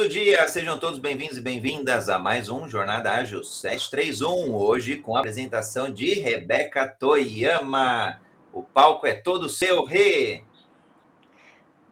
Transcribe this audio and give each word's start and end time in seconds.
Bom 0.00 0.08
dia, 0.08 0.48
sejam 0.48 0.78
todos 0.78 0.98
bem-vindos 0.98 1.36
e 1.36 1.42
bem-vindas 1.42 2.08
a 2.08 2.18
mais 2.18 2.48
um 2.48 2.66
Jornada 2.66 3.12
Ágil 3.12 3.44
731, 3.44 4.54
hoje 4.54 4.96
com 4.96 5.14
a 5.14 5.18
apresentação 5.18 5.92
de 5.92 6.14
Rebeca 6.14 6.88
Toyama. 6.88 8.18
O 8.50 8.62
palco 8.62 9.06
é 9.06 9.12
todo 9.12 9.46
seu, 9.46 9.84
Rê! 9.84 10.42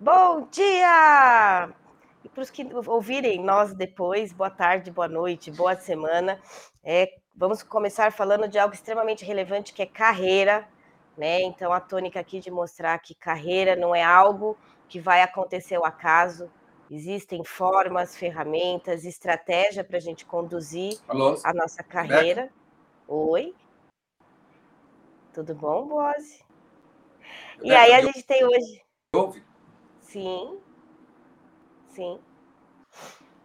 Bom 0.01 0.48
dia! 0.51 1.69
E 2.25 2.31
para 2.31 2.42
os 2.42 2.48
que 2.48 2.67
ouvirem 2.86 3.45
nós 3.45 3.75
depois, 3.75 4.33
boa 4.33 4.48
tarde, 4.48 4.91
boa 4.91 5.06
noite, 5.06 5.51
boa 5.51 5.77
semana. 5.77 6.41
É, 6.83 7.12
vamos 7.36 7.62
começar 7.62 8.11
falando 8.11 8.48
de 8.48 8.59
algo 8.59 8.75
extremamente 8.75 9.23
relevante 9.23 9.75
que 9.75 9.83
é 9.83 9.86
carreira, 9.86 10.67
né? 11.14 11.42
Então 11.42 11.75
a 11.75 11.79
tônica 11.79 12.19
aqui 12.19 12.41
de 12.41 12.51
mostrar 12.51 12.98
que 13.01 13.14
carreira 13.14 13.77
não 13.77 13.95
é 13.95 14.03
algo 14.03 14.56
que 14.89 14.98
vai 14.98 15.20
acontecer 15.20 15.75
ao 15.75 15.84
acaso. 15.84 16.51
Existem 16.91 17.44
formas, 17.44 18.17
ferramentas, 18.17 19.05
estratégia 19.05 19.84
para 19.84 19.98
a 19.98 20.00
gente 20.00 20.25
conduzir 20.25 20.98
Alô? 21.06 21.39
a 21.45 21.53
nossa 21.53 21.83
carreira. 21.83 22.42
Beca? 22.42 22.55
Oi. 23.06 23.55
Tudo 25.34 25.55
bom, 25.55 25.86
Boze? 25.86 26.42
E 27.62 27.75
aí 27.75 27.92
a 27.92 28.00
gente 28.00 28.22
tem 28.22 28.45
hoje. 28.45 28.83
Ouve? 29.14 29.42
Sim. 30.00 30.58
Sim. 31.89 32.19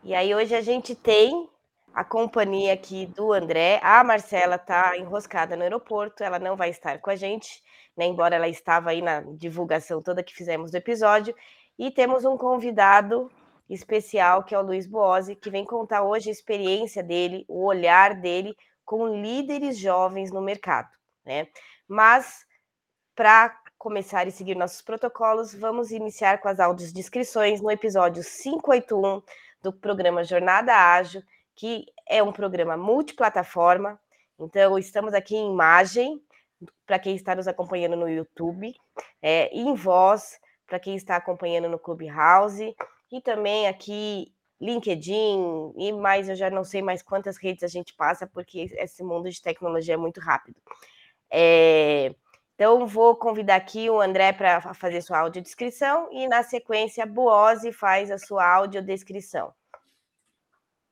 E 0.04 0.16
aí 0.16 0.34
hoje 0.34 0.56
a 0.56 0.62
gente 0.62 0.96
tem 0.96 1.50
a 1.94 2.04
companhia 2.04 2.74
aqui 2.74 3.06
do 3.06 3.34
André. 3.34 3.80
A 3.84 4.04
Marcela 4.04 4.56
está 4.56 4.98
enroscada 4.98 5.56
no 5.56 5.64
aeroporto, 5.64 6.24
ela 6.24 6.40
não 6.40 6.56
vai 6.56 6.70
estar 6.70 7.00
com 7.00 7.10
a 7.10 7.16
gente, 7.16 7.62
né? 7.96 8.06
Embora 8.06 8.36
ela 8.36 8.48
estava 8.48 8.90
aí 8.90 9.02
na 9.02 9.22
divulgação 9.22 10.02
toda 10.02 10.24
que 10.24 10.34
fizemos 10.34 10.72
do 10.72 10.76
episódio. 10.78 11.36
E 11.78 11.92
temos 11.92 12.26
um 12.26 12.38
convidado 12.38 13.32
especial 13.70 14.44
que 14.44 14.54
é 14.54 14.60
o 14.60 14.62
Luiz 14.62 14.86
Boazzi, 14.86 15.36
que 15.36 15.50
vem 15.50 15.66
contar 15.66 16.04
hoje 16.04 16.30
a 16.30 16.32
experiência 16.32 17.02
dele, 17.02 17.46
o 17.48 17.66
olhar 17.66 18.16
dele 18.16 18.56
com 18.86 19.08
líderes 19.08 19.78
jovens 19.78 20.32
no 20.32 20.42
mercado, 20.42 20.90
né? 21.26 21.48
Mas 21.88 22.46
para 23.16 23.58
começar 23.78 24.28
e 24.28 24.32
seguir 24.32 24.56
nossos 24.56 24.82
protocolos, 24.82 25.54
vamos 25.54 25.92
iniciar 25.92 26.40
com 26.40 26.48
as 26.48 26.60
áudios 26.60 26.92
descrições 26.92 27.62
no 27.62 27.70
episódio 27.70 28.24
581 28.24 29.22
do 29.62 29.74
programa 29.74 30.24
Jornada 30.24 30.74
Ágil, 30.74 31.22
que 31.56 31.86
é 32.08 32.24
um 32.24 32.32
programa 32.32 32.76
multiplataforma. 32.76 34.00
Então, 34.40 34.78
estamos 34.80 35.14
aqui 35.14 35.36
em 35.36 35.52
imagem, 35.52 36.22
para 36.86 36.98
quem 36.98 37.16
está 37.16 37.36
nos 37.36 37.48
acompanhando 37.48 37.96
no 37.96 38.10
YouTube, 38.10 38.74
é, 39.22 39.48
em 39.54 39.74
voz, 39.76 40.40
para 40.74 40.80
quem 40.80 40.96
está 40.96 41.18
acompanhando 41.18 41.70
no 41.70 41.78
Clubhouse, 41.78 42.76
e 43.12 43.22
também 43.22 43.68
aqui 43.68 44.34
LinkedIn, 44.60 45.72
e 45.78 45.92
mais, 45.92 46.28
eu 46.28 46.36
já 46.36 46.50
não 46.50 46.64
sei 46.64 46.82
mais 46.82 47.04
quantas 47.04 47.38
redes 47.38 47.62
a 47.62 47.68
gente 47.68 47.94
passa, 47.94 48.26
porque 48.26 48.72
esse 48.80 49.04
mundo 49.04 49.30
de 49.30 49.40
tecnologia 49.40 49.94
é 49.94 49.98
muito 49.98 50.20
rápido. 50.20 50.60
É, 51.30 52.16
então, 52.56 52.88
vou 52.88 53.16
convidar 53.16 53.58
aqui 53.58 53.88
o 53.88 54.02
André 54.02 54.34
para 54.34 54.74
fazer 54.74 55.02
sua 55.02 55.20
audiodescrição 55.20 56.10
e, 56.12 56.28
na 56.28 56.42
sequência, 56.42 57.06
Boose 57.06 57.72
faz 57.72 58.10
a 58.10 58.18
sua 58.18 58.44
audiodescrição. 58.44 59.54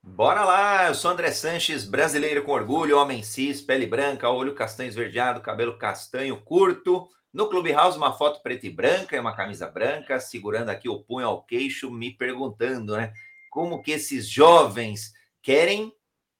Bora 0.04 0.46
lá! 0.46 0.90
Eu 0.90 0.94
sou 0.94 1.10
André 1.10 1.32
Sanches, 1.32 1.86
brasileiro 1.86 2.44
com 2.44 2.52
orgulho, 2.52 3.00
homem 3.00 3.24
cis, 3.24 3.62
pele 3.62 3.88
branca, 3.88 4.30
olho 4.30 4.54
castanho 4.54 4.90
esverdeado, 4.90 5.42
cabelo 5.42 5.76
castanho 5.76 6.40
curto. 6.40 7.10
No 7.34 7.48
Clubhouse, 7.48 7.98
uma 7.98 8.12
foto 8.12 8.42
preta 8.42 8.68
e 8.68 8.70
branca 8.70 9.16
e 9.16 9.20
uma 9.20 9.34
camisa 9.34 9.66
branca, 9.66 10.20
segurando 10.20 10.70
aqui 10.70 10.90
o 10.90 11.02
punho 11.02 11.26
ao 11.28 11.42
queixo, 11.42 11.90
me 11.90 12.12
perguntando, 12.12 12.98
né? 12.98 13.14
Como 13.50 13.82
que 13.82 13.92
esses 13.92 14.28
jovens 14.28 15.14
querem 15.42 15.96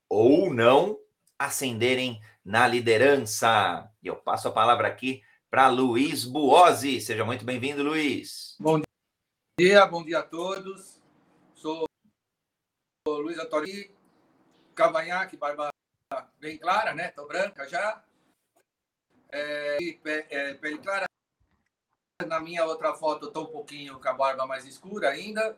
ou 0.10 0.54
não 0.54 1.00
ascenderem 1.40 2.22
na 2.44 2.68
liderança. 2.68 3.90
E 4.04 4.08
eu 4.08 4.18
passo 4.18 4.50
a 4.50 4.52
palavra 4.52 4.90
aqui 4.90 5.24
para 5.50 5.70
Luiz 5.70 6.26
Buozzi. 6.26 7.00
Seja 7.00 7.24
muito 7.24 7.46
bem-vindo, 7.46 7.84
Luiz. 7.84 8.58
Bom 8.60 8.82
dia, 9.58 9.86
bom 9.86 10.04
dia 10.04 10.20
a 10.20 10.24
todos. 10.24 11.00
Sou 11.56 11.86
Luiz 13.08 13.40
Antônio 13.40 13.96
Cavanhaque, 14.76 15.38
barba 15.38 15.70
bem 16.38 16.58
clara, 16.58 16.94
né? 16.94 17.12
Tô 17.12 17.26
branca 17.26 17.66
já. 17.66 18.04
É, 19.32 19.78
é, 20.30 20.54
pele 20.56 20.78
clara. 20.80 21.06
Na 22.28 22.40
minha 22.40 22.66
outra 22.66 22.94
foto, 22.94 23.28
estou 23.28 23.46
um 23.46 23.52
pouquinho 23.52 24.00
com 24.00 24.08
a 24.08 24.14
barba 24.14 24.46
mais 24.46 24.66
escura 24.66 25.10
ainda. 25.10 25.58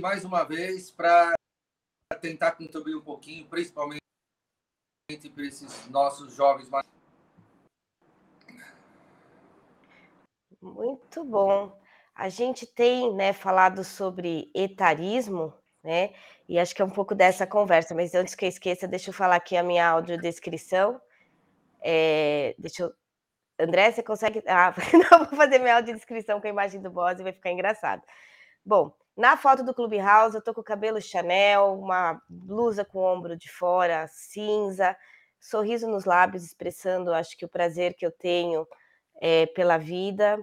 Mais 0.00 0.24
uma 0.24 0.44
vez, 0.44 0.90
para 0.90 1.34
tentar 2.20 2.52
contribuir 2.52 2.96
um 2.96 3.00
pouquinho, 3.00 3.46
principalmente 3.48 4.00
para 5.34 5.44
esses 5.44 5.88
nossos 5.88 6.34
jovens 6.34 6.68
mais. 6.68 6.86
Muito 10.60 11.24
bom. 11.24 11.80
A 12.14 12.28
gente 12.28 12.66
tem 12.66 13.14
né, 13.14 13.32
falado 13.32 13.84
sobre 13.84 14.50
etarismo, 14.54 15.54
né? 15.82 16.12
E 16.48 16.58
acho 16.58 16.74
que 16.74 16.82
é 16.82 16.84
um 16.84 16.90
pouco 16.90 17.14
dessa 17.14 17.46
conversa, 17.46 17.94
mas 17.94 18.14
antes 18.14 18.34
que 18.34 18.44
eu 18.44 18.48
esqueça, 18.48 18.88
deixa 18.88 19.10
eu 19.10 19.14
falar 19.14 19.36
aqui 19.36 19.56
a 19.56 19.62
minha 19.62 19.88
audiodescrição. 19.88 21.00
É, 21.82 22.54
deixa 22.58 22.84
eu. 22.84 22.92
André, 23.58 23.92
você 23.92 24.02
consegue. 24.02 24.42
Ah, 24.46 24.74
não, 25.10 25.26
vou 25.26 25.36
fazer 25.36 25.58
minha 25.58 25.76
audiodescrição 25.76 26.40
com 26.40 26.46
a 26.46 26.50
imagem 26.50 26.80
do 26.80 26.90
boss 26.90 27.18
e 27.18 27.22
vai 27.22 27.32
ficar 27.32 27.50
engraçado. 27.50 28.02
Bom, 28.64 28.92
na 29.16 29.36
foto 29.36 29.64
do 29.64 29.74
Clubhouse, 29.74 30.36
eu 30.36 30.42
tô 30.42 30.54
com 30.54 30.60
o 30.60 30.64
cabelo 30.64 31.00
Chanel, 31.00 31.74
uma 31.74 32.20
blusa 32.28 32.84
com 32.84 32.98
o 32.98 33.12
ombro 33.12 33.36
de 33.36 33.50
fora, 33.50 34.06
cinza, 34.08 34.96
sorriso 35.40 35.88
nos 35.88 36.04
lábios, 36.04 36.44
expressando, 36.44 37.12
acho 37.12 37.36
que 37.36 37.44
o 37.44 37.48
prazer 37.48 37.94
que 37.94 38.06
eu 38.06 38.12
tenho 38.12 38.66
é, 39.20 39.46
pela 39.46 39.78
vida. 39.78 40.38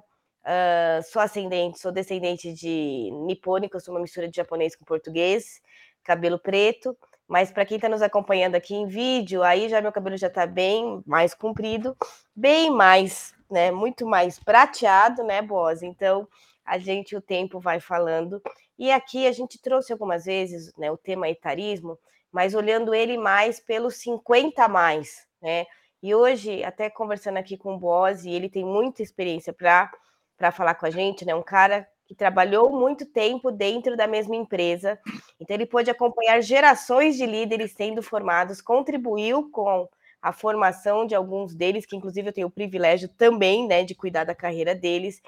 Uh, 0.46 1.02
sou 1.12 1.22
ascendente, 1.22 1.80
sou 1.80 1.92
descendente 1.92 2.54
de 2.54 3.10
nipônico, 3.26 3.80
sou 3.80 3.96
uma 3.96 4.02
mistura 4.02 4.28
de 4.28 4.36
japonês 4.36 4.76
com 4.76 4.86
português, 4.86 5.60
cabelo 6.04 6.38
preto. 6.38 6.96
Mas 7.28 7.52
para 7.52 7.66
quem 7.66 7.78
está 7.78 7.90
nos 7.90 8.02
acompanhando 8.02 8.56
aqui 8.56 8.76
em 8.76 8.88
vídeo, 8.88 9.42
aí 9.44 9.68
já 9.68 9.82
meu 9.82 9.92
cabelo 9.92 10.18
já 10.18 10.28
está 10.28 10.46
bem 10.46 11.02
mais 11.06 11.34
comprido, 11.34 11.98
bem 12.36 12.70
mais, 12.70 13.34
né? 13.50 13.72
Muito 13.72 14.06
mais 14.06 14.40
prateado, 14.40 15.24
né, 15.24 15.42
Boas? 15.42 15.82
Então 15.82 16.28
a 16.64 16.78
gente 16.78 17.16
o 17.16 17.22
tempo 17.22 17.60
vai 17.60 17.80
falando. 17.80 18.42
E 18.78 18.92
aqui 18.92 19.28
a 19.28 19.32
gente 19.32 19.60
trouxe 19.60 19.92
algumas 19.92 20.26
vezes 20.26 20.74
né, 20.78 20.92
o 20.92 20.98
tema 20.98 21.30
etarismo, 21.30 21.98
mas 22.32 22.54
olhando 22.54 22.94
ele 22.94 23.18
mais 23.18 23.60
pelos 23.60 23.96
50 23.98 24.68
mais, 24.68 25.28
né? 25.42 25.66
E 26.04 26.14
hoje, 26.14 26.64
até 26.64 26.90
conversando 26.90 27.38
aqui 27.38 27.58
com 27.58 27.74
o 27.74 27.80
Boaz, 27.80 28.26
ele 28.26 28.50
tem 28.50 28.64
muita 28.64 29.02
experiência 29.02 29.52
para 29.52 30.52
falar 30.52 30.76
com 30.76 30.86
a 30.86 30.92
gente, 30.92 31.26
né? 31.26 31.34
Um 31.34 31.42
cara 31.42 31.88
que 32.06 32.16
trabalhou 32.16 32.70
muito 32.70 33.06
tempo 33.06 33.52
dentro 33.52 33.98
da 33.98 34.08
mesma 34.08 34.36
empresa, 34.36 35.00
então 35.40 35.56
ele 35.56 35.66
pôde 35.66 35.90
acompanhar 35.90 36.42
gerações 36.42 37.16
de 37.18 37.26
líderes 37.26 37.74
sendo 37.74 38.02
formados, 38.04 38.62
contribuiu 38.62 39.50
com 39.50 39.88
a 40.22 40.32
formação 40.32 41.06
de 41.06 41.14
alguns 41.14 41.54
deles, 41.54 41.86
que 41.86 41.96
inclusive 41.96 42.30
eu 42.30 42.34
tenho 42.34 42.48
o 42.48 42.52
privilégio 42.52 43.08
também, 43.10 43.68
né, 43.68 43.84
de 43.84 43.94
cuidar 43.94 44.24
da 44.24 44.34
carreira 44.34 44.74
deles. 44.74 45.22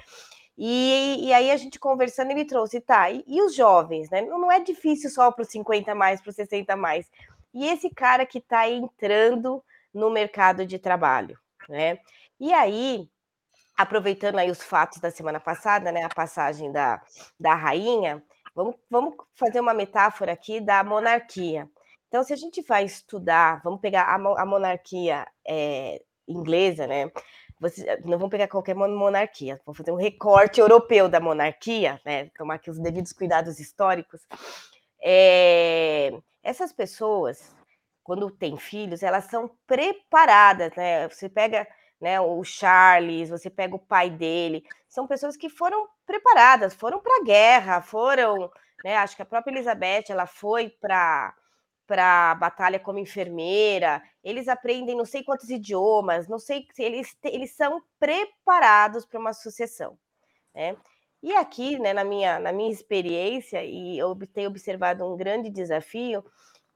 E, 0.57 1.27
e, 1.27 1.33
aí 1.33 1.51
a 1.51 1.57
gente 1.57 1.79
conversando, 1.79 2.31
ele 2.31 2.43
trouxe, 2.43 2.81
tá, 2.81 3.11
e, 3.11 3.23
e 3.27 3.39
os 3.43 3.53
jovens, 3.53 4.09
né? 4.09 4.21
Não, 4.21 4.39
não 4.39 4.51
é 4.51 4.59
difícil 4.59 5.11
só 5.11 5.31
para 5.31 5.43
os 5.43 5.49
50 5.49 5.93
mais, 5.93 6.19
para 6.19 6.31
os 6.31 6.35
60 6.35 6.75
mais. 6.75 7.07
E 7.53 7.67
esse 7.67 7.91
cara 7.91 8.25
que 8.25 8.39
está 8.39 8.67
entrando 8.67 9.63
no 9.93 10.09
mercado 10.09 10.65
de 10.65 10.79
trabalho, 10.79 11.37
né? 11.69 11.99
E 12.39 12.51
aí, 12.53 13.07
aproveitando 13.77 14.39
aí 14.39 14.49
os 14.49 14.63
fatos 14.63 14.99
da 14.99 15.11
semana 15.11 15.39
passada, 15.39 15.91
né? 15.91 16.03
A 16.03 16.09
passagem 16.09 16.71
da, 16.71 17.01
da 17.39 17.53
rainha, 17.53 18.23
vamos, 18.55 18.75
vamos 18.89 19.15
fazer 19.35 19.59
uma 19.59 19.73
metáfora 19.73 20.31
aqui 20.31 20.59
da 20.59 20.83
monarquia. 20.83 21.69
Então, 22.07 22.23
se 22.23 22.33
a 22.33 22.37
gente 22.37 22.61
vai 22.63 22.85
estudar, 22.85 23.61
vamos 23.63 23.79
pegar 23.79 24.03
a, 24.03 24.15
a 24.15 24.45
monarquia 24.45 25.27
é, 25.47 26.01
inglesa, 26.27 26.87
né? 26.87 27.11
Você, 27.59 27.85
não 28.05 28.17
vamos 28.17 28.29
pegar 28.29 28.47
qualquer 28.47 28.75
monarquia, 28.75 29.59
vamos 29.65 29.77
fazer 29.77 29.91
um 29.91 29.95
recorte 29.95 30.59
europeu 30.59 31.09
da 31.09 31.19
monarquia, 31.19 31.99
né? 32.05 32.29
Tomar 32.37 32.55
aqui 32.55 32.69
os 32.69 32.79
devidos 32.79 33.13
cuidados 33.13 33.59
históricos. 33.59 34.21
É, 35.03 36.11
essas 36.41 36.71
pessoas, 36.71 37.55
quando 38.03 38.31
têm 38.31 38.57
filhos, 38.57 39.03
elas 39.03 39.25
são 39.25 39.51
preparadas, 39.67 40.73
né? 40.75 41.07
Você 41.09 41.27
pega 41.29 41.67
né, 41.99 42.19
o 42.21 42.43
Charles, 42.43 43.29
você 43.29 43.49
pega 43.49 43.75
o 43.75 43.79
pai 43.79 44.09
dele, 44.09 44.63
são 44.87 45.07
pessoas 45.07 45.35
que 45.35 45.49
foram 45.49 45.87
preparadas, 46.05 46.73
foram 46.73 46.99
para 46.99 47.21
a 47.21 47.23
guerra, 47.23 47.81
foram, 47.81 48.51
né, 48.83 48.97
acho 48.97 49.15
que 49.15 49.21
a 49.21 49.25
própria 49.25 49.51
Elizabeth, 49.53 50.05
ela 50.09 50.25
foi 50.25 50.69
para 50.69 51.33
para 51.87 52.35
batalha 52.35 52.79
como 52.79 52.99
enfermeira, 52.99 54.03
eles 54.21 54.49
aprendem 54.49 54.93
não 54.93 55.05
sei 55.05 55.23
quantos 55.23 55.49
idiomas, 55.49 56.27
não 56.27 56.37
sei 56.37 56.67
se 56.73 56.83
eles, 56.83 57.15
eles 57.23 57.55
são 57.55 57.81
preparados 57.97 59.05
para 59.05 59.17
uma 59.17 59.31
sucessão. 59.31 59.97
Né? 60.53 60.75
E 61.23 61.33
aqui, 61.35 61.79
né, 61.79 61.93
na 61.93 62.03
minha, 62.03 62.39
na 62.39 62.51
minha 62.51 62.71
experiência, 62.71 63.63
e 63.63 63.97
eu 63.97 64.15
tenho 64.33 64.49
observado 64.49 65.05
um 65.05 65.15
grande 65.15 65.49
desafio, 65.49 66.23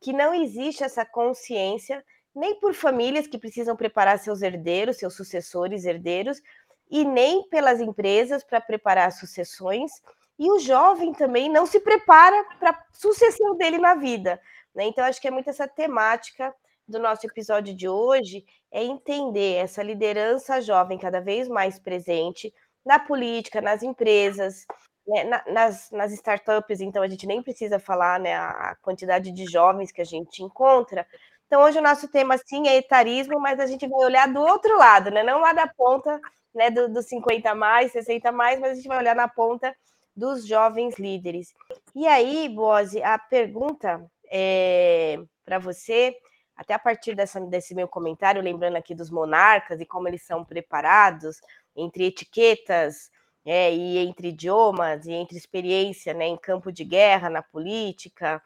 que 0.02 0.14
não 0.14 0.34
existe 0.34 0.84
essa 0.84 1.06
consciência 1.06 2.04
nem 2.34 2.60
por 2.60 2.74
famílias 2.74 3.28
que 3.28 3.38
precisam 3.38 3.76
preparar 3.76 4.20
seus 4.20 4.42
herdeiros, 4.42 4.98
seus 4.98 5.16
sucessores 5.16 5.86
herdeiros, 5.86 6.42
e 6.90 7.06
nem 7.06 7.48
pelas 7.50 7.80
empresas 7.80 8.44
para 8.44 8.60
preparar 8.60 9.12
sucessões, 9.12 9.92
e 10.38 10.50
o 10.50 10.60
jovem 10.60 11.14
também 11.14 11.50
não 11.50 11.66
se 11.66 11.80
prepara 11.80 12.44
para 12.60 12.72
a 12.72 12.84
sucessão 12.92 13.56
dele 13.56 13.78
na 13.78 13.96
vida. 13.96 14.42
Né? 14.74 14.86
Então, 14.86 15.04
acho 15.06 15.22
que 15.22 15.28
é 15.28 15.32
muito 15.32 15.50
essa 15.50 15.68
temática 15.68 16.54
do 16.88 17.00
nosso 17.00 17.26
episódio 17.26 17.74
de 17.74 17.88
hoje, 17.88 18.44
é 18.72 18.84
entender 18.84 19.56
essa 19.56 19.84
liderança 19.84 20.62
jovem 20.62 20.98
cada 20.98 21.22
vez 21.22 21.48
mais 21.48 21.80
presente 21.80 22.54
na 22.86 23.00
política, 23.00 23.62
nas 23.62 23.84
empresas, 23.84 24.66
né? 25.08 25.24
nas, 25.48 25.92
nas 25.92 26.12
startups, 26.12 26.82
então 26.82 27.02
a 27.04 27.08
gente 27.08 27.26
nem 27.26 27.42
precisa 27.42 27.80
falar 27.80 28.20
né, 28.20 28.34
a 28.36 28.76
quantidade 28.82 29.32
de 29.32 29.46
jovens 29.46 29.92
que 29.92 30.02
a 30.02 30.06
gente 30.06 30.44
encontra, 30.44 31.06
então, 31.52 31.64
hoje 31.64 31.80
o 31.80 31.82
nosso 31.82 32.08
tema, 32.08 32.38
sim, 32.38 32.66
é 32.70 32.78
etarismo, 32.78 33.38
mas 33.38 33.60
a 33.60 33.66
gente 33.66 33.86
vai 33.86 34.00
olhar 34.06 34.26
do 34.26 34.40
outro 34.40 34.78
lado, 34.78 35.12
né? 35.12 35.22
Não 35.22 35.42
lá 35.42 35.52
da 35.52 35.68
ponta 35.68 36.18
né, 36.56 36.70
dos 36.72 36.90
do 36.90 37.02
50 37.02 37.54
mais, 37.54 37.92
60 37.92 38.32
mais, 38.32 38.58
mas 38.58 38.72
a 38.72 38.76
gente 38.76 38.88
vai 38.88 39.00
olhar 39.00 39.14
na 39.14 39.28
ponta 39.28 39.76
dos 40.16 40.48
jovens 40.48 40.98
líderes. 40.98 41.54
E 41.94 42.08
aí, 42.08 42.48
Boze, 42.48 43.04
a 43.04 43.20
pergunta 43.20 44.02
é, 44.32 45.20
para 45.44 45.60
você, 45.60 46.16
até 46.56 46.74
a 46.74 46.80
partir 46.80 47.16
dessa, 47.16 47.42
desse 47.42 47.76
meu 47.76 47.90
comentário, 47.90 48.42
lembrando 48.42 48.78
aqui 48.78 48.96
dos 48.96 49.10
monarcas 49.10 49.82
e 49.82 49.86
como 49.86 50.08
eles 50.08 50.24
são 50.24 50.46
preparados 50.46 51.42
entre 51.76 52.06
etiquetas 52.06 53.12
é, 53.46 53.74
e 53.74 53.98
entre 53.98 54.30
idiomas 54.30 55.06
e 55.06 55.12
entre 55.12 55.36
experiência 55.36 56.14
né, 56.14 56.28
em 56.28 56.38
campo 56.38 56.72
de 56.72 56.86
guerra, 56.86 57.30
na 57.30 57.42
política, 57.42 58.42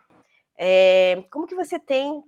é, 0.58 1.24
como 1.30 1.46
que 1.46 1.54
você 1.54 1.78
tem 1.78 2.24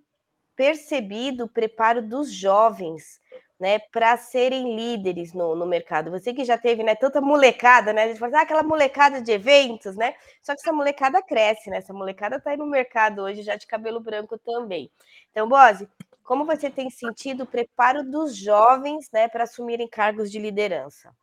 percebido 0.58 1.46
o 1.46 1.48
preparo 1.48 2.02
dos 2.02 2.34
jovens, 2.34 3.22
né, 3.60 3.78
para 3.78 4.18
serem 4.18 4.76
líderes 4.76 5.32
no, 5.32 5.56
no 5.56 5.68
mercado. 5.68 6.10
Você 6.12 6.34
que 6.34 6.44
já 6.44 6.58
teve, 6.58 6.84
né, 6.84 6.96
tanta 6.96 7.22
molecada, 7.22 7.94
né, 7.94 8.04
a 8.04 8.08
gente 8.08 8.20
fala, 8.20 8.32
assim, 8.32 8.40
ah, 8.40 8.42
aquela 8.42 8.64
molecada 8.64 9.22
de 9.22 9.32
eventos, 9.32 9.96
né, 9.96 10.16
só 10.42 10.54
que 10.54 10.62
essa 10.62 10.74
molecada 10.74 11.22
cresce, 11.22 11.70
né, 11.70 11.78
essa 11.78 11.94
molecada 11.94 12.38
está 12.38 12.50
aí 12.52 12.58
no 12.58 12.66
mercado 12.66 13.22
hoje 13.22 13.44
já 13.44 13.56
de 13.56 13.68
cabelo 13.68 14.00
branco 14.00 14.38
também. 14.40 14.92
Então, 15.32 15.48
Bose, 15.48 15.88
como 16.24 16.44
você 16.44 16.72
tem 16.72 16.90
sentido 16.90 17.44
o 17.44 17.48
preparo 17.48 18.04
dos 18.04 18.36
jovens, 18.36 19.08
né, 19.14 19.28
para 19.28 19.44
assumirem 19.44 19.88
cargos 19.88 20.32
de 20.32 20.40
liderança? 20.40 21.16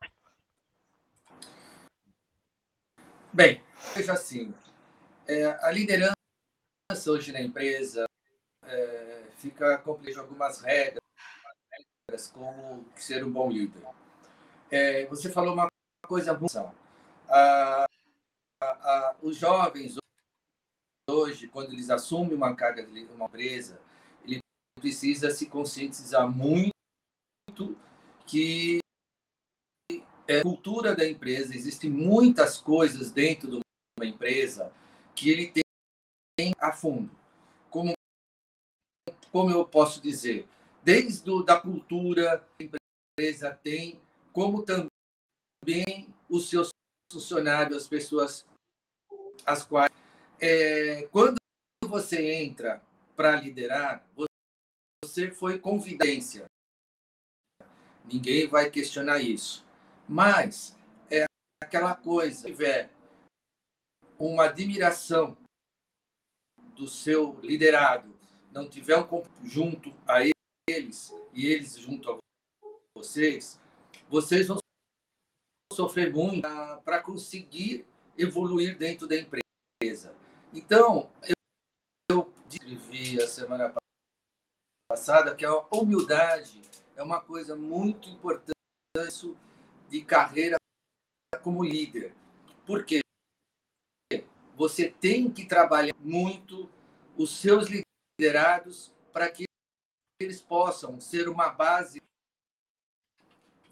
Bem, 3.33 3.61
veja 3.93 4.13
assim, 4.13 4.53
é, 5.27 5.45
a 5.61 5.69
liderança 5.71 6.15
hoje 7.07 7.33
na 7.33 7.41
empresa, 7.41 8.05
é, 8.67 9.23
fica 9.37 9.77
complexo 9.79 10.19
algumas 10.19 10.61
regras, 10.61 11.01
como 12.33 12.85
ser 12.95 13.23
um 13.23 13.31
bom 13.31 13.49
líder. 13.49 13.83
É, 14.71 15.05
você 15.05 15.31
falou 15.31 15.53
uma 15.53 15.67
coisa 16.07 16.33
boa. 16.33 16.73
Ah, 17.29 17.85
os 19.21 19.37
jovens 19.37 19.97
hoje, 21.09 21.47
quando 21.47 21.73
eles 21.73 21.89
assumem 21.89 22.33
uma 22.33 22.55
carga 22.55 22.85
de 22.85 23.05
uma 23.05 23.25
empresa, 23.25 23.79
ele 24.23 24.39
precisa 24.79 25.31
se 25.31 25.47
conscientizar 25.47 26.27
muito 26.29 26.73
que 28.25 28.79
é 30.27 30.41
cultura 30.41 30.95
da 30.95 31.07
empresa, 31.07 31.55
existem 31.55 31.89
muitas 31.89 32.57
coisas 32.57 33.11
dentro 33.11 33.47
de 33.47 33.59
uma 33.99 34.05
empresa 34.05 34.73
que 35.13 35.29
ele 35.29 35.51
tem 36.35 36.51
a 36.59 36.71
fundo 36.71 37.11
como 39.35 39.51
eu 39.51 39.65
posso 39.65 40.01
dizer, 40.01 40.47
desde 40.81 41.29
o, 41.29 41.43
da 41.43 41.59
cultura 41.59 42.47
a 42.57 42.63
empresa 42.63 43.53
tem, 43.53 43.99
como 44.31 44.63
também 44.63 46.07
os 46.29 46.49
seus 46.49 46.69
funcionários, 47.11 47.75
as 47.75 47.85
pessoas 47.85 48.45
as 49.45 49.65
quais 49.65 49.91
é, 50.39 51.09
quando 51.11 51.35
você 51.85 52.31
entra 52.35 52.81
para 53.13 53.35
liderar, 53.35 54.07
você 55.03 55.29
foi 55.29 55.59
convidência. 55.59 56.45
Ninguém 58.05 58.47
vai 58.47 58.69
questionar 58.69 59.19
isso. 59.19 59.65
Mas 60.07 60.77
é 61.11 61.25
aquela 61.61 61.93
coisa, 61.93 62.37
se 62.37 62.45
tiver 62.45 62.89
uma 64.17 64.45
admiração 64.45 65.37
do 66.73 66.87
seu 66.87 67.37
liderado, 67.41 68.14
não 68.55 68.69
tiver 68.69 68.97
um 68.97 69.23
junto 69.43 69.93
a 70.07 70.21
eles 70.69 71.13
e 71.33 71.45
eles 71.45 71.77
junto 71.77 72.09
a 72.09 72.17
vocês, 72.95 73.59
vocês 74.09 74.47
vão 74.47 74.57
sofrer 75.73 76.13
muito 76.13 76.41
para 76.85 77.03
conseguir 77.03 77.85
evoluir 78.17 78.77
dentro 78.77 79.07
da 79.07 79.17
empresa. 79.17 80.15
Então, 80.53 81.11
eu, 81.21 81.35
eu 82.09 82.33
escrevi 82.49 83.21
a 83.21 83.27
semana 83.27 83.73
passada 84.89 85.35
que 85.35 85.45
a 85.45 85.53
humildade 85.69 86.61
é 86.95 87.03
uma 87.03 87.19
coisa 87.19 87.57
muito 87.57 88.07
importante 88.07 88.55
de 89.89 90.01
carreira 90.01 90.55
como 91.43 91.61
líder. 91.61 92.15
Por 92.65 92.85
quê? 92.85 93.01
Você 94.55 94.89
tem 94.89 95.29
que 95.29 95.45
trabalhar 95.45 95.93
muito 95.99 96.71
os 97.17 97.37
seus 97.37 97.67
liderados 98.19 98.91
para 99.11 99.29
que 99.29 99.45
eles 100.19 100.41
possam 100.41 100.99
ser 100.99 101.27
uma 101.27 101.49
base. 101.49 102.01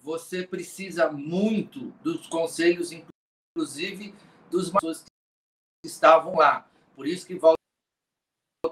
Você 0.02 0.46
precisa 0.46 1.12
muito 1.12 1.92
dos 2.04 2.28
conselhos, 2.28 2.92
inclusive 2.92 4.14
dos 4.52 4.70
pessoas 4.70 5.04
que 5.04 5.88
estavam 5.88 6.36
lá. 6.36 6.70
Por 6.96 7.08
isso 7.08 7.26
que 7.26 7.36
volta 7.36 7.58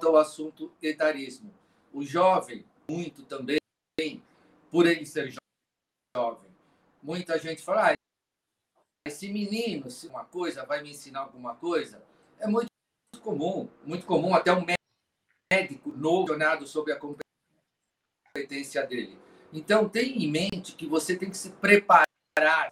ao 0.04 0.18
assunto 0.18 0.72
etarismo. 0.82 1.54
O 1.94 2.04
jovem, 2.04 2.66
muito 2.90 3.24
também, 3.24 3.60
por 4.70 4.86
ele 4.86 5.06
ser 5.06 5.34
jovem. 6.16 6.52
Muita 7.02 7.40
gente 7.40 7.64
fala, 7.64 7.92
ah, 7.92 7.96
esse 9.08 9.32
menino, 9.32 9.90
se 9.90 10.08
uma 10.08 10.26
coisa 10.26 10.66
vai 10.66 10.84
me 10.84 10.92
ensinar 10.92 11.22
alguma 11.22 11.56
coisa, 11.56 12.04
é 12.40 12.48
muito 12.48 12.68
comum, 13.22 13.70
muito 13.86 14.06
comum 14.06 14.34
até 14.34 14.52
um 14.52 14.60
médico 14.60 14.81
médico 15.52 15.92
novo 15.92 16.34
sobre 16.66 16.94
a 16.94 17.00
competência 18.34 18.88
dele. 18.88 19.20
Então, 19.52 19.90
tenha 19.90 20.16
em 20.16 20.32
mente 20.32 20.76
que 20.78 20.88
você 20.88 21.18
tem 21.18 21.30
que 21.30 21.38
se 21.38 21.50
preparar 21.50 22.06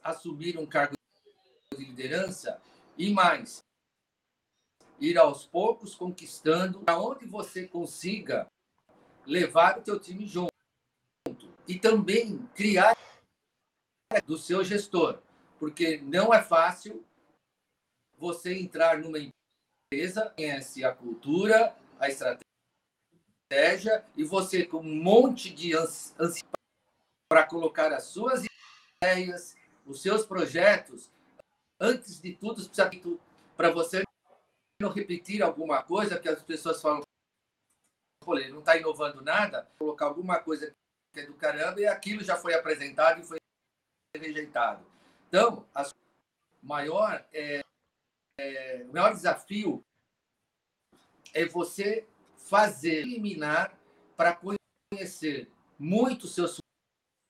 assumir 0.01 0.57
um 0.57 0.65
cargo 0.65 0.93
de 1.73 1.83
liderança 1.83 2.61
e 2.97 3.11
mais, 3.11 3.59
ir 4.97 5.17
aos 5.17 5.45
poucos 5.45 5.93
conquistando 5.93 6.81
aonde 6.87 7.25
você 7.25 7.67
consiga 7.67 8.47
levar 9.25 9.77
o 9.77 9.81
teu 9.81 9.99
time 9.99 10.25
junto 10.25 10.49
e 11.67 11.77
também 11.77 12.47
criar 12.55 12.95
do 14.25 14.37
seu 14.37 14.63
gestor, 14.63 15.21
porque 15.59 15.97
não 15.97 16.33
é 16.33 16.41
fácil 16.41 17.05
você 18.17 18.57
entrar 18.57 18.97
numa 18.99 19.19
empresa, 19.19 20.29
conhece 20.29 20.85
a 20.85 20.95
cultura, 20.95 21.75
a 21.99 22.07
estratégia 22.07 22.48
estratégia 23.49 24.05
e 24.15 24.23
você 24.23 24.63
com 24.63 24.77
um 24.77 25.03
monte 25.03 25.49
de 25.49 25.75
ansiedade 25.75 26.43
para 27.27 27.45
colocar 27.45 27.91
as 27.91 28.03
suas 28.03 28.45
ideias, 29.01 29.55
os 29.85 30.01
seus 30.01 30.25
projetos, 30.25 31.11
antes 31.79 32.21
de 32.21 32.33
tudo, 32.33 32.61
para 33.57 33.71
você 33.71 34.03
não 34.79 34.91
repetir 34.91 35.41
alguma 35.41 35.81
coisa 35.81 36.19
que 36.19 36.29
as 36.29 36.41
pessoas 36.43 36.81
falam, 36.81 37.01
ele 38.29 38.49
não 38.49 38.59
está 38.59 38.77
inovando 38.77 39.21
nada, 39.21 39.67
colocar 39.79 40.05
alguma 40.05 40.39
coisa 40.39 40.73
que 41.11 41.19
é 41.19 41.25
do 41.25 41.33
caramba 41.33 41.81
e 41.81 41.87
aquilo 41.87 42.23
já 42.23 42.37
foi 42.37 42.53
apresentado 42.53 43.19
e 43.19 43.25
foi 43.25 43.39
rejeitado. 44.15 44.85
Então, 45.27 45.65
a 45.73 45.89
maior, 46.61 47.25
é, 47.33 47.61
é, 48.39 48.85
o 48.87 48.93
maior 48.93 49.13
desafio 49.13 49.83
é 51.33 51.45
você 51.45 52.07
fazer, 52.49 53.01
eliminar 53.01 53.77
para 54.17 54.35
conhecer 54.35 55.47
muito 55.77 56.27
seus 56.27 56.57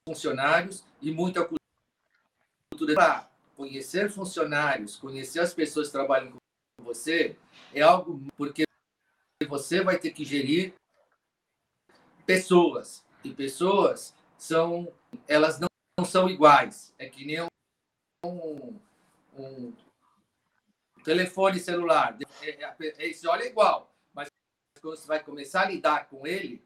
funcionários 0.07 0.83
e 1.01 1.11
muita 1.11 1.45
cultura. 1.45 2.95
Para 2.95 3.29
conhecer 3.55 4.09
funcionários, 4.09 4.95
conhecer 4.95 5.41
as 5.41 5.53
pessoas 5.53 5.87
que 5.87 5.91
trabalham 5.91 6.31
com 6.31 6.83
você, 6.83 7.37
é 7.73 7.81
algo 7.81 8.25
porque 8.37 8.63
você 9.47 9.83
vai 9.83 9.99
ter 9.99 10.11
que 10.11 10.23
gerir 10.23 10.73
pessoas. 12.25 13.03
E 13.21 13.33
pessoas 13.33 14.15
são, 14.37 14.91
elas 15.27 15.59
não, 15.59 15.67
não 15.99 16.05
são 16.05 16.29
iguais. 16.29 16.93
É 16.97 17.09
que 17.09 17.25
nem 17.25 17.45
um, 18.25 18.79
um, 19.37 19.73
telefone 21.03 21.59
celular, 21.59 22.17
é, 22.41 22.49
é, 22.49 22.75
é, 22.79 23.09
esse 23.09 23.27
olha 23.27 23.45
igual, 23.45 23.89
mas 23.89 23.98
quando 24.79 24.97
você 24.97 25.07
vai 25.07 25.23
começar 25.23 25.61
a 25.61 25.69
lidar 25.69 26.07
com 26.07 26.25
ele, 26.25 26.63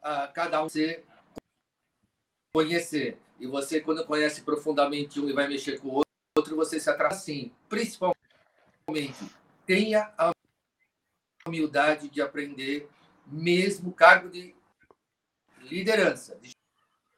uh, 0.00 0.32
cada 0.32 0.62
um 0.62 0.68
você 0.68 1.04
conhecer. 2.54 3.18
E 3.38 3.46
você, 3.46 3.80
quando 3.80 4.06
conhece 4.06 4.42
profundamente 4.42 5.20
um 5.20 5.28
e 5.28 5.32
vai 5.32 5.48
mexer 5.48 5.80
com 5.80 5.88
o 5.88 6.02
outro, 6.36 6.56
você 6.56 6.78
se 6.78 6.88
atrasa 6.88 7.16
assim. 7.16 7.52
Principalmente, 7.68 8.14
tenha 9.66 10.12
a 10.16 10.30
humildade 11.46 12.08
de 12.08 12.22
aprender, 12.22 12.88
mesmo 13.26 13.92
cargo 13.92 14.30
de 14.30 14.54
liderança, 15.60 16.36
de 16.36 16.52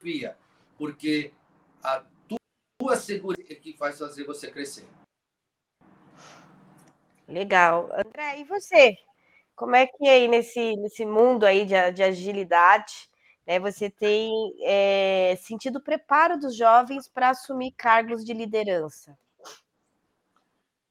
chefia, 0.00 0.36
porque 0.78 1.32
a 1.82 2.04
tua 2.78 2.96
segurança 2.96 3.52
é 3.52 3.54
que 3.54 3.72
faz 3.76 3.98
fazer 3.98 4.24
você 4.24 4.50
crescer. 4.50 4.86
Legal. 7.28 7.90
André, 7.92 8.40
e 8.40 8.44
você? 8.44 8.96
Como 9.56 9.74
é 9.74 9.86
que 9.86 10.06
aí 10.06 10.28
nesse, 10.28 10.76
nesse 10.76 11.06
mundo 11.06 11.44
aí 11.44 11.64
de, 11.64 11.90
de 11.92 12.02
agilidade, 12.02 12.92
né, 13.46 13.58
você 13.58 13.88
tem 13.88 14.30
é, 14.62 15.34
sentido 15.40 15.76
o 15.76 15.82
preparo 15.82 16.38
dos 16.38 16.54
jovens 16.54 17.08
para 17.08 17.30
assumir 17.30 17.72
cargos 17.72 18.22
de 18.22 18.34
liderança? 18.34 19.16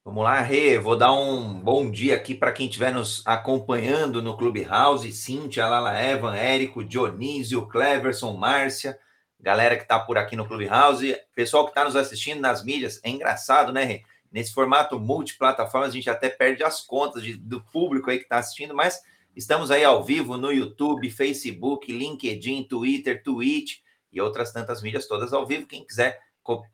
Vamos 0.04 0.24
lá, 0.24 0.40
Rê, 0.40 0.78
vou 0.78 0.96
dar 0.96 1.12
um 1.12 1.54
bom 1.54 1.88
dia 1.88 2.16
aqui 2.16 2.34
para 2.34 2.52
quem 2.52 2.66
estiver 2.66 2.92
nos 2.92 3.24
acompanhando 3.24 4.20
no 4.20 4.36
Clubhouse, 4.36 5.12
Cíntia, 5.12 5.66
Lala 5.68 6.00
Evan, 6.02 6.34
Érico, 6.34 6.84
Dionísio, 6.84 7.68
Cleverson, 7.68 8.32
Márcia, 8.32 8.98
galera 9.38 9.76
que 9.76 9.82
está 9.82 9.98
por 9.98 10.18
aqui 10.18 10.34
no 10.34 10.46
Clubhouse, 10.46 11.16
pessoal 11.36 11.64
que 11.64 11.70
está 11.70 11.84
nos 11.84 11.94
assistindo 11.94 12.40
nas 12.40 12.64
mídias, 12.64 13.00
é 13.04 13.10
engraçado, 13.10 13.72
né, 13.72 13.84
Rê? 13.84 14.02
Nesse 14.30 14.52
formato 14.52 14.98
multiplataforma, 14.98 15.86
a 15.86 15.90
gente 15.90 16.10
até 16.10 16.28
perde 16.28 16.62
as 16.62 16.80
contas 16.80 17.22
de, 17.22 17.34
do 17.34 17.60
público 17.60 18.10
aí 18.10 18.18
que 18.18 18.24
está 18.24 18.38
assistindo, 18.38 18.74
mas 18.74 19.00
estamos 19.34 19.70
aí 19.70 19.84
ao 19.84 20.04
vivo 20.04 20.36
no 20.36 20.52
YouTube, 20.52 21.10
Facebook, 21.10 21.90
LinkedIn, 21.90 22.64
Twitter, 22.64 23.22
Twitch 23.22 23.78
e 24.12 24.20
outras 24.20 24.52
tantas 24.52 24.82
mídias 24.82 25.06
todas 25.06 25.32
ao 25.32 25.46
vivo. 25.46 25.66
Quem 25.66 25.84
quiser 25.84 26.20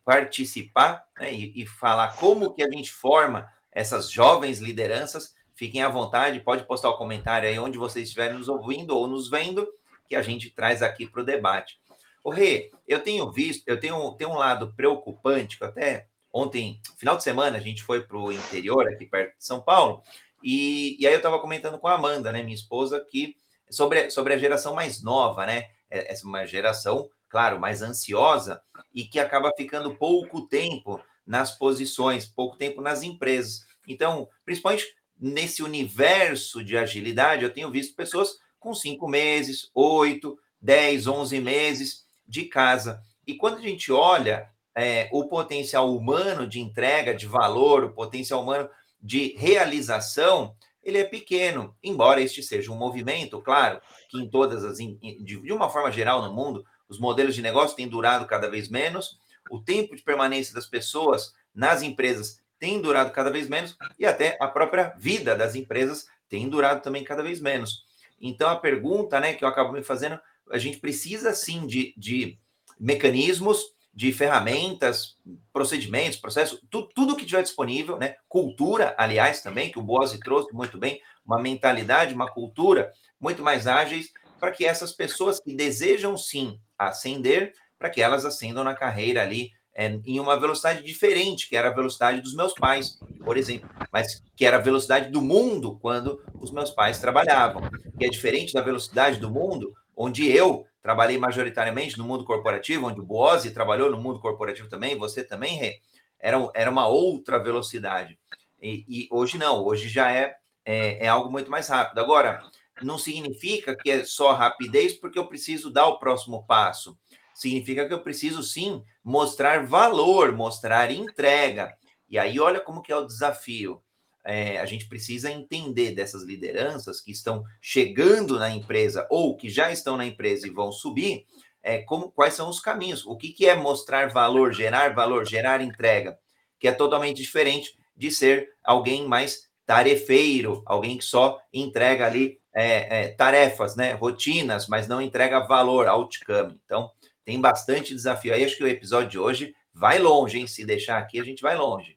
participar 0.04 1.04
né, 1.18 1.32
e, 1.32 1.62
e, 1.62 1.66
falar 1.66 2.16
como 2.16 2.52
que 2.52 2.62
a 2.62 2.70
gente 2.70 2.92
forma 2.92 3.48
essas 3.70 4.10
jovens 4.10 4.58
lideranças, 4.58 5.34
fiquem 5.54 5.82
à 5.82 5.88
vontade, 5.88 6.40
pode 6.40 6.64
postar 6.66 6.90
o 6.90 6.94
um 6.94 6.98
comentário 6.98 7.48
aí 7.48 7.58
onde 7.58 7.78
vocês 7.78 8.04
estiverem 8.04 8.36
nos 8.36 8.48
ouvindo 8.48 8.96
ou 8.96 9.06
nos 9.06 9.30
vendo, 9.30 9.66
que 10.08 10.14
a 10.14 10.22
gente 10.22 10.50
traz 10.50 10.82
aqui 10.82 11.06
para 11.06 11.22
o 11.22 11.24
debate. 11.24 11.80
O 12.22 12.30
Rê, 12.30 12.70
eu 12.86 13.00
tenho 13.00 13.30
visto, 13.32 13.66
eu 13.66 13.80
tenho, 13.80 14.12
tenho 14.12 14.30
um 14.30 14.36
lado 14.36 14.72
preocupante, 14.74 15.58
que 15.58 15.64
até 15.64 16.06
ontem, 16.32 16.80
final 16.96 17.16
de 17.16 17.22
semana, 17.22 17.58
a 17.58 17.60
gente 17.60 17.82
foi 17.82 18.02
para 18.02 18.16
o 18.16 18.32
interior, 18.32 18.88
aqui 18.88 19.06
perto 19.06 19.36
de 19.36 19.44
São 19.44 19.60
Paulo, 19.60 20.02
e, 20.42 20.96
e 20.98 21.06
aí 21.06 21.12
eu 21.12 21.18
estava 21.18 21.38
comentando 21.38 21.78
com 21.78 21.86
a 21.88 21.94
Amanda, 21.94 22.32
né, 22.32 22.42
minha 22.42 22.54
esposa, 22.54 23.04
que 23.10 23.36
sobre, 23.70 24.10
sobre 24.10 24.34
a 24.34 24.38
geração 24.38 24.74
mais 24.74 25.02
nova, 25.02 25.46
né? 25.46 25.70
Essa 25.88 26.24
é 26.24 26.28
uma 26.28 26.46
geração, 26.46 27.08
claro, 27.28 27.58
mais 27.60 27.82
ansiosa 27.82 28.62
e 28.94 29.04
que 29.04 29.18
acaba 29.18 29.52
ficando 29.56 29.94
pouco 29.94 30.46
tempo 30.46 31.00
nas 31.26 31.56
posições, 31.56 32.26
pouco 32.26 32.56
tempo 32.56 32.80
nas 32.80 33.02
empresas. 33.02 33.66
Então, 33.86 34.28
principalmente 34.44 34.86
nesse 35.18 35.62
universo 35.62 36.62
de 36.64 36.76
agilidade, 36.76 37.44
eu 37.44 37.52
tenho 37.52 37.70
visto 37.70 37.94
pessoas 37.94 38.36
com 38.58 38.74
cinco 38.74 39.08
meses, 39.08 39.70
oito, 39.74 40.38
dez, 40.60 41.06
onze 41.06 41.40
meses 41.40 42.04
de 42.26 42.44
casa. 42.44 43.02
E 43.26 43.34
quando 43.34 43.58
a 43.58 43.62
gente 43.62 43.92
olha 43.92 44.50
é, 44.74 45.08
o 45.12 45.26
potencial 45.26 45.94
humano 45.94 46.46
de 46.46 46.60
entrega, 46.60 47.14
de 47.14 47.26
valor, 47.26 47.84
o 47.84 47.92
potencial 47.92 48.42
humano 48.42 48.68
de 49.00 49.34
realização, 49.36 50.54
ele 50.82 50.98
é 50.98 51.04
pequeno, 51.04 51.76
embora 51.82 52.20
este 52.20 52.42
seja 52.42 52.72
um 52.72 52.76
movimento, 52.76 53.40
claro, 53.40 53.80
que 54.08 54.18
em 54.18 54.28
todas 54.28 54.64
as, 54.64 54.78
de 54.78 55.52
uma 55.52 55.70
forma 55.70 55.90
geral 55.90 56.22
no 56.22 56.32
mundo, 56.32 56.64
os 56.88 56.98
modelos 56.98 57.34
de 57.34 57.42
negócio 57.42 57.76
têm 57.76 57.88
durado 57.88 58.26
cada 58.26 58.50
vez 58.50 58.68
menos, 58.68 59.18
o 59.50 59.60
tempo 59.60 59.94
de 59.94 60.02
permanência 60.02 60.54
das 60.54 60.66
pessoas 60.66 61.34
nas 61.54 61.82
empresas 61.82 62.40
tem 62.58 62.80
durado 62.80 63.10
cada 63.10 63.30
vez 63.30 63.48
menos 63.48 63.76
e 63.98 64.06
até 64.06 64.36
a 64.40 64.46
própria 64.46 64.94
vida 64.98 65.34
das 65.34 65.54
empresas 65.54 66.06
tem 66.28 66.48
durado 66.48 66.80
também 66.80 67.04
cada 67.04 67.22
vez 67.22 67.40
menos. 67.40 67.84
Então, 68.20 68.48
a 68.48 68.56
pergunta 68.56 69.18
né, 69.18 69.34
que 69.34 69.44
eu 69.44 69.48
acabo 69.48 69.72
me 69.72 69.82
fazendo, 69.82 70.18
a 70.50 70.58
gente 70.58 70.78
precisa 70.78 71.34
sim 71.34 71.66
de, 71.66 71.92
de 71.96 72.38
mecanismos 72.78 73.72
de 73.94 74.12
ferramentas, 74.12 75.16
procedimentos, 75.52 76.18
processos, 76.18 76.60
tu, 76.70 76.88
tudo 76.94 77.16
que 77.16 77.26
tiver 77.26 77.42
disponível, 77.42 77.98
né? 77.98 78.16
Cultura, 78.28 78.94
aliás, 78.96 79.42
também, 79.42 79.70
que 79.70 79.78
o 79.78 79.82
Boase 79.82 80.18
trouxe 80.18 80.52
muito 80.54 80.78
bem, 80.78 81.00
uma 81.24 81.38
mentalidade, 81.38 82.14
uma 82.14 82.30
cultura 82.30 82.92
muito 83.20 83.42
mais 83.42 83.66
ágeis, 83.66 84.10
para 84.40 84.50
que 84.50 84.64
essas 84.64 84.92
pessoas 84.92 85.38
que 85.38 85.54
desejam 85.54 86.16
sim 86.16 86.58
ascender, 86.78 87.52
para 87.78 87.90
que 87.90 88.00
elas 88.00 88.24
ascendam 88.24 88.64
na 88.64 88.74
carreira 88.74 89.22
ali 89.22 89.50
é, 89.74 89.98
em 90.04 90.20
uma 90.20 90.38
velocidade 90.38 90.82
diferente, 90.82 91.48
que 91.48 91.56
era 91.56 91.68
a 91.68 91.74
velocidade 91.74 92.20
dos 92.20 92.34
meus 92.34 92.52
pais, 92.54 92.98
por 93.24 93.36
exemplo, 93.36 93.68
mas 93.92 94.22
que 94.36 94.44
era 94.44 94.56
a 94.56 94.60
velocidade 94.60 95.10
do 95.10 95.22
mundo 95.22 95.78
quando 95.80 96.22
os 96.34 96.50
meus 96.50 96.70
pais 96.70 96.98
trabalhavam, 96.98 97.62
que 97.98 98.04
é 98.04 98.08
diferente 98.08 98.52
da 98.52 98.60
velocidade 98.60 99.18
do 99.18 99.30
mundo 99.30 99.72
onde 99.96 100.30
eu 100.30 100.66
trabalhei 100.82 101.16
majoritariamente 101.16 101.96
no 101.96 102.04
mundo 102.04 102.24
corporativo, 102.24 102.86
onde 102.86 103.00
o 103.00 103.04
Boazzi 103.04 103.52
trabalhou 103.52 103.90
no 103.90 104.00
mundo 104.00 104.20
corporativo 104.20 104.68
também, 104.68 104.98
você 104.98 105.22
também, 105.22 105.56
Rê, 105.56 105.80
era, 106.18 106.36
era 106.54 106.70
uma 106.70 106.86
outra 106.86 107.38
velocidade. 107.38 108.18
E, 108.60 108.84
e 108.88 109.08
hoje 109.10 109.38
não, 109.38 109.64
hoje 109.64 109.88
já 109.88 110.10
é, 110.12 110.36
é, 110.64 111.06
é, 111.06 111.08
algo 111.08 111.30
muito 111.30 111.50
mais 111.50 111.68
rápido. 111.68 111.98
Agora, 111.98 112.42
não 112.80 112.98
significa 112.98 113.76
que 113.76 113.90
é 113.90 114.04
só 114.04 114.32
rapidez, 114.32 114.94
porque 114.94 115.18
eu 115.18 115.26
preciso 115.26 115.70
dar 115.70 115.86
o 115.86 115.98
próximo 115.98 116.44
passo. 116.46 116.96
Significa 117.34 117.86
que 117.86 117.94
eu 117.94 118.02
preciso 118.02 118.42
sim 118.42 118.84
mostrar 119.02 119.66
valor, 119.66 120.32
mostrar 120.32 120.90
entrega. 120.90 121.76
E 122.08 122.18
aí, 122.18 122.38
olha 122.38 122.60
como 122.60 122.82
que 122.82 122.92
é 122.92 122.96
o 122.96 123.06
desafio 123.06 123.82
é, 124.24 124.58
a 124.58 124.66
gente 124.66 124.86
precisa 124.86 125.30
entender 125.30 125.92
dessas 125.92 126.22
lideranças 126.22 127.00
que 127.00 127.10
estão 127.10 127.44
chegando 127.60 128.38
na 128.38 128.50
empresa 128.50 129.06
ou 129.10 129.36
que 129.36 129.48
já 129.48 129.72
estão 129.72 129.96
na 129.96 130.06
empresa 130.06 130.46
e 130.46 130.50
vão 130.50 130.70
subir, 130.70 131.26
é, 131.62 131.78
como, 131.78 132.10
quais 132.10 132.34
são 132.34 132.48
os 132.48 132.60
caminhos, 132.60 133.06
o 133.06 133.16
que, 133.16 133.32
que 133.32 133.46
é 133.46 133.54
mostrar 133.54 134.08
valor, 134.10 134.52
gerar 134.52 134.94
valor, 134.94 135.26
gerar 135.26 135.60
entrega, 135.60 136.18
que 136.58 136.68
é 136.68 136.72
totalmente 136.72 137.20
diferente 137.20 137.76
de 137.96 138.10
ser 138.10 138.48
alguém 138.62 139.06
mais 139.06 139.48
tarefeiro, 139.66 140.62
alguém 140.66 140.98
que 140.98 141.04
só 141.04 141.40
entrega 141.52 142.06
ali 142.06 142.38
é, 142.54 143.04
é, 143.04 143.08
tarefas, 143.08 143.76
né, 143.76 143.92
rotinas, 143.92 144.66
mas 144.66 144.86
não 144.88 145.00
entrega 145.00 145.46
valor, 145.46 145.86
outcome. 145.86 146.60
Então, 146.64 146.90
tem 147.24 147.40
bastante 147.40 147.94
desafio 147.94 148.34
aí. 148.34 148.44
Acho 148.44 148.56
que 148.56 148.64
o 148.64 148.68
episódio 148.68 149.10
de 149.10 149.18
hoje 149.18 149.54
vai 149.72 149.98
longe, 149.98 150.38
hein? 150.38 150.46
Se 150.46 150.64
deixar 150.64 150.98
aqui, 150.98 151.20
a 151.20 151.24
gente 151.24 151.42
vai 151.42 151.56
longe. 151.56 151.96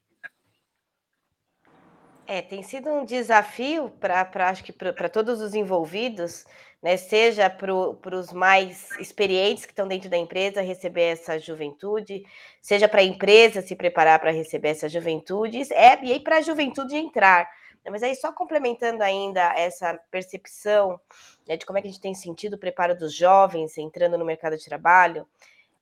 É, 2.27 2.41
tem 2.41 2.63
sido 2.63 2.89
um 2.89 3.05
desafio 3.05 3.89
para 3.99 4.27
acho 4.49 4.63
que 4.63 4.73
para 4.73 5.09
todos 5.09 5.41
os 5.41 5.53
envolvidos, 5.53 6.45
né? 6.81 6.97
Seja 6.97 7.49
para 7.49 8.15
os 8.15 8.33
mais 8.33 8.89
experientes 8.99 9.65
que 9.65 9.71
estão 9.71 9.87
dentro 9.87 10.09
da 10.09 10.17
empresa 10.17 10.61
receber 10.61 11.13
essa 11.13 11.37
juventude, 11.37 12.23
seja 12.61 12.87
para 12.87 13.01
a 13.01 13.03
empresa 13.03 13.61
se 13.61 13.75
preparar 13.75 14.19
para 14.19 14.31
receber 14.31 14.69
essa 14.69 14.89
juventude, 14.89 15.61
é, 15.71 16.03
e 16.03 16.13
aí 16.13 16.19
para 16.19 16.37
a 16.37 16.41
juventude 16.41 16.95
entrar. 16.95 17.49
Né, 17.83 17.91
mas 17.91 18.01
aí, 18.01 18.15
só 18.15 18.31
complementando 18.31 19.03
ainda 19.03 19.53
essa 19.55 19.93
percepção 20.09 20.99
né, 21.47 21.57
de 21.57 21.65
como 21.65 21.77
é 21.77 21.81
que 21.81 21.87
a 21.87 21.91
gente 21.91 22.01
tem 22.01 22.15
sentido 22.15 22.55
o 22.55 22.59
preparo 22.59 22.97
dos 22.97 23.13
jovens 23.13 23.77
entrando 23.77 24.17
no 24.17 24.25
mercado 24.25 24.57
de 24.57 24.65
trabalho, 24.65 25.27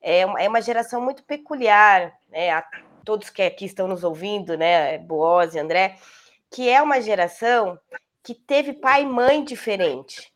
é 0.02 0.26
uma, 0.26 0.42
é 0.42 0.62
geração 0.62 1.00
muito 1.02 1.24
peculiar, 1.24 2.14
né? 2.30 2.52
A 2.52 2.62
todos 3.06 3.30
que 3.30 3.42
aqui 3.42 3.64
estão 3.64 3.88
nos 3.88 4.04
ouvindo, 4.04 4.58
né? 4.58 4.98
Boaz 4.98 5.56
e 5.56 5.60
André 5.60 5.98
que 6.54 6.70
é 6.70 6.80
uma 6.80 7.02
geração 7.02 7.80
que 8.22 8.36
teve 8.36 8.74
pai 8.74 9.02
e 9.02 9.08
mãe 9.08 9.44
diferente, 9.44 10.32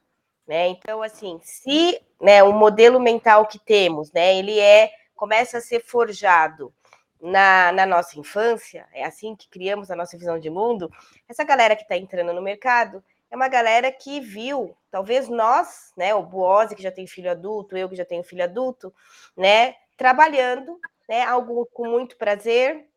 né? 0.48 0.68
Então, 0.68 1.04
assim, 1.04 1.40
se 1.44 2.02
né, 2.20 2.42
o 2.42 2.52
modelo 2.52 3.00
mental 3.00 3.46
que 3.46 3.60
temos, 3.60 4.12
né, 4.12 4.36
ele 4.36 4.60
é 4.60 4.92
começa 5.16 5.60
a 5.60 5.62
ser 5.62 5.84
forjado 5.84 6.74
na, 7.22 7.72
na 7.72 7.86
nossa 7.86 8.20
infância, 8.20 8.88
é 8.92 9.06
assim 9.06 9.36
que 9.36 9.48
criamos 9.48 9.92
a 9.92 9.96
nossa 9.96 10.18
visão 10.18 10.40
de 10.40 10.50
mundo. 10.50 10.92
Essa 11.30 11.44
galera 11.44 11.76
que 11.76 11.84
está 11.84 11.96
entrando 11.96 12.34
no 12.34 12.42
mercado 12.42 13.04
é 13.30 13.36
uma 13.36 13.48
galera 13.48 13.92
que 13.92 14.20
viu, 14.20 14.76
talvez 14.90 15.30
nós, 15.30 15.94
né, 15.96 16.16
o 16.16 16.24
Boose 16.24 16.76
que 16.76 16.82
já 16.82 16.92
tem 16.92 17.06
filho 17.06 17.30
adulto, 17.30 17.78
eu 17.78 17.88
que 17.88 17.96
já 17.96 18.06
tenho 18.06 18.24
filho 18.24 18.44
adulto, 18.44 18.92
né, 19.36 19.76
trabalhando, 19.96 20.80
né, 21.08 21.22
algo 21.24 21.68
com 21.72 21.88
muito 21.88 22.18
prazer, 22.18 22.88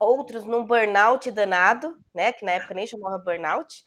outros 0.00 0.44
num 0.44 0.64
burnout 0.64 1.30
danado, 1.30 1.96
né? 2.14 2.32
Que 2.32 2.44
na 2.44 2.52
época 2.52 2.74
nem 2.74 2.86
chamava 2.86 3.18
burnout. 3.18 3.84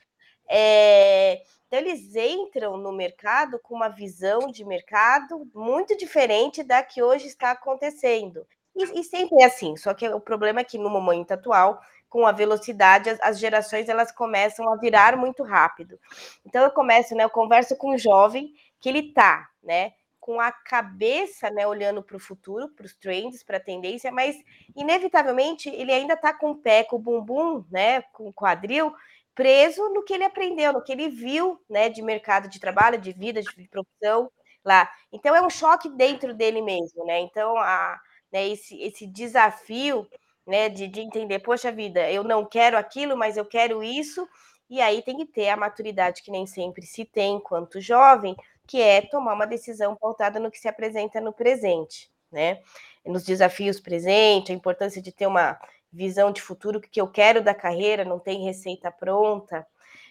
É, 0.48 1.42
então 1.68 1.80
eles 1.80 2.16
entram 2.16 2.78
no 2.78 2.92
mercado 2.92 3.60
com 3.60 3.74
uma 3.74 3.90
visão 3.90 4.52
de 4.52 4.64
mercado 4.64 5.50
muito 5.56 5.98
diferente 5.98 6.62
da 6.62 6.84
que 6.84 7.02
hoje 7.02 7.26
está 7.26 7.52
acontecendo. 7.52 8.46
E, 8.76 9.00
e 9.00 9.04
sempre 9.04 9.42
é 9.42 9.46
assim, 9.46 9.76
só 9.76 9.94
que 9.94 10.08
o 10.08 10.20
problema 10.20 10.60
é 10.60 10.64
que 10.64 10.78
no 10.78 10.90
momento 10.90 11.32
atual, 11.32 11.82
com 12.10 12.28
a 12.28 12.32
velocidade, 12.32 13.10
as, 13.10 13.20
as, 13.22 13.40
gerações 13.40 13.90
elas 13.90 14.12
começam 14.12 14.72
a 14.72 14.76
virar 14.76 15.18
muito 15.18 15.42
rápido. 15.42 16.00
Então 16.46 16.64
eu 16.64 16.70
começo, 16.70 17.16
né? 17.16 17.24
Eu 17.24 17.30
converso 17.30 17.76
com 17.76 17.96
um 17.96 17.98
jovem 17.98 18.54
que 18.80 18.90
ele 18.90 19.12
tá, 19.12 19.50
né? 19.64 19.94
Com 20.26 20.40
a 20.40 20.52
cabeça, 20.52 21.50
né, 21.50 21.68
olhando 21.68 22.02
para 22.02 22.16
o 22.16 22.20
futuro, 22.20 22.70
para 22.70 22.86
os 22.86 22.96
trends, 22.96 23.44
para 23.44 23.58
a 23.58 23.60
tendência, 23.60 24.10
mas 24.12 24.38
inevitavelmente 24.76 25.68
ele 25.70 25.92
ainda 25.92 26.14
está 26.14 26.34
com 26.34 26.52
o 26.52 26.56
pé, 26.56 26.84
com 26.86 26.96
o 26.96 27.00
bumbum, 27.00 27.66
né, 27.70 28.02
com 28.14 28.28
o 28.30 28.34
quadril, 28.34 28.94
preso 29.36 29.90
no 29.90 30.02
que 30.04 30.14
ele 30.14 30.24
aprendeu, 30.24 30.72
no 30.72 30.82
que 30.84 30.94
ele 30.94 31.10
viu, 31.10 31.60
né, 31.70 31.90
de 31.90 32.02
mercado 32.02 32.48
de 32.48 32.60
trabalho, 32.60 32.98
de 32.98 33.12
vida, 33.12 33.42
de 33.42 33.68
profissão 33.70 34.32
lá. 34.64 34.90
Então 35.12 35.36
é 35.36 35.42
um 35.42 35.50
choque 35.50 35.90
dentro 35.90 36.34
dele 36.34 36.62
mesmo, 36.62 37.04
né? 37.06 37.20
Então 37.20 37.58
a, 37.58 38.00
né, 38.32 38.48
esse, 38.48 38.82
esse 38.82 39.06
desafio 39.08 40.08
né, 40.48 40.70
de, 40.70 40.88
de 40.88 41.02
entender, 41.02 41.40
poxa 41.40 41.72
vida, 41.72 42.10
eu 42.12 42.24
não 42.24 42.46
quero 42.46 42.78
aquilo, 42.78 43.18
mas 43.18 43.36
eu 43.38 43.46
quero 43.46 43.84
isso, 43.84 44.28
e 44.70 44.82
aí 44.82 45.02
tem 45.02 45.18
que 45.18 45.26
ter 45.26 45.50
a 45.50 45.58
maturidade 45.58 46.22
que 46.24 46.32
nem 46.32 46.46
sempre 46.48 46.86
se 46.86 47.06
tem 47.06 47.36
enquanto 47.36 47.80
jovem, 47.82 48.36
que 48.74 48.82
é 48.82 49.02
tomar 49.02 49.36
uma 49.36 49.46
decisão 49.46 49.96
pautada 49.96 50.40
no 50.40 50.50
que 50.50 50.58
se 50.58 50.68
apresenta 50.68 51.22
no 51.22 51.32
presente, 51.32 52.12
né? 52.32 52.60
Nos 53.06 53.24
desafios 53.24 53.80
presentes, 53.80 54.50
a 54.50 54.58
importância 54.58 55.00
de 55.00 55.12
ter 55.12 55.28
uma 55.28 55.60
visão 55.92 56.32
de 56.32 56.42
futuro, 56.42 56.80
o 56.80 56.82
que 56.82 57.00
eu 57.00 57.08
quero 57.08 57.40
da 57.40 57.54
carreira, 57.54 58.04
não 58.04 58.18
tem 58.18 58.44
receita 58.44 58.90
pronta. 58.90 59.64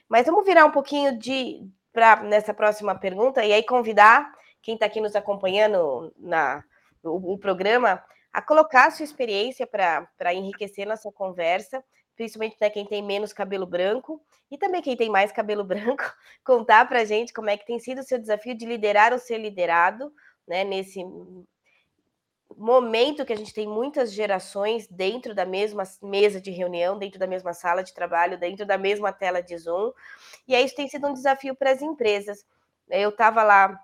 Mas 0.09 0.27
vamos 0.27 0.47
virar 0.47 0.65
um 0.65 0.71
pouquinho 0.71 1.19
de 1.19 1.69
para 1.93 2.23
nessa 2.23 2.55
próxima 2.55 2.95
pergunta 2.95 3.45
e 3.45 3.53
aí 3.53 3.65
convidar 3.65 4.33
quem 4.63 4.75
está 4.75 4.87
aqui 4.87 5.01
nos 5.01 5.17
acompanhando 5.17 6.15
na 6.17 6.63
o, 7.03 7.33
o 7.33 7.39
programa 7.39 8.01
a 8.33 8.41
colocar 8.41 8.87
a 8.87 8.91
sua 8.93 9.03
experiência 9.03 9.67
para 9.67 10.33
enriquecer 10.33 10.87
nossa 10.87 11.11
conversa, 11.11 11.83
principalmente 12.17 12.57
para 12.57 12.71
quem 12.71 12.87
tem 12.87 13.03
menos 13.03 13.33
cabelo 13.33 13.67
branco 13.67 14.23
e 14.51 14.59
também 14.59 14.83
quem 14.83 14.97
tem 14.97 15.11
mais 15.11 15.33
cabelo 15.33 15.65
branco, 15.65 16.05
contar 16.45 16.89
para 16.89 17.01
a 17.01 17.05
gente 17.05 17.33
como 17.33 17.51
é 17.51 17.57
que 17.57 17.67
tem 17.67 17.79
sido 17.79 18.01
o 18.01 18.05
seu 18.05 18.19
desafio 18.19 18.57
de 18.57 18.67
liderar 18.67 19.13
ou 19.13 19.19
ser 19.19 19.39
liderado, 19.39 20.13
né, 20.47 20.65
nesse 20.65 21.05
momento 22.57 23.25
que 23.25 23.33
a 23.33 23.37
gente 23.37 23.55
tem 23.55 23.67
muitas 23.67 24.13
gerações 24.13 24.87
dentro 24.87 25.35
da 25.35 25.47
mesma 25.47 25.85
mesa 26.03 26.41
de 26.41 26.51
reunião, 26.51 26.99
dentro 26.99 27.19
da 27.19 27.27
mesma 27.27 27.53
sala 27.55 27.83
de 27.83 27.95
trabalho, 27.95 28.39
dentro 28.39 28.67
da 28.67 28.77
mesma 28.77 29.13
tela 29.13 29.43
de 29.43 29.57
Zoom, 29.57 29.93
e 30.47 30.55
aí 30.55 30.65
isso 30.65 30.77
tem 30.77 30.89
sido 30.89 31.07
um 31.07 31.15
desafio 31.15 31.55
para 31.55 31.71
as 31.71 31.81
empresas. 31.81 32.45
Eu 32.89 33.11
estava 33.11 33.43
lá 33.43 33.79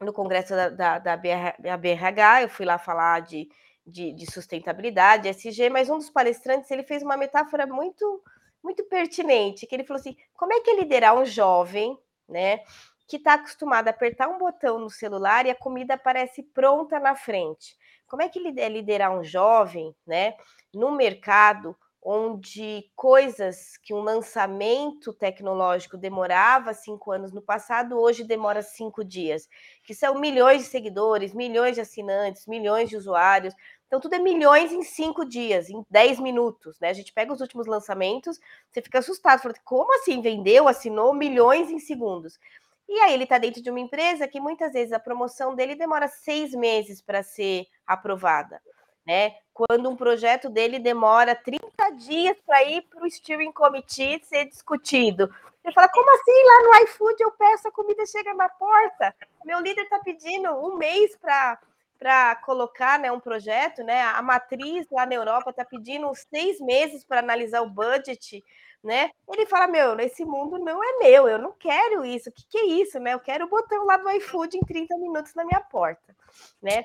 no 0.00 0.12
congresso 0.12 0.54
da, 0.54 0.68
da, 0.68 0.98
da 0.98 1.16
BRH, 1.16 2.42
eu 2.42 2.48
fui 2.48 2.66
lá 2.66 2.78
falar 2.78 3.20
de 3.22 3.48
de, 3.86 4.12
de 4.12 4.30
sustentabilidade, 4.30 5.28
SG, 5.28 5.68
mas 5.70 5.90
um 5.90 5.98
dos 5.98 6.10
palestrantes 6.10 6.70
ele 6.70 6.82
fez 6.82 7.02
uma 7.02 7.16
metáfora 7.16 7.66
muito 7.66 8.22
muito 8.62 8.82
pertinente, 8.84 9.66
que 9.66 9.74
ele 9.74 9.84
falou 9.84 10.00
assim: 10.00 10.16
como 10.32 10.54
é 10.54 10.60
que 10.60 10.70
é 10.70 10.76
liderar 10.76 11.14
um 11.14 11.26
jovem, 11.26 11.98
né, 12.26 12.60
que 13.06 13.18
está 13.18 13.34
acostumado 13.34 13.88
a 13.88 13.90
apertar 13.90 14.28
um 14.28 14.38
botão 14.38 14.78
no 14.78 14.88
celular 14.88 15.44
e 15.44 15.50
a 15.50 15.54
comida 15.54 15.94
aparece 15.94 16.42
pronta 16.42 16.98
na 16.98 17.14
frente? 17.14 17.76
Como 18.06 18.22
é 18.22 18.28
que 18.28 18.38
é 18.58 18.68
liderar 18.68 19.12
um 19.12 19.22
jovem, 19.22 19.94
né, 20.06 20.34
no 20.72 20.90
mercado 20.92 21.76
onde 22.06 22.90
coisas 22.94 23.78
que 23.78 23.94
um 23.94 24.02
lançamento 24.02 25.10
tecnológico 25.14 25.96
demorava 25.96 26.74
cinco 26.74 27.10
anos 27.10 27.32
no 27.32 27.40
passado, 27.40 27.98
hoje 27.98 28.22
demora 28.22 28.60
cinco 28.60 29.02
dias, 29.02 29.48
que 29.82 29.94
são 29.94 30.20
milhões 30.20 30.64
de 30.64 30.68
seguidores, 30.68 31.32
milhões 31.32 31.76
de 31.76 31.80
assinantes, 31.80 32.46
milhões 32.46 32.90
de 32.90 32.96
usuários. 32.98 33.54
Então, 33.86 34.00
tudo 34.00 34.14
é 34.14 34.18
milhões 34.18 34.72
em 34.72 34.82
cinco 34.82 35.24
dias, 35.24 35.70
em 35.70 35.84
dez 35.90 36.18
minutos, 36.18 36.78
né? 36.80 36.90
A 36.90 36.92
gente 36.92 37.12
pega 37.12 37.32
os 37.32 37.40
últimos 37.40 37.66
lançamentos, 37.66 38.40
você 38.70 38.82
fica 38.82 38.98
assustado, 38.98 39.42
fala, 39.42 39.54
como 39.64 39.94
assim 39.96 40.20
vendeu, 40.20 40.66
assinou 40.66 41.14
milhões 41.14 41.70
em 41.70 41.78
segundos? 41.78 42.38
E 42.88 42.98
aí 43.00 43.14
ele 43.14 43.24
está 43.24 43.38
dentro 43.38 43.62
de 43.62 43.70
uma 43.70 43.80
empresa 43.80 44.28
que 44.28 44.40
muitas 44.40 44.72
vezes 44.72 44.92
a 44.92 44.98
promoção 44.98 45.54
dele 45.54 45.74
demora 45.74 46.08
seis 46.08 46.52
meses 46.52 47.00
para 47.00 47.22
ser 47.22 47.66
aprovada 47.86 48.60
né? 49.06 49.36
Quando 49.52 49.88
um 49.88 49.96
projeto 49.96 50.48
dele 50.48 50.78
demora 50.78 51.34
30 51.34 51.90
dias 51.96 52.36
para 52.44 52.64
ir 52.64 52.82
para 52.82 53.04
o 53.04 53.10
steering 53.10 53.52
committee 53.52 54.20
ser 54.24 54.46
discutido. 54.46 55.32
Você 55.62 55.72
fala, 55.72 55.88
como 55.88 56.10
assim 56.14 56.44
lá 56.44 56.62
no 56.62 56.84
iFood 56.84 57.22
eu 57.22 57.30
peço, 57.32 57.68
a 57.68 57.72
comida 57.72 58.04
chega 58.06 58.34
na 58.34 58.48
porta? 58.48 59.14
Meu 59.44 59.60
líder 59.60 59.82
está 59.82 59.98
pedindo 59.98 60.50
um 60.50 60.76
mês 60.76 61.16
para 61.16 61.58
para 61.98 62.36
colocar 62.36 62.98
né, 62.98 63.10
um 63.10 63.20
projeto, 63.20 63.82
né? 63.82 64.02
A 64.02 64.20
matriz 64.22 64.86
lá 64.90 65.06
na 65.06 65.14
Europa 65.14 65.50
está 65.50 65.64
pedindo 65.64 66.12
seis 66.14 66.60
meses 66.60 67.04
para 67.04 67.20
analisar 67.20 67.62
o 67.62 67.70
budget, 67.70 68.44
né? 68.82 69.10
Ele 69.28 69.46
fala: 69.46 69.66
Meu, 69.66 69.98
esse 70.00 70.24
mundo 70.24 70.58
não 70.58 70.82
é 70.82 70.98
meu, 70.98 71.28
eu 71.28 71.38
não 71.38 71.52
quero 71.52 72.04
isso. 72.04 72.28
O 72.28 72.32
que, 72.32 72.46
que 72.48 72.58
é 72.58 72.66
isso, 72.66 72.98
né? 72.98 73.14
Eu 73.14 73.20
quero 73.20 73.46
o 73.46 73.48
botão 73.48 73.84
lá 73.84 73.96
do 73.96 74.10
iFood 74.10 74.56
em 74.56 74.60
30 74.60 74.96
minutos 74.98 75.34
na 75.34 75.44
minha 75.44 75.60
porta, 75.60 76.14
né? 76.62 76.84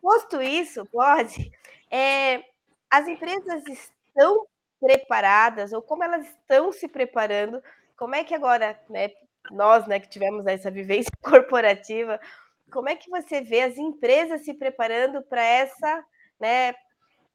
Posto 0.00 0.40
isso, 0.40 0.86
pode, 0.86 1.50
é, 1.90 2.44
as 2.90 3.06
empresas 3.08 3.62
estão 3.66 4.46
preparadas, 4.80 5.72
ou 5.72 5.82
como 5.82 6.04
elas 6.04 6.26
estão 6.26 6.72
se 6.72 6.86
preparando, 6.86 7.62
como 7.96 8.14
é 8.14 8.22
que 8.22 8.34
agora, 8.34 8.78
né, 8.88 9.10
nós 9.50 9.86
né, 9.86 9.98
que 9.98 10.08
tivemos 10.08 10.46
essa 10.46 10.70
vivência 10.70 11.10
corporativa, 11.20 12.20
como 12.70 12.88
é 12.88 12.96
que 12.96 13.10
você 13.10 13.40
vê 13.40 13.62
as 13.62 13.76
empresas 13.76 14.42
se 14.42 14.54
preparando 14.54 15.22
para 15.22 15.42
essa 15.42 16.04
né, 16.40 16.74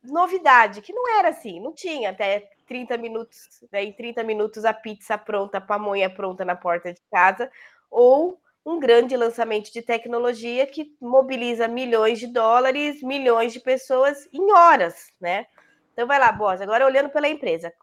novidade, 0.03 0.81
que 0.81 0.93
não 0.93 1.17
era 1.17 1.29
assim, 1.29 1.59
não 1.59 1.73
tinha 1.73 2.11
até 2.11 2.49
30 2.67 2.97
minutos, 2.97 3.63
né, 3.71 3.83
em 3.83 3.93
30 3.93 4.23
minutos 4.23 4.65
a 4.65 4.73
pizza 4.73 5.17
pronta, 5.17 5.57
a 5.57 5.61
pamonha 5.61 6.09
pronta 6.09 6.45
na 6.45 6.55
porta 6.55 6.93
de 6.93 7.01
casa, 7.11 7.51
ou 7.89 8.39
um 8.65 8.79
grande 8.79 9.15
lançamento 9.17 9.71
de 9.71 9.81
tecnologia 9.81 10.65
que 10.65 10.95
mobiliza 11.01 11.67
milhões 11.67 12.19
de 12.19 12.27
dólares, 12.27 13.01
milhões 13.01 13.51
de 13.51 13.59
pessoas 13.59 14.27
em 14.31 14.51
horas, 14.53 15.11
né? 15.19 15.45
Então 15.91 16.07
vai 16.07 16.17
lá, 16.17 16.31
Boss, 16.31 16.61
agora 16.61 16.85
olhando 16.85 17.09
pela 17.09 17.27
empresa. 17.27 17.73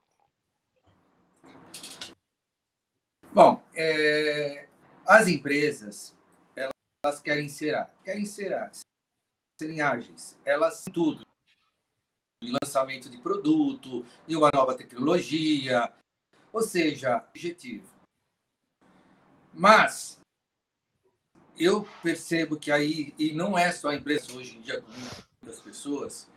Bom, 3.32 3.62
é, 3.74 4.66
as 5.06 5.28
empresas, 5.28 6.16
elas 7.02 7.20
querem 7.20 7.48
ser, 7.48 7.88
querem 8.04 8.26
ser, 8.26 8.70
serem 9.58 9.80
ágeis. 9.80 10.38
Elas 10.44 10.84
tudo. 10.92 11.24
Em 12.42 12.52
lançamento 12.62 13.10
de 13.10 13.18
produto, 13.18 14.04
em 14.26 14.34
uma 14.34 14.50
nova 14.52 14.74
tecnologia, 14.74 15.92
ou 16.52 16.62
seja, 16.62 17.26
objetivo. 17.28 17.88
Mas 19.52 20.18
eu 21.58 21.86
percebo 22.02 22.58
que 22.58 22.70
aí, 22.70 23.14
e 23.18 23.32
não 23.32 23.58
é 23.58 23.70
só 23.72 23.90
a 23.90 23.94
empresa 23.94 24.32
hoje 24.32 24.56
em 24.56 24.62
dia, 24.62 24.82
muitas 25.42 25.60
pessoas, 25.60 26.30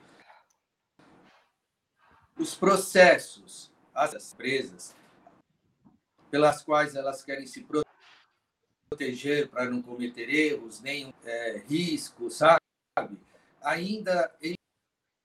os 2.37 2.55
processos, 2.55 3.71
as 3.93 4.33
empresas, 4.33 4.93
pelas 6.29 6.63
quais 6.63 6.95
elas 6.95 7.23
querem 7.23 7.47
se 7.47 7.63
proteger 7.63 7.92
para 9.49 9.69
não 9.69 9.81
cometer 9.81 10.29
erros, 10.29 10.81
nem 10.81 11.13
é, 11.23 11.57
risco, 11.67 12.29
sabe? 12.29 12.59
Ainda 13.61 14.33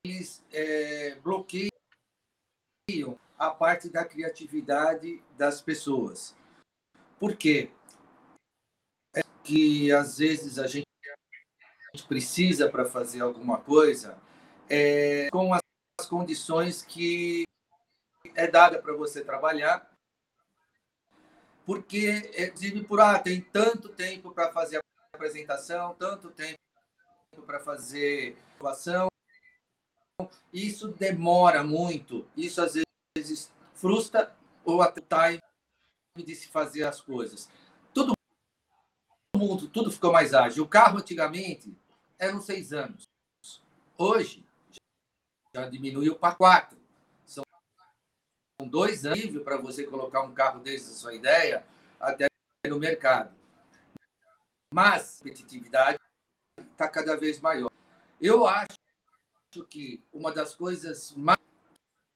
eles 0.04 0.42
é, 0.52 1.16
bloqueiam 1.16 1.70
a 3.38 3.50
parte 3.50 3.88
da 3.88 4.04
criatividade 4.04 5.22
das 5.36 5.60
pessoas. 5.60 6.36
Por 7.18 7.36
quê? 7.36 7.70
que 9.48 9.90
às 9.90 10.18
vezes 10.18 10.58
a 10.58 10.66
gente 10.66 10.86
precisa 12.06 12.68
para 12.68 12.84
fazer 12.84 13.22
alguma 13.22 13.58
coisa 13.58 14.18
é, 14.68 15.30
com 15.30 15.54
as 15.54 16.06
condições 16.06 16.82
que 16.82 17.44
é 18.34 18.46
dada 18.46 18.78
para 18.78 18.92
você 18.92 19.24
trabalhar, 19.24 19.90
porque 21.68 22.32
é, 22.32 22.50
por 22.88 22.98
ah, 22.98 23.18
tem 23.18 23.42
tanto 23.42 23.90
tempo 23.90 24.32
para 24.32 24.50
fazer 24.50 24.78
a 24.78 24.80
apresentação, 25.12 25.94
tanto 25.94 26.30
tempo 26.30 26.56
para 27.44 27.60
fazer 27.60 28.38
inovação, 28.56 29.08
isso 30.50 30.88
demora 30.88 31.62
muito, 31.62 32.26
isso 32.34 32.62
às 32.62 32.72
vezes 33.14 33.52
frustra 33.74 34.34
ou 34.64 34.80
até 34.80 35.02
time 35.02 36.24
de 36.24 36.34
se 36.34 36.48
fazer 36.48 36.84
as 36.84 37.02
coisas 37.02 37.50
mundo 39.38 39.68
tudo 39.68 39.90
ficou 39.90 40.12
mais 40.12 40.34
ágil. 40.34 40.64
O 40.64 40.68
carro 40.68 40.98
antigamente 40.98 41.74
eram 42.18 42.40
seis 42.40 42.72
anos. 42.72 43.04
Hoje 43.96 44.44
já 45.54 45.68
diminuiu 45.68 46.16
para 46.16 46.34
quatro. 46.34 46.77
São 48.60 48.68
dois 48.68 49.06
anos 49.06 49.42
para 49.44 49.56
você 49.56 49.84
colocar 49.84 50.22
um 50.22 50.34
carro 50.34 50.58
desde 50.58 50.90
a 50.90 50.94
sua 50.94 51.14
ideia 51.14 51.64
até 52.00 52.26
no 52.68 52.78
mercado. 52.78 53.32
Mas 54.74 55.14
a 55.14 55.18
competitividade 55.18 55.98
está 56.72 56.88
cada 56.88 57.16
vez 57.16 57.40
maior. 57.40 57.70
Eu 58.20 58.48
acho 58.48 58.76
que 59.70 60.02
uma 60.12 60.32
das 60.32 60.56
coisas 60.56 61.12
mais 61.12 61.38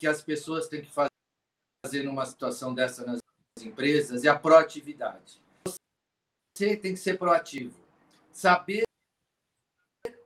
que 0.00 0.06
as 0.06 0.20
pessoas 0.20 0.66
têm 0.66 0.82
que 0.82 0.90
fazer 0.90 2.02
numa 2.02 2.26
situação 2.26 2.74
dessa 2.74 3.06
nas 3.06 3.20
empresas 3.60 4.24
é 4.24 4.28
a 4.28 4.36
proatividade. 4.36 5.40
Você 5.64 6.76
tem 6.76 6.94
que 6.94 7.00
ser 7.00 7.18
proativo, 7.18 7.78
saber 8.32 8.82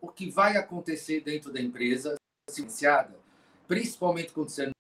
o 0.00 0.08
que 0.08 0.30
vai 0.30 0.56
acontecer 0.56 1.20
dentro 1.20 1.52
da 1.52 1.60
empresa, 1.60 2.16
principalmente 3.68 4.32
quando 4.32 4.48
você 4.48 4.70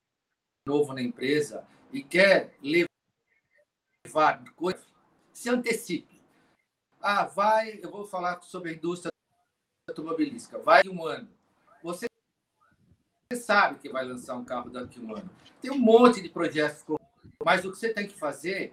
novo 0.66 0.92
na 0.92 1.00
empresa 1.00 1.66
e 1.92 2.02
quer 2.02 2.54
levar 2.60 4.44
coisas, 4.54 4.84
se 5.32 5.48
antecipe. 5.48 6.20
Ah, 7.00 7.24
vai, 7.24 7.78
eu 7.82 7.90
vou 7.90 8.04
falar 8.04 8.42
sobre 8.42 8.70
a 8.70 8.74
indústria 8.74 9.12
automobilística. 9.88 10.58
Vai 10.58 10.82
um 10.88 11.04
ano. 11.04 11.28
Você 11.82 12.06
sabe 13.34 13.78
que 13.78 13.88
vai 13.88 14.04
lançar 14.04 14.34
um 14.36 14.44
carro 14.44 14.70
daqui 14.70 14.98
a 14.98 15.02
um 15.02 15.16
ano. 15.16 15.30
Tem 15.60 15.70
um 15.70 15.78
monte 15.78 16.20
de 16.20 16.28
projetos, 16.28 16.84
mas 17.44 17.64
o 17.64 17.70
que 17.70 17.78
você 17.78 17.92
tem 17.92 18.08
que 18.08 18.18
fazer 18.18 18.72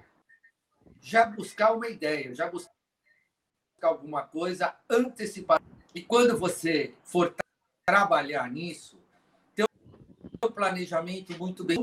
já 0.99 1.25
buscar 1.25 1.73
uma 1.73 1.87
ideia, 1.87 2.33
já 2.33 2.49
buscar 2.49 2.71
alguma 3.83 4.23
coisa 4.23 4.75
antecipada. 4.89 5.63
E 5.93 6.01
quando 6.01 6.37
você 6.37 6.95
for 7.03 7.35
trabalhar 7.85 8.49
nisso, 8.49 9.02
planejamento 10.51 11.37
muito 11.37 11.63
bem. 11.63 11.77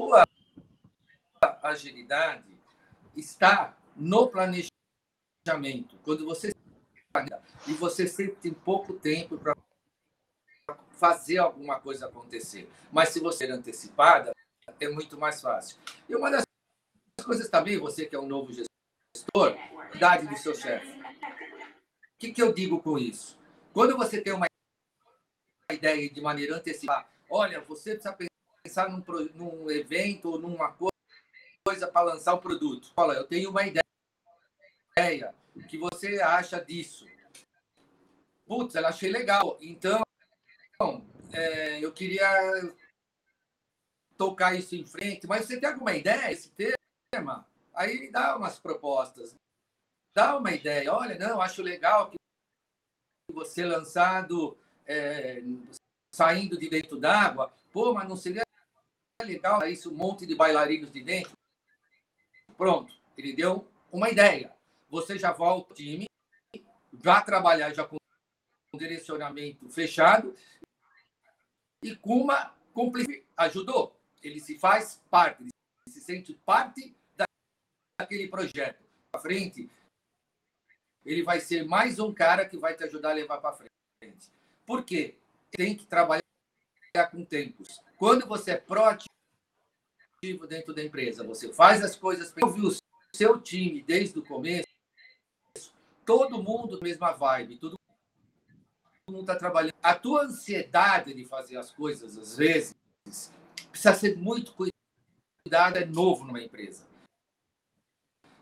A 1.40 1.68
agilidade 1.68 2.58
está 3.16 3.76
no 3.96 4.28
planejamento. 4.28 4.70
Quando 6.02 6.24
você 6.24 6.52
e 7.66 7.72
você 7.72 8.06
sempre 8.06 8.36
tem 8.36 8.52
pouco 8.52 8.94
tempo 8.94 9.36
para 9.36 9.56
fazer 10.92 11.38
alguma 11.38 11.80
coisa 11.80 12.06
acontecer. 12.06 12.70
Mas 12.92 13.08
se 13.08 13.20
você 13.20 13.46
é 13.46 13.50
antecipada, 13.50 14.32
é 14.78 14.88
muito 14.88 15.18
mais 15.18 15.40
fácil. 15.40 15.76
E 16.08 16.14
uma 16.14 16.30
das 16.30 16.44
coisas 17.24 17.48
também, 17.48 17.78
você 17.78 18.06
que 18.06 18.14
é 18.14 18.20
um 18.20 18.26
novo 18.26 18.52
gestor, 18.52 19.56
idade 19.94 20.26
do 20.26 20.36
seu 20.36 20.54
chefe. 20.54 21.00
O 21.00 22.18
que, 22.18 22.32
que 22.32 22.42
eu 22.42 22.52
digo 22.52 22.80
com 22.80 22.98
isso? 22.98 23.38
Quando 23.72 23.96
você 23.96 24.20
tem 24.20 24.32
uma 24.32 24.46
ideia 25.72 26.08
de 26.08 26.20
maneira 26.20 26.56
antecipada, 26.56 27.06
olha, 27.28 27.60
você 27.60 27.94
precisa 27.94 28.14
pensar 28.70 28.88
num, 28.88 29.02
num 29.34 29.68
evento 29.68 30.30
ou 30.30 30.38
numa 30.38 30.72
coisa 31.64 31.88
para 31.88 32.02
lançar 32.02 32.34
o 32.34 32.40
produto. 32.40 32.92
Olha, 32.96 33.16
eu 33.16 33.26
tenho 33.26 33.50
uma 33.50 33.66
ideia. 33.66 35.34
O 35.56 35.66
que 35.66 35.76
você 35.76 36.20
acha 36.20 36.64
disso? 36.64 37.04
Putz, 38.46 38.76
ela 38.76 38.90
achei 38.90 39.10
legal. 39.10 39.58
Então, 39.60 40.02
é, 41.32 41.84
eu 41.84 41.92
queria 41.92 42.28
tocar 44.16 44.54
isso 44.54 44.76
em 44.76 44.84
frente, 44.84 45.26
mas 45.26 45.46
você 45.46 45.58
tem 45.58 45.68
alguma 45.68 45.94
ideia 45.94 46.30
esse 46.30 46.50
tema? 46.50 47.44
Aí 47.74 47.96
ele 47.96 48.10
dá 48.10 48.36
umas 48.36 48.58
propostas, 48.58 49.34
dá 50.14 50.36
uma 50.36 50.52
ideia. 50.52 50.92
Olha, 50.92 51.18
não, 51.18 51.40
acho 51.40 51.60
legal 51.60 52.10
que 52.10 52.16
você 53.32 53.64
lançado 53.64 54.56
é, 54.86 55.42
saindo 56.14 56.56
de 56.56 56.68
dentro 56.68 56.98
d'água. 56.98 57.52
Pô, 57.72 57.94
mas 57.94 58.08
não 58.08 58.16
seria 58.16 58.42
legal 59.30 59.66
isso 59.68 59.90
um 59.90 59.96
monte 59.96 60.26
de 60.26 60.34
bailarinos 60.34 60.90
de 60.90 61.02
dentro? 61.02 61.32
Pronto, 62.56 62.94
ele 63.16 63.32
deu 63.32 63.66
uma 63.90 64.10
ideia. 64.10 64.54
Você 64.88 65.18
já 65.18 65.32
volta 65.32 65.72
ao 65.72 65.76
time, 65.76 66.06
vai 66.92 67.24
trabalhar 67.24 67.72
já 67.72 67.84
com 67.84 67.96
um 68.74 68.78
direcionamento 68.78 69.68
fechado 69.70 70.34
e 71.82 71.96
com 71.96 72.20
uma. 72.20 72.54
Ajudou. 73.36 73.98
Ele 74.22 74.38
se 74.38 74.58
faz 74.58 75.02
parte, 75.10 75.42
ele 75.42 75.50
se 75.88 76.00
sente 76.00 76.34
parte 76.34 76.94
daquele 77.98 78.28
projeto. 78.28 78.82
Para 79.10 79.22
frente, 79.22 79.70
ele 81.04 81.22
vai 81.22 81.40
ser 81.40 81.64
mais 81.64 81.98
um 81.98 82.12
cara 82.12 82.46
que 82.46 82.56
vai 82.56 82.76
te 82.76 82.84
ajudar 82.84 83.10
a 83.10 83.14
levar 83.14 83.38
para 83.38 83.56
frente. 83.56 84.30
Por 84.66 84.84
quê? 84.84 85.18
Tem 85.50 85.76
que 85.76 85.86
trabalhar 85.86 86.22
com 87.10 87.24
tempos. 87.24 87.80
Quando 87.96 88.26
você 88.26 88.52
é 88.52 88.56
proativo 88.56 89.19
dentro 90.22 90.74
da 90.74 90.84
empresa, 90.84 91.24
você 91.24 91.50
faz 91.50 91.82
as 91.82 91.96
coisas, 91.96 92.34
ouve 92.42 92.66
o 92.66 92.76
seu 93.14 93.40
time 93.40 93.82
desde 93.82 94.18
o 94.18 94.24
começo, 94.24 94.68
todo 96.04 96.42
mundo 96.42 96.78
mesma 96.82 97.12
vibe, 97.12 97.56
todo 97.56 97.78
mundo 99.08 99.22
está 99.22 99.34
trabalhando. 99.34 99.74
A 99.82 99.94
tua 99.94 100.24
ansiedade 100.24 101.14
de 101.14 101.24
fazer 101.24 101.56
as 101.56 101.70
coisas, 101.70 102.18
às 102.18 102.36
vezes, 102.36 102.74
precisa 103.70 103.94
ser 103.94 104.18
muito 104.18 104.52
cuidado, 104.54 105.78
é 105.78 105.86
novo 105.86 106.24
numa 106.24 106.42
empresa. 106.42 106.86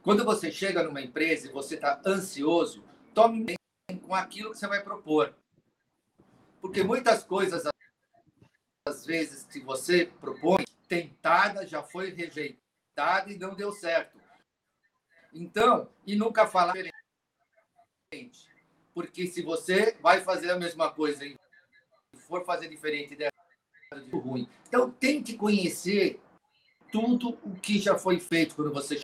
Quando 0.02 0.24
você 0.24 0.50
chega 0.50 0.82
numa 0.82 1.00
empresa 1.00 1.46
e 1.46 1.52
você 1.52 1.76
está 1.76 2.00
ansioso, 2.04 2.82
tome 3.14 3.44
bem 3.44 3.56
com 4.02 4.14
aquilo 4.16 4.50
que 4.50 4.58
você 4.58 4.66
vai 4.66 4.82
propor. 4.82 5.32
Porque 6.60 6.82
muitas 6.82 7.22
coisas, 7.22 7.64
às 8.84 9.06
vezes, 9.06 9.44
que 9.44 9.60
você 9.60 10.06
propõe, 10.06 10.64
tentada, 10.88 11.66
já 11.66 11.82
foi 11.82 12.10
rejeitada 12.10 13.30
e 13.30 13.38
não 13.38 13.54
deu 13.54 13.70
certo. 13.72 14.18
Então, 15.32 15.88
e 16.06 16.16
nunca 16.16 16.46
falar 16.46 16.74
diferente. 18.10 18.48
Porque 18.94 19.26
se 19.26 19.42
você 19.42 19.92
vai 20.00 20.22
fazer 20.22 20.50
a 20.50 20.58
mesma 20.58 20.90
coisa 20.90 21.24
e 21.24 21.36
for 22.26 22.44
fazer 22.44 22.68
diferente, 22.68 23.14
der 23.14 23.32
ruim. 24.12 24.48
Então, 24.66 24.90
tem 24.90 25.22
que 25.22 25.36
conhecer 25.36 26.20
tudo 26.90 27.38
o 27.42 27.54
que 27.54 27.78
já 27.78 27.98
foi 27.98 28.18
feito 28.18 28.54
quando 28.54 28.72
você 28.72 29.00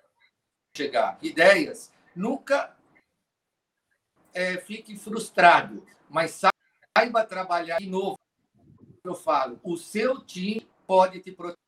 chegar. 0.77 1.19
Ideias. 1.23 1.93
Nunca 2.15 2.77
é, 4.33 4.59
fique 4.59 4.97
frustrado, 4.97 5.87
mas 6.09 6.41
saiba 6.97 7.25
trabalhar 7.25 7.79
de 7.79 7.87
novo. 7.87 8.19
Eu 9.05 9.15
falo, 9.15 9.61
o 9.63 9.77
seu 9.77 10.25
time 10.25 10.67
pode 10.87 11.21
te 11.21 11.31
proteger, 11.31 11.64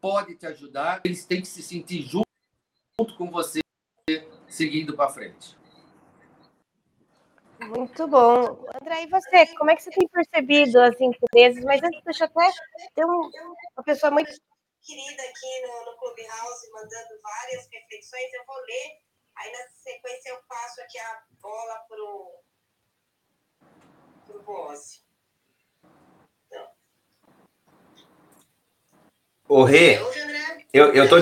pode 0.00 0.36
te 0.36 0.46
ajudar, 0.46 1.00
eles 1.04 1.24
têm 1.24 1.40
que 1.40 1.48
se 1.48 1.62
sentir 1.62 2.02
junto, 2.02 2.26
com 3.16 3.30
você, 3.30 3.60
seguindo 4.48 4.96
para 4.96 5.08
frente. 5.08 5.56
Muito 7.60 8.08
bom. 8.08 8.66
André, 8.74 9.04
e 9.04 9.06
você? 9.06 9.46
Como 9.56 9.70
é 9.70 9.76
que 9.76 9.82
você 9.82 9.90
tem 9.90 10.08
percebido 10.08 10.80
as 10.80 11.00
empresas? 11.00 11.64
Mas 11.64 11.82
antes, 11.82 12.02
deixa 12.04 12.24
eu 12.24 12.28
até 12.28 12.50
ter 12.94 13.04
um, 13.04 13.30
uma 13.76 13.84
pessoa 13.84 14.10
muito 14.10 14.32
querida 14.82 15.22
aqui 15.22 15.60
no, 15.62 15.84
no 15.92 15.96
Clubhouse, 15.98 16.70
mandando 16.72 17.20
várias 17.22 17.68
reflexões. 17.70 18.32
Eu 18.32 18.44
vou 18.46 18.56
ler, 18.56 19.00
aí 19.36 19.52
na 19.52 19.68
sequência 19.70 20.30
eu 20.30 20.42
passo 20.48 20.80
aqui 20.80 20.98
a 20.98 21.22
bola 21.40 21.78
para 21.88 22.02
o 22.02 22.42
Boazzi. 24.44 25.04
Então. 26.46 26.68
Ô, 29.54 29.64
Rê, 29.64 29.98
eu, 30.72 30.94
eu 30.94 31.06
tô... 31.10 31.16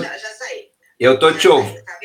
Eu 1.00 1.18
tô 1.18 1.32
te 1.32 1.48
ouvindo. 1.48 1.84
Tá 1.84 1.98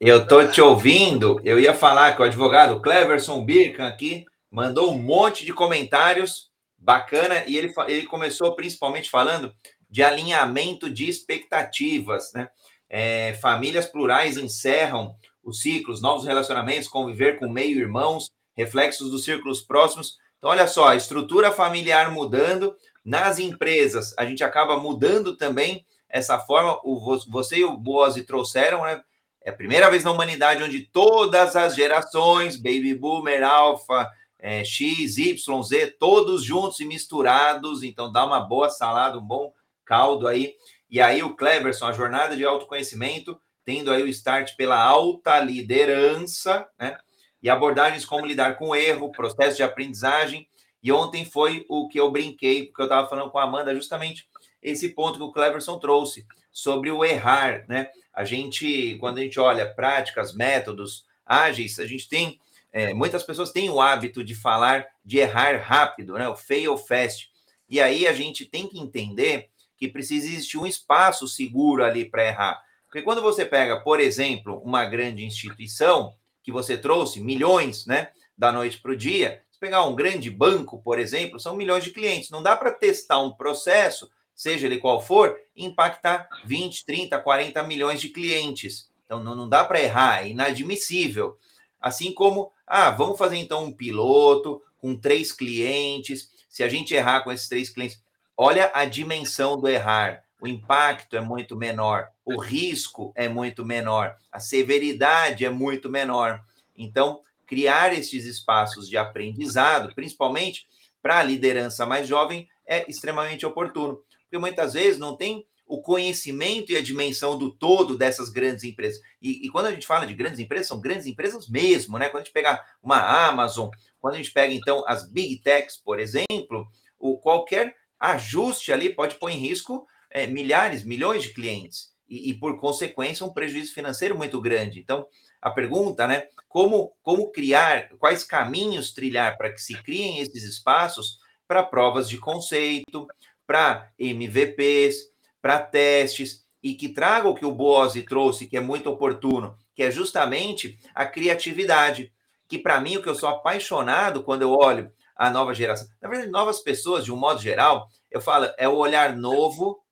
eu 0.00 0.26
tô 0.26 0.48
te 0.48 0.60
ouvindo. 0.60 1.40
Eu 1.44 1.60
ia 1.60 1.72
falar 1.72 2.16
que 2.16 2.20
o 2.20 2.24
advogado 2.24 2.80
Cleverson 2.80 3.44
Birkan 3.44 3.86
aqui 3.86 4.26
mandou 4.50 4.90
um 4.90 4.98
monte 4.98 5.44
de 5.46 5.52
comentários 5.52 6.50
bacana 6.76 7.44
e 7.46 7.56
ele, 7.56 7.72
ele 7.86 8.06
começou 8.06 8.56
principalmente 8.56 9.08
falando 9.08 9.54
de 9.88 10.02
alinhamento 10.02 10.90
de 10.90 11.08
expectativas, 11.08 12.32
né? 12.34 12.48
É, 12.90 13.34
famílias 13.34 13.86
plurais 13.86 14.36
encerram 14.36 15.14
os 15.44 15.60
ciclos, 15.60 16.02
novos 16.02 16.26
relacionamentos, 16.26 16.88
conviver 16.88 17.38
com 17.38 17.48
meio-irmãos, 17.48 18.28
reflexos 18.56 19.12
dos 19.12 19.24
círculos 19.24 19.62
próximos. 19.62 20.16
Então, 20.38 20.50
olha 20.50 20.66
só, 20.66 20.88
a 20.88 20.96
estrutura 20.96 21.52
familiar 21.52 22.10
mudando, 22.10 22.74
nas 23.04 23.38
empresas, 23.38 24.14
a 24.16 24.24
gente 24.24 24.44
acaba 24.44 24.76
mudando 24.76 25.36
também 25.36 25.84
essa 26.08 26.38
forma. 26.38 26.78
O, 26.84 27.18
você 27.28 27.58
e 27.58 27.64
o 27.64 27.76
Boazzi 27.76 28.22
trouxeram, 28.22 28.82
né? 28.82 29.02
É 29.44 29.50
a 29.50 29.54
primeira 29.54 29.90
vez 29.90 30.04
na 30.04 30.12
humanidade 30.12 30.62
onde 30.62 30.80
todas 30.80 31.56
as 31.56 31.74
gerações, 31.74 32.56
baby 32.56 32.94
boomer, 32.94 33.42
alfa, 33.42 34.08
é, 34.38 34.64
X, 34.64 35.18
Y, 35.18 35.62
Z, 35.62 35.96
todos 35.98 36.44
juntos 36.44 36.78
e 36.78 36.84
misturados. 36.84 37.82
Então, 37.82 38.12
dá 38.12 38.24
uma 38.24 38.40
boa 38.40 38.70
salada, 38.70 39.18
um 39.18 39.24
bom 39.24 39.52
caldo 39.84 40.28
aí. 40.28 40.54
E 40.88 41.00
aí 41.00 41.22
o 41.22 41.34
Cleverson, 41.34 41.86
a 41.86 41.92
jornada 41.92 42.36
de 42.36 42.44
autoconhecimento, 42.44 43.40
tendo 43.64 43.90
aí 43.90 44.02
o 44.02 44.08
start 44.08 44.54
pela 44.56 44.80
alta 44.80 45.40
liderança, 45.40 46.68
né? 46.78 46.96
E 47.42 47.50
abordagens 47.50 48.04
como 48.04 48.26
lidar 48.26 48.56
com 48.56 48.76
erro, 48.76 49.10
processo 49.10 49.56
de 49.56 49.64
aprendizagem. 49.64 50.46
E 50.82 50.90
ontem 50.90 51.24
foi 51.24 51.64
o 51.68 51.88
que 51.88 51.98
eu 51.98 52.10
brinquei, 52.10 52.66
porque 52.66 52.82
eu 52.82 52.86
estava 52.86 53.08
falando 53.08 53.30
com 53.30 53.38
a 53.38 53.44
Amanda 53.44 53.74
justamente 53.74 54.26
esse 54.62 54.88
ponto 54.90 55.18
que 55.18 55.24
o 55.24 55.32
Cleverson 55.32 55.78
trouxe 55.78 56.26
sobre 56.50 56.90
o 56.90 57.04
errar, 57.04 57.64
né? 57.68 57.88
A 58.12 58.24
gente, 58.24 58.96
quando 58.98 59.18
a 59.18 59.22
gente 59.22 59.40
olha 59.40 59.72
práticas, 59.72 60.34
métodos 60.34 61.04
ágeis, 61.24 61.78
a 61.78 61.86
gente 61.86 62.08
tem 62.08 62.38
é, 62.72 62.94
muitas 62.94 63.22
pessoas 63.22 63.52
têm 63.52 63.68
o 63.68 63.80
hábito 63.80 64.24
de 64.24 64.34
falar 64.34 64.86
de 65.04 65.18
errar 65.18 65.60
rápido, 65.60 66.14
né? 66.14 66.26
O 66.28 66.34
fail 66.34 66.76
fast. 66.78 67.30
E 67.68 67.80
aí 67.80 68.06
a 68.06 68.12
gente 68.12 68.46
tem 68.46 68.66
que 68.66 68.78
entender 68.78 69.50
que 69.76 69.88
precisa 69.88 70.26
existir 70.26 70.56
um 70.56 70.66
espaço 70.66 71.28
seguro 71.28 71.84
ali 71.84 72.04
para 72.08 72.26
errar. 72.26 72.62
Porque 72.86 73.02
quando 73.02 73.20
você 73.20 73.44
pega, 73.44 73.80
por 73.80 74.00
exemplo, 74.00 74.58
uma 74.64 74.84
grande 74.84 75.24
instituição 75.24 76.14
que 76.42 76.50
você 76.50 76.76
trouxe 76.76 77.20
milhões, 77.20 77.86
né, 77.86 78.10
da 78.36 78.50
noite 78.50 78.78
para 78.78 78.92
o 78.92 78.96
dia, 78.96 79.42
pegar 79.62 79.84
um 79.84 79.94
grande 79.94 80.28
banco, 80.28 80.82
por 80.82 80.98
exemplo, 80.98 81.38
são 81.38 81.54
milhões 81.54 81.84
de 81.84 81.92
clientes. 81.92 82.30
Não 82.30 82.42
dá 82.42 82.56
para 82.56 82.72
testar 82.72 83.20
um 83.20 83.30
processo, 83.30 84.10
seja 84.34 84.66
ele 84.66 84.78
qual 84.78 85.00
for, 85.00 85.38
impactar 85.56 86.28
20, 86.44 86.84
30, 86.84 87.20
40 87.20 87.62
milhões 87.62 88.00
de 88.00 88.08
clientes. 88.08 88.90
Então 89.06 89.22
não, 89.22 89.36
não 89.36 89.48
dá 89.48 89.62
para 89.62 89.80
errar, 89.80 90.24
é 90.24 90.30
inadmissível. 90.30 91.38
Assim 91.80 92.12
como, 92.12 92.52
ah, 92.66 92.90
vamos 92.90 93.16
fazer 93.16 93.36
então 93.36 93.66
um 93.66 93.72
piloto 93.72 94.60
com 94.78 94.96
três 94.96 95.30
clientes. 95.30 96.28
Se 96.48 96.64
a 96.64 96.68
gente 96.68 96.92
errar 96.92 97.20
com 97.20 97.30
esses 97.30 97.48
três 97.48 97.70
clientes, 97.70 98.02
olha 98.36 98.68
a 98.74 98.84
dimensão 98.84 99.56
do 99.56 99.68
errar. 99.68 100.24
O 100.40 100.48
impacto 100.48 101.16
é 101.16 101.20
muito 101.20 101.54
menor, 101.54 102.08
o 102.24 102.36
risco 102.36 103.12
é 103.14 103.28
muito 103.28 103.64
menor, 103.64 104.16
a 104.32 104.40
severidade 104.40 105.44
é 105.44 105.50
muito 105.50 105.88
menor. 105.88 106.42
Então, 106.76 107.20
criar 107.52 107.92
esses 107.92 108.24
espaços 108.24 108.88
de 108.88 108.96
aprendizado, 108.96 109.94
principalmente 109.94 110.66
para 111.02 111.18
a 111.18 111.22
liderança 111.22 111.84
mais 111.84 112.08
jovem, 112.08 112.48
é 112.66 112.90
extremamente 112.90 113.44
oportuno, 113.44 114.02
porque 114.22 114.38
muitas 114.38 114.72
vezes 114.72 114.98
não 114.98 115.14
tem 115.14 115.44
o 115.66 115.82
conhecimento 115.82 116.72
e 116.72 116.78
a 116.78 116.82
dimensão 116.82 117.36
do 117.36 117.50
todo 117.50 117.98
dessas 117.98 118.30
grandes 118.30 118.64
empresas. 118.64 119.02
E, 119.20 119.44
e, 119.46 119.50
quando 119.50 119.66
a 119.66 119.70
gente 119.70 119.86
fala 119.86 120.06
de 120.06 120.14
grandes 120.14 120.40
empresas, 120.40 120.66
são 120.66 120.80
grandes 120.80 121.06
empresas 121.06 121.46
mesmo, 121.46 121.98
né? 121.98 122.08
Quando 122.08 122.22
a 122.22 122.24
gente 122.24 122.32
pega 122.32 122.58
uma 122.82 123.28
Amazon, 123.28 123.68
quando 124.00 124.14
a 124.14 124.16
gente 124.16 124.32
pega, 124.32 124.54
então, 124.54 124.82
as 124.88 125.06
Big 125.06 125.42
Techs, 125.42 125.76
por 125.76 126.00
exemplo, 126.00 126.66
o 126.98 127.18
qualquer 127.18 127.74
ajuste 128.00 128.72
ali 128.72 128.94
pode 128.94 129.16
pôr 129.16 129.28
em 129.28 129.36
risco 129.36 129.86
é, 130.10 130.26
milhares, 130.26 130.84
milhões 130.84 131.24
de 131.24 131.34
clientes. 131.34 131.90
E, 132.08 132.30
e, 132.30 132.34
por 132.34 132.58
consequência, 132.58 133.26
um 133.26 133.32
prejuízo 133.32 133.74
financeiro 133.74 134.16
muito 134.16 134.40
grande. 134.40 134.80
Então, 134.80 135.06
a 135.42 135.50
pergunta, 135.50 136.06
né? 136.06 136.28
Como, 136.48 136.94
como 137.02 137.32
criar, 137.32 137.88
quais 137.98 138.22
caminhos 138.22 138.92
trilhar 138.92 139.36
para 139.36 139.52
que 139.52 139.60
se 139.60 139.74
criem 139.82 140.20
esses 140.20 140.44
espaços 140.44 141.18
para 141.48 141.62
provas 141.62 142.08
de 142.08 142.16
conceito, 142.18 143.06
para 143.46 143.90
MVPs, 143.98 145.10
para 145.40 145.58
testes, 145.58 146.46
e 146.62 146.74
que 146.74 146.88
traga 146.88 147.28
o 147.28 147.34
que 147.34 147.44
o 147.44 147.50
Boazzi 147.50 148.02
trouxe, 148.02 148.46
que 148.46 148.56
é 148.56 148.60
muito 148.60 148.88
oportuno, 148.88 149.56
que 149.74 149.82
é 149.82 149.90
justamente 149.90 150.78
a 150.94 151.04
criatividade 151.04 152.12
que 152.46 152.58
para 152.58 152.80
mim 152.80 152.98
o 152.98 153.02
que 153.02 153.08
eu 153.08 153.14
sou 153.14 153.30
apaixonado 153.30 154.22
quando 154.22 154.42
eu 154.42 154.52
olho 154.52 154.92
a 155.16 155.30
nova 155.30 155.54
geração, 155.54 155.88
na 156.00 156.08
verdade, 156.08 156.30
novas 156.30 156.60
pessoas, 156.60 157.04
de 157.04 157.12
um 157.12 157.16
modo 157.16 157.40
geral, 157.40 157.88
eu 158.10 158.20
falo, 158.20 158.50
é 158.58 158.68
o 158.68 158.76
olhar 158.76 159.16
novo 159.16 159.82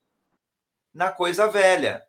na 0.92 1.10
coisa 1.10 1.48
velha. 1.48 2.02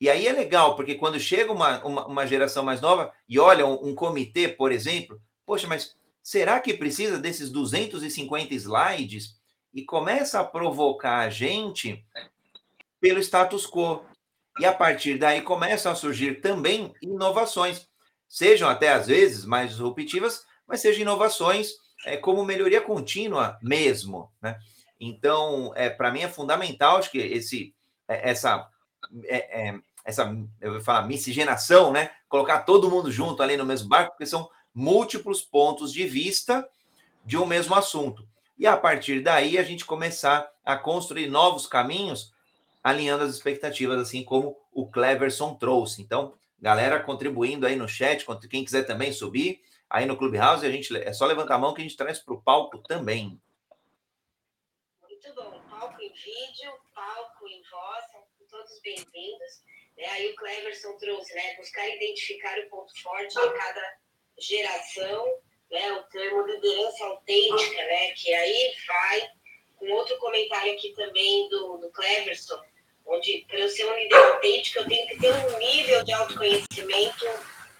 E 0.00 0.10
aí 0.10 0.26
é 0.26 0.32
legal, 0.32 0.76
porque 0.76 0.94
quando 0.94 1.18
chega 1.18 1.52
uma, 1.52 1.82
uma, 1.84 2.06
uma 2.06 2.26
geração 2.26 2.62
mais 2.62 2.80
nova 2.80 3.12
e 3.28 3.38
olha 3.38 3.66
um, 3.66 3.88
um, 3.88 3.94
comitê, 3.94 4.46
por 4.46 4.70
exemplo, 4.70 5.20
poxa, 5.44 5.66
mas 5.66 5.96
será 6.22 6.60
que 6.60 6.74
precisa 6.74 7.18
desses 7.18 7.50
250 7.50 8.54
slides? 8.54 9.36
E 9.72 9.84
começa 9.84 10.40
a 10.40 10.44
provocar 10.44 11.20
a 11.20 11.30
gente 11.30 12.04
pelo 13.00 13.20
status 13.20 13.66
quo. 13.66 14.04
E 14.58 14.64
a 14.64 14.72
partir 14.72 15.18
daí 15.18 15.42
começam 15.42 15.92
a 15.92 15.94
surgir 15.94 16.40
também 16.40 16.94
inovações 17.02 17.86
sejam 18.28 18.68
até 18.68 18.92
às 18.92 19.06
vezes 19.06 19.44
mais 19.44 19.70
disruptivas, 19.70 20.44
mas 20.66 20.80
sejam 20.80 21.02
inovações 21.02 21.72
é, 22.04 22.16
como 22.16 22.44
melhoria 22.44 22.80
contínua 22.80 23.58
mesmo, 23.62 24.30
né? 24.40 24.58
Então, 24.98 25.72
é, 25.76 25.90
para 25.90 26.10
mim 26.10 26.20
é 26.20 26.28
fundamental 26.28 26.96
acho 26.96 27.10
que 27.10 27.18
esse, 27.18 27.74
é, 28.08 28.30
essa, 28.30 28.68
é, 29.24 29.68
é, 29.68 29.80
essa, 30.04 30.36
eu 30.60 30.72
vou 30.72 30.80
falar, 30.80 31.06
miscigenação, 31.06 31.92
né? 31.92 32.10
Colocar 32.28 32.62
todo 32.62 32.90
mundo 32.90 33.10
junto 33.10 33.42
ali 33.42 33.56
no 33.56 33.66
mesmo 33.66 33.88
barco, 33.88 34.12
porque 34.12 34.26
são 34.26 34.48
múltiplos 34.74 35.42
pontos 35.42 35.92
de 35.92 36.06
vista 36.06 36.68
de 37.24 37.36
um 37.36 37.46
mesmo 37.46 37.74
assunto. 37.74 38.26
E 38.58 38.66
a 38.66 38.76
partir 38.76 39.20
daí 39.20 39.58
a 39.58 39.62
gente 39.62 39.84
começar 39.84 40.50
a 40.64 40.76
construir 40.76 41.28
novos 41.28 41.66
caminhos, 41.66 42.32
alinhando 42.82 43.24
as 43.24 43.34
expectativas, 43.34 44.00
assim 44.00 44.22
como 44.22 44.56
o 44.72 44.86
Cleverson 44.86 45.54
trouxe. 45.54 46.00
Então, 46.00 46.34
Galera 46.58 47.00
contribuindo 47.00 47.66
aí 47.66 47.76
no 47.76 47.86
chat, 47.86 48.24
quem 48.48 48.64
quiser 48.64 48.84
também 48.84 49.12
subir 49.12 49.62
aí 49.90 50.06
no 50.06 50.16
Clubhouse, 50.16 50.66
a 50.66 50.70
gente 50.70 50.96
é 50.96 51.12
só 51.12 51.26
levantar 51.26 51.56
a 51.56 51.58
mão 51.58 51.74
que 51.74 51.80
a 51.80 51.84
gente 51.84 51.96
traz 51.96 52.18
para 52.18 52.34
o 52.34 52.40
palco 52.40 52.78
também. 52.78 53.40
Muito 55.02 55.34
bom. 55.34 55.60
Palco 55.68 56.00
em 56.00 56.12
vídeo, 56.12 56.72
palco 56.94 57.46
em 57.46 57.62
voz, 57.70 58.04
são 58.10 58.22
todos 58.50 58.75
bem-vindos. 58.86 59.62
Né? 59.96 60.06
Aí 60.06 60.30
o 60.30 60.36
Cleverson 60.36 60.96
trouxe, 60.98 61.34
né? 61.34 61.56
Buscar 61.56 61.88
identificar 61.88 62.56
o 62.60 62.68
ponto 62.68 63.02
forte 63.02 63.34
de 63.34 63.52
cada 63.58 63.96
geração, 64.38 65.38
né? 65.70 65.92
O 65.92 66.02
termo 66.04 66.46
liderança 66.46 67.04
autêntica, 67.04 67.84
né? 67.84 68.12
Que 68.12 68.32
aí 68.32 68.74
vai 68.86 69.30
com 69.76 69.90
outro 69.90 70.16
comentário 70.18 70.72
aqui 70.72 70.92
também 70.94 71.48
do, 71.48 71.78
do 71.78 71.90
Cleverson 71.90 72.62
onde 73.06 73.44
para 73.48 73.58
eu 73.58 73.68
ser 73.68 73.86
um 73.86 73.96
líder 73.96 74.16
autêntico 74.16 74.78
eu 74.78 74.88
tenho 74.88 75.06
que 75.08 75.18
ter 75.18 75.32
um 75.32 75.58
nível 75.58 76.04
de 76.04 76.12
autoconhecimento 76.12 77.24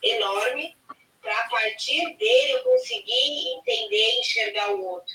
enorme 0.02 0.76
para 1.20 1.36
a 1.36 1.48
partir 1.48 2.16
dele 2.16 2.52
eu 2.52 2.62
conseguir 2.62 3.48
entender 3.58 3.96
e 3.96 4.20
enxergar 4.20 4.72
o 4.72 4.84
outro. 4.84 5.14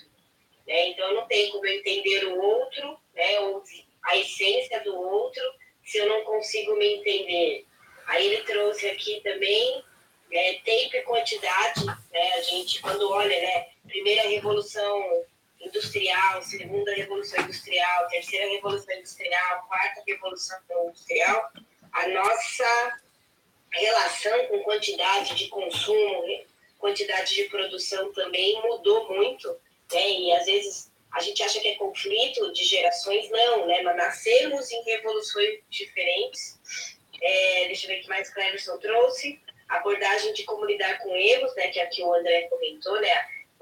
Né? 0.68 0.90
Então 0.90 1.14
não 1.14 1.26
tenho 1.28 1.52
como 1.52 1.66
eu 1.66 1.76
entender 1.76 2.26
o 2.26 2.42
outro, 2.42 3.00
né? 3.14 3.40
ou 3.40 3.64
a 4.04 4.18
essência 4.18 4.82
do 4.82 5.00
outro, 5.00 5.44
se 5.92 5.98
eu 5.98 6.08
não 6.08 6.24
consigo 6.24 6.74
me 6.78 6.96
entender. 6.96 7.66
Aí 8.08 8.26
ele 8.28 8.44
trouxe 8.44 8.88
aqui 8.88 9.20
também 9.22 9.84
né, 10.32 10.54
tempo 10.64 10.96
e 10.96 11.02
quantidade, 11.02 11.86
né? 11.86 12.34
A 12.38 12.42
gente, 12.44 12.82
quando 12.82 13.12
olha, 13.12 13.38
né, 13.42 13.68
primeira 13.86 14.22
revolução 14.30 15.26
industrial, 15.60 16.42
segunda 16.44 16.94
revolução 16.94 17.44
industrial, 17.44 18.08
terceira 18.08 18.50
revolução 18.52 18.96
industrial, 18.96 19.68
quarta 19.68 20.02
revolução 20.08 20.58
industrial, 20.86 21.52
a 21.92 22.08
nossa 22.08 23.00
relação 23.74 24.48
com 24.48 24.64
quantidade 24.64 25.36
de 25.36 25.50
consumo, 25.50 26.46
quantidade 26.80 27.36
de 27.36 27.44
produção 27.50 28.14
também 28.14 28.62
mudou 28.62 29.14
muito, 29.14 29.50
né? 29.92 30.10
E 30.10 30.32
às 30.32 30.46
vezes 30.46 30.91
a 31.14 31.20
gente 31.20 31.44
acha 31.44 31.60
que 31.60 31.68
é 31.68 31.76
conflito 31.76 32.52
de 32.54 32.64
gerações, 32.64 33.30
não, 33.30 33.68
né? 33.68 33.82
Mas 33.82 33.98
nascemos 33.98 34.72
em 34.72 34.84
revoluções 34.84 35.60
diferentes. 35.70 36.60
É, 37.22 37.68
deixa 37.68 37.86
eu 37.86 37.90
ver 37.90 38.00
o 38.00 38.02
que 38.04 38.10
mais 38.10 38.34
Cleverson 38.34 38.78
trouxe. 38.78 39.40
Abordagem 39.68 40.34
de 40.34 40.44
como 40.44 40.66
lidar 40.66 40.98
com 41.00 41.16
erros, 41.16 41.56
né? 41.56 41.68
Que 41.70 41.80
aqui 41.80 42.02
o 42.02 42.14
André 42.14 42.44
comentou, 42.50 43.00
né? 43.02 43.10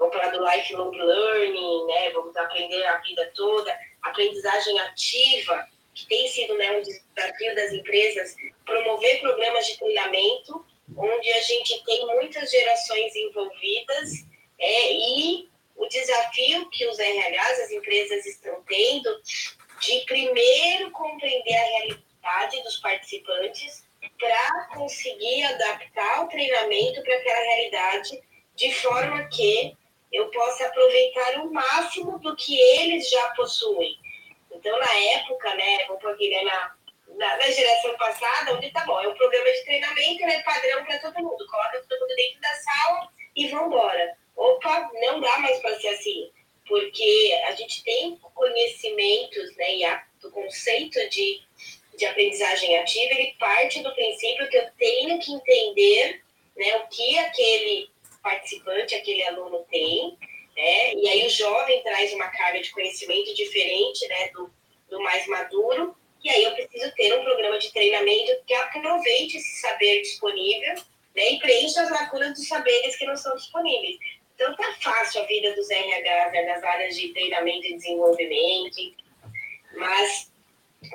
vamos 0.00 0.16
falar 0.16 0.30
do 0.30 0.42
lifelong 0.42 0.90
learning, 0.96 1.86
né? 1.86 2.10
Vamos 2.10 2.34
aprender 2.34 2.82
a 2.86 2.96
vida 2.98 3.30
toda, 3.36 3.78
aprendizagem 4.02 4.80
ativa, 4.80 5.68
que 5.94 6.06
tem 6.06 6.26
sido 6.28 6.56
né, 6.56 6.72
um 6.72 6.82
desafio 6.82 7.54
das 7.54 7.72
empresas, 7.72 8.34
promover 8.64 9.20
programas 9.20 9.66
de 9.66 9.78
treinamento, 9.78 10.64
onde 10.96 11.32
a 11.32 11.40
gente 11.42 11.84
tem 11.84 12.06
muitas 12.06 12.50
gerações 12.50 13.14
envolvidas 13.14 14.10
é, 14.58 14.92
e 14.92 15.49
o 15.80 15.88
desafio 15.88 16.68
que 16.68 16.86
os 16.86 16.98
RHs, 16.98 17.60
as 17.60 17.70
empresas 17.70 18.26
estão 18.26 18.62
tendo, 18.64 19.10
de 19.80 20.00
primeiro 20.04 20.90
compreender 20.90 21.56
a 21.56 21.64
realidade 21.64 22.62
dos 22.62 22.76
participantes 22.76 23.88
para 24.18 24.68
conseguir 24.74 25.42
adaptar 25.44 26.22
o 26.22 26.28
treinamento 26.28 27.02
para 27.02 27.14
aquela 27.14 27.40
realidade 27.40 28.22
de 28.54 28.74
forma 28.74 29.26
que 29.28 29.74
eu 30.12 30.30
possa 30.30 30.66
aproveitar 30.66 31.40
o 31.40 31.50
máximo 31.50 32.18
do 32.18 32.36
que 32.36 32.60
eles 32.60 33.08
já 33.08 33.30
possuem. 33.30 33.96
Então, 34.52 34.78
na 34.78 34.92
época, 35.14 35.54
né, 35.54 35.86
vou 35.86 35.96
pôr 35.96 36.12
aqui, 36.12 36.28
né, 36.28 36.42
na, 36.42 36.74
na, 37.16 37.36
na, 37.38 37.50
geração 37.50 37.96
passada, 37.96 38.52
onde 38.52 38.70
tá 38.70 38.84
bom, 38.84 39.00
é 39.00 39.08
um 39.08 39.14
programa 39.14 39.50
de 39.50 39.64
treinamento, 39.64 40.26
né, 40.26 40.42
padrão 40.42 40.84
para 40.84 40.98
todo 40.98 41.22
mundo, 41.22 41.46
coloca 41.46 41.82
todo 41.88 42.00
mundo 42.00 42.14
dentro 42.16 42.40
da 42.40 42.54
sala 42.54 43.08
e 43.34 43.48
vão 43.48 43.66
embora. 43.68 44.19
Opa, 44.40 44.90
não 44.94 45.20
dá 45.20 45.38
mais 45.40 45.58
para 45.58 45.78
ser 45.78 45.88
assim, 45.88 46.30
porque 46.66 47.38
a 47.44 47.52
gente 47.52 47.84
tem 47.84 48.16
conhecimentos, 48.34 49.54
né, 49.56 49.76
e 49.76 49.84
a, 49.84 50.02
do 50.18 50.30
conceito 50.30 50.98
de, 51.10 51.42
de 51.94 52.06
aprendizagem 52.06 52.78
ativa, 52.78 53.12
ele 53.12 53.36
parte 53.38 53.82
do 53.82 53.94
princípio 53.94 54.48
que 54.48 54.56
eu 54.56 54.66
tenho 54.78 55.18
que 55.18 55.30
entender, 55.30 56.22
né, 56.56 56.76
o 56.76 56.88
que 56.88 57.18
aquele 57.18 57.90
participante 58.22 58.94
aquele 58.94 59.22
aluno 59.24 59.62
tem, 59.70 60.16
né? 60.56 60.94
E 60.94 61.08
aí 61.08 61.26
o 61.26 61.30
jovem 61.30 61.82
traz 61.82 62.10
uma 62.14 62.28
carga 62.28 62.62
de 62.62 62.70
conhecimento 62.70 63.34
diferente, 63.34 64.08
né, 64.08 64.28
do, 64.28 64.50
do 64.88 65.02
mais 65.02 65.26
maduro, 65.26 65.94
e 66.24 66.30
aí 66.30 66.44
eu 66.44 66.54
preciso 66.54 66.90
ter 66.94 67.12
um 67.12 67.24
programa 67.24 67.58
de 67.58 67.70
treinamento 67.72 68.42
que 68.46 68.54
aproveite 68.54 69.36
esse 69.36 69.60
saber 69.60 70.00
disponível, 70.00 70.76
né, 71.14 71.32
e 71.32 71.38
preencha 71.38 71.82
as 71.82 71.90
lacunas 71.90 72.32
dos 72.32 72.48
saberes 72.48 72.96
que 72.96 73.04
não 73.04 73.16
são 73.18 73.36
disponíveis. 73.36 73.98
Então 74.40 74.56
tá 74.56 74.74
fácil 74.80 75.20
a 75.20 75.26
vida 75.26 75.54
dos 75.54 75.68
RH 75.68 76.30
né, 76.30 76.42
nas 76.46 76.64
áreas 76.64 76.96
de 76.96 77.12
treinamento 77.12 77.66
e 77.66 77.76
desenvolvimento, 77.76 78.94
mas 79.74 80.30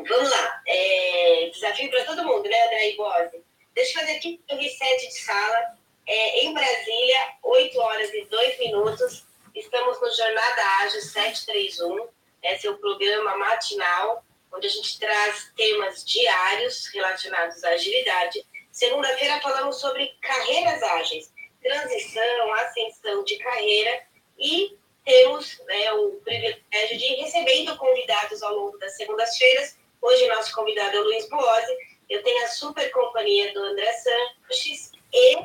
Vamos 0.08 0.30
lá. 0.30 0.64
É, 0.68 1.50
desafio 1.54 1.90
para 1.92 2.06
todo 2.06 2.24
mundo, 2.24 2.50
né, 2.50 2.64
André 2.66 2.90
Ibose? 2.92 3.44
Deixa 3.74 3.92
eu 3.92 4.02
fazer 4.02 4.18
aqui 4.18 4.42
um 4.50 4.58
reset 4.58 5.08
de 5.08 5.22
sala. 5.22 5.78
É, 6.08 6.44
em 6.44 6.54
Brasília, 6.54 7.34
8 7.44 7.80
horas 7.80 8.14
e 8.14 8.26
2 8.26 8.60
minutos. 8.60 9.24
Estamos 9.54 10.02
no 10.02 10.12
Jornada 10.12 10.62
Ágil 10.82 11.02
731. 11.02 12.08
Esse 12.44 12.68
é 12.68 12.72
o 12.72 12.78
programa 12.78 13.38
matinal, 13.38 14.26
onde 14.52 14.68
a 14.68 14.70
gente 14.70 15.00
traz 15.00 15.52
temas 15.56 16.04
diários 16.04 16.88
relacionados 16.88 17.64
à 17.64 17.70
agilidade. 17.70 18.44
Segunda-feira 18.72 19.40
falamos 19.40 19.80
sobre 19.80 20.08
carreiras 20.22 20.82
ágeis, 20.82 21.32
transição, 21.66 22.54
ascensão 22.54 23.24
de 23.24 23.38
carreira 23.38 24.04
e 24.38 24.78
temos 25.04 25.60
né, 25.66 25.94
o 25.94 26.12
privilégio 26.24 26.98
de 26.98 27.06
ir 27.06 27.16
recebendo 27.22 27.76
convidados 27.78 28.44
ao 28.44 28.56
longo 28.56 28.78
das 28.78 28.96
segundas-feiras. 28.96 29.76
Hoje, 30.00 30.28
nosso 30.28 30.54
convidado 30.54 30.96
é 30.96 31.00
o 31.00 31.04
Luiz 31.04 31.28
Boose. 31.28 31.76
Eu 32.08 32.22
tenho 32.22 32.46
a 32.46 32.50
super 32.50 32.92
companhia 32.92 33.52
do 33.52 33.64
André 33.64 33.92
Sanches 33.94 34.92
e, 35.12 35.36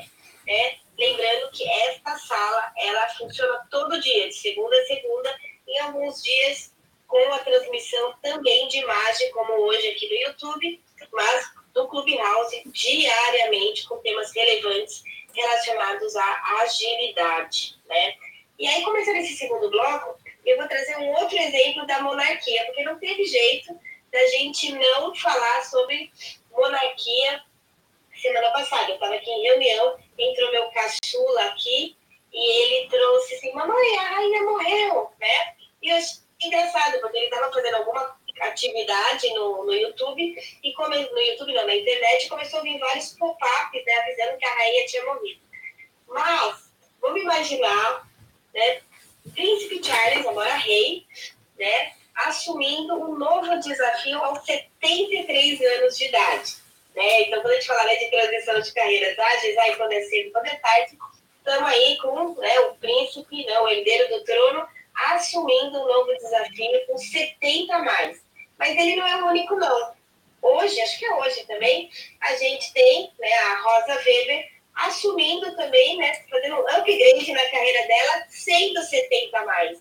né, 0.46 0.76
lembrando 0.98 1.50
que 1.52 1.66
esta 1.66 2.14
sala 2.18 2.70
ela 2.76 3.09
funciona 3.14 3.66
todo 3.70 4.00
dia, 4.00 4.28
de 4.28 4.35
segunda 4.35 4.76
a 4.76 4.85
segunda, 4.85 5.38
em 5.66 5.78
alguns 5.80 6.22
dias 6.22 6.74
com 7.06 7.33
a 7.33 7.38
transmissão 7.38 8.14
também 8.22 8.68
de 8.68 8.78
imagem, 8.78 9.30
como 9.33 9.54
hoje 9.54 9.88
aqui 9.88 10.06
no 10.06 10.28
YouTube, 10.28 10.80
mas 11.12 11.50
do 11.72 11.88
Clubhouse 11.88 12.62
diariamente 12.66 13.88
com 13.88 13.96
temas 13.98 14.33
relevantes 14.35 15.02
relacionados 15.35 16.16
à 16.16 16.61
agilidade, 16.62 17.79
né? 17.87 18.14
E 18.59 18.66
aí, 18.66 18.83
começando 18.83 19.16
esse 19.16 19.37
segundo 19.37 19.71
bloco, 19.71 20.19
eu 20.45 20.57
vou 20.59 20.69
trazer 20.69 20.97
um 20.99 21.11
outro 21.14 21.37
exemplo 21.37 21.87
da 21.87 22.03
monarquia, 22.03 22.64
porque 22.66 22.85
não 22.85 22.99
teve 22.99 23.25
jeito 23.25 23.79
da 24.12 24.27
gente 24.27 24.73
não 24.73 25.14
falar 25.14 25.64
sobre 25.64 26.12
monarquia 26.51 27.43
semana 28.21 28.51
passada. 28.51 28.90
Eu 28.90 28.95
estava 28.95 29.14
aqui 29.14 29.31
em 29.31 29.43
reunião, 29.43 29.99
entrou 30.19 30.51
meu 30.51 30.71
caçula 30.71 31.45
aqui 31.47 31.97
e 32.33 32.62
ele 32.62 32.88
trouxe 32.88 33.35
assim: 33.35 33.53
Mamãe, 33.53 33.99
a 33.99 34.03
rainha 34.03 34.43
morreu, 34.43 35.11
né? 35.19 35.55
E 35.83 35.88
eu 35.88 35.97
achei 35.97 36.21
engraçado, 36.43 37.01
porque 37.01 37.16
ele 37.16 37.27
estava 37.27 37.53
fazendo 37.53 37.77
alguma 37.77 38.19
atividade 38.48 39.29
no, 39.35 39.64
no 39.64 39.72
YouTube, 39.72 40.37
e 40.62 40.72
come, 40.74 40.98
no 40.98 41.20
YouTube 41.20 41.55
não, 41.55 41.66
na 41.66 41.76
internet, 41.76 42.29
começou 42.29 42.61
a 42.61 42.62
vir 42.62 42.79
vários 42.79 43.12
pop-ups 43.14 43.85
né, 43.85 43.92
avisando 43.94 44.38
que 44.38 44.46
a 44.46 44.55
rainha 44.55 44.87
tinha 44.87 45.05
morrido. 45.05 45.40
Mas, 46.09 46.72
vamos 47.00 47.22
imaginar 47.22 48.09
né, 48.55 48.81
Príncipe 49.35 49.85
Charles, 49.85 50.26
agora 50.26 50.55
rei, 50.57 51.07
né, 51.59 51.92
assumindo 52.14 52.94
um 52.94 53.16
novo 53.16 53.59
desafio 53.61 54.18
aos 54.18 54.44
73 54.44 55.61
anos 55.61 55.96
de 55.96 56.07
idade. 56.07 56.57
Né? 56.94 57.22
Então, 57.22 57.40
quando 57.40 57.53
a 57.53 57.55
gente 57.55 57.66
fala 57.66 57.85
né, 57.85 57.96
de 57.96 58.11
transição 58.11 58.61
de 58.61 58.72
carreiras 58.72 59.18
ágeis, 59.18 59.57
aí 59.59 59.76
quando 59.76 59.92
é 59.92 60.03
cedo, 60.03 60.33
quando 60.33 60.46
é 60.46 60.57
tarde, 60.57 60.98
estamos 61.38 61.68
aí 61.68 61.96
com 61.98 62.35
né, 62.35 62.61
o 62.61 62.74
príncipe, 62.74 63.46
não, 63.46 63.64
o 63.64 63.68
herdeiro 63.68 64.09
do 64.09 64.24
trono, 64.24 64.66
assumindo 65.12 65.79
um 65.79 65.87
novo 65.87 66.12
desafio 66.14 66.87
com 66.87 66.98
70 66.98 67.74
a 67.74 67.83
mais. 67.83 68.30
Mas 68.61 68.77
ele 68.77 68.94
não 68.94 69.07
é 69.07 69.23
o 69.23 69.27
único, 69.29 69.57
não. 69.57 69.94
Hoje, 70.42 70.79
acho 70.83 70.99
que 70.99 71.07
é 71.07 71.14
hoje 71.14 71.44
também, 71.46 71.90
a 72.20 72.37
gente 72.37 72.73
tem 72.75 73.11
né, 73.18 73.33
a 73.33 73.62
Rosa 73.62 73.94
Weber 74.05 74.51
assumindo 74.75 75.57
também, 75.57 75.96
né, 75.96 76.25
fazendo 76.31 76.57
um 76.57 76.68
upgrade 76.68 77.33
na 77.33 77.51
carreira 77.51 77.87
dela, 77.88 78.25
sendo 78.29 78.83
70 78.83 79.38
a 79.38 79.46
mais. 79.46 79.79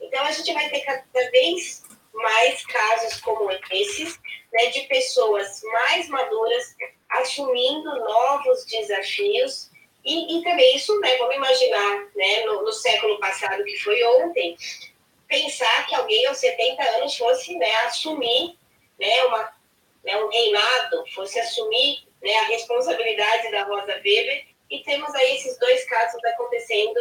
Então, 0.00 0.24
a 0.24 0.32
gente 0.32 0.52
vai 0.54 0.68
ter 0.70 0.80
cada 0.80 1.30
vez 1.30 1.84
mais 2.14 2.64
casos 2.66 3.20
como 3.20 3.50
esses, 3.70 4.18
né, 4.52 4.66
de 4.66 4.82
pessoas 4.82 5.60
mais 5.62 6.08
maduras 6.08 6.74
assumindo 7.10 7.94
novos 8.00 8.64
desafios. 8.64 9.70
E, 10.04 10.38
e 10.38 10.42
também 10.42 10.76
isso, 10.76 10.98
né, 11.00 11.16
vamos 11.16 11.36
imaginar, 11.36 12.08
né, 12.14 12.44
no, 12.44 12.62
no, 12.62 12.72
século 12.72 13.18
passado, 13.20 13.64
que 13.64 13.78
foi 13.78 14.02
ontem, 14.04 14.56
pensar 15.28 15.86
que 15.86 15.94
alguém 15.94 16.26
aos 16.26 16.38
70 16.38 16.82
anos 16.96 17.16
fosse 17.16 17.56
né, 17.56 17.72
assumir 17.86 18.56
né, 18.98 19.24
uma, 19.24 19.52
né, 20.04 20.16
um 20.22 20.28
reinado, 20.28 21.04
fosse 21.14 21.38
assumir 21.38 22.06
né, 22.22 22.34
a 22.36 22.46
responsabilidade 22.46 23.50
da 23.50 23.64
Rosa 23.64 23.94
Weber, 23.94 24.46
e 24.70 24.82
temos 24.82 25.14
aí 25.14 25.36
esses 25.36 25.58
dois 25.58 25.84
casos 25.84 26.24
acontecendo 26.24 26.98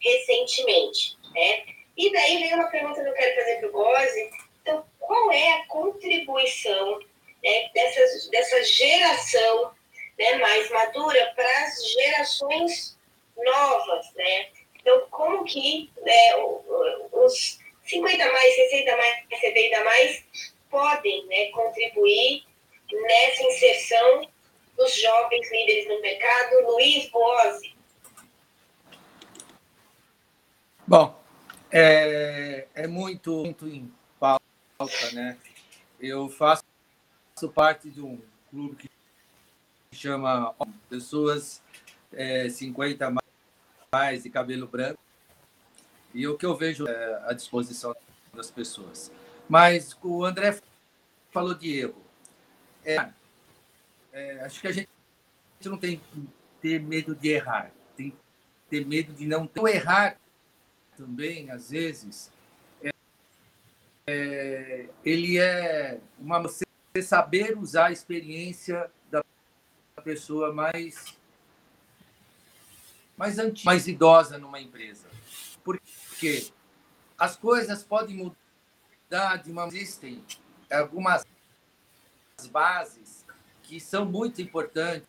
recentemente. 0.00 1.16
Né? 1.34 1.64
E 1.96 2.12
daí 2.12 2.38
vem 2.38 2.54
uma 2.54 2.70
pergunta 2.70 3.02
que 3.02 3.08
eu 3.08 3.14
quero 3.14 3.34
fazer 3.34 3.56
para 3.56 3.68
o 3.68 3.72
Gose, 3.72 4.30
então, 4.62 4.84
qual 4.98 5.32
é 5.32 5.52
a 5.52 5.66
contribuição 5.66 6.98
né, 7.42 7.70
dessa, 7.72 8.30
dessa 8.30 8.62
geração 8.64 9.72
né, 10.18 10.34
mais 10.38 10.68
madura 10.70 11.32
para 11.34 11.62
as 11.62 11.92
gerações 11.92 12.98
novas, 13.36 14.12
né? 14.14 14.48
Então, 14.80 15.06
como 15.10 15.44
que 15.44 15.90
né, 16.02 16.36
os 17.12 17.58
50 17.86 18.32
mais, 18.32 18.54
60 18.54 18.96
mais, 18.96 19.40
70 19.40 19.84
mais 19.84 20.24
podem 20.70 21.26
né, 21.26 21.46
contribuir 21.52 22.44
nessa 22.92 23.42
inserção 23.44 24.28
dos 24.76 24.94
jovens 25.00 25.50
líderes 25.50 25.88
no 25.88 26.00
mercado? 26.00 26.66
Luiz 26.66 27.08
Boazzi. 27.10 27.74
Bom, 30.86 31.18
é, 31.70 32.66
é 32.74 32.86
muito, 32.86 33.44
muito 33.44 33.66
em 33.66 33.92
pauta, 34.20 35.10
né? 35.12 35.36
Eu 36.00 36.28
faço 36.28 36.62
parte 37.54 37.90
de 37.90 38.00
um 38.00 38.20
clube 38.50 38.76
que 39.90 39.96
chama 39.96 40.54
Pessoas 40.88 41.62
é, 42.12 42.48
50 42.48 43.12
mais 43.92 44.22
de 44.22 44.30
cabelo 44.30 44.66
branco. 44.66 44.98
E 46.16 46.26
o 46.26 46.34
que 46.38 46.46
eu 46.46 46.56
vejo 46.56 46.88
é 46.88 47.22
à 47.26 47.34
disposição 47.34 47.94
das 48.32 48.50
pessoas. 48.50 49.12
Mas 49.46 49.94
o 50.02 50.24
André 50.24 50.58
falou 51.30 51.54
de 51.54 51.78
erro. 51.78 52.02
É, 52.82 53.10
é, 54.14 54.40
acho 54.40 54.58
que 54.62 54.66
a 54.66 54.72
gente 54.72 54.88
não 55.62 55.76
tem 55.76 55.98
que 55.98 56.28
ter 56.62 56.80
medo 56.80 57.14
de 57.14 57.28
errar, 57.28 57.70
tem 57.94 58.12
que 58.12 58.16
ter 58.70 58.86
medo 58.86 59.12
de 59.12 59.26
não 59.26 59.46
ter. 59.46 59.60
Errar 59.66 60.16
também, 60.96 61.50
às 61.50 61.68
vezes, 61.68 62.32
é, 62.82 62.90
é, 64.06 64.88
ele 65.04 65.38
é 65.38 66.00
uma 66.18 66.40
você 66.40 66.64
saber 67.02 67.58
usar 67.58 67.88
a 67.88 67.92
experiência 67.92 68.90
da 69.10 69.22
pessoa 70.02 70.50
mais 70.50 71.14
mais 73.18 73.38
antiga, 73.38 73.66
mais 73.66 73.86
idosa 73.86 74.38
numa 74.38 74.58
empresa. 74.58 75.06
Porque 75.62 75.82
as 77.18 77.36
coisas 77.36 77.82
podem 77.82 78.16
mudar 78.16 79.36
de 79.36 79.50
uma 79.50 79.66
existem 79.66 80.24
algumas 80.70 81.24
bases 82.50 83.24
que 83.62 83.80
são 83.80 84.04
muito 84.04 84.40
importantes, 84.40 85.06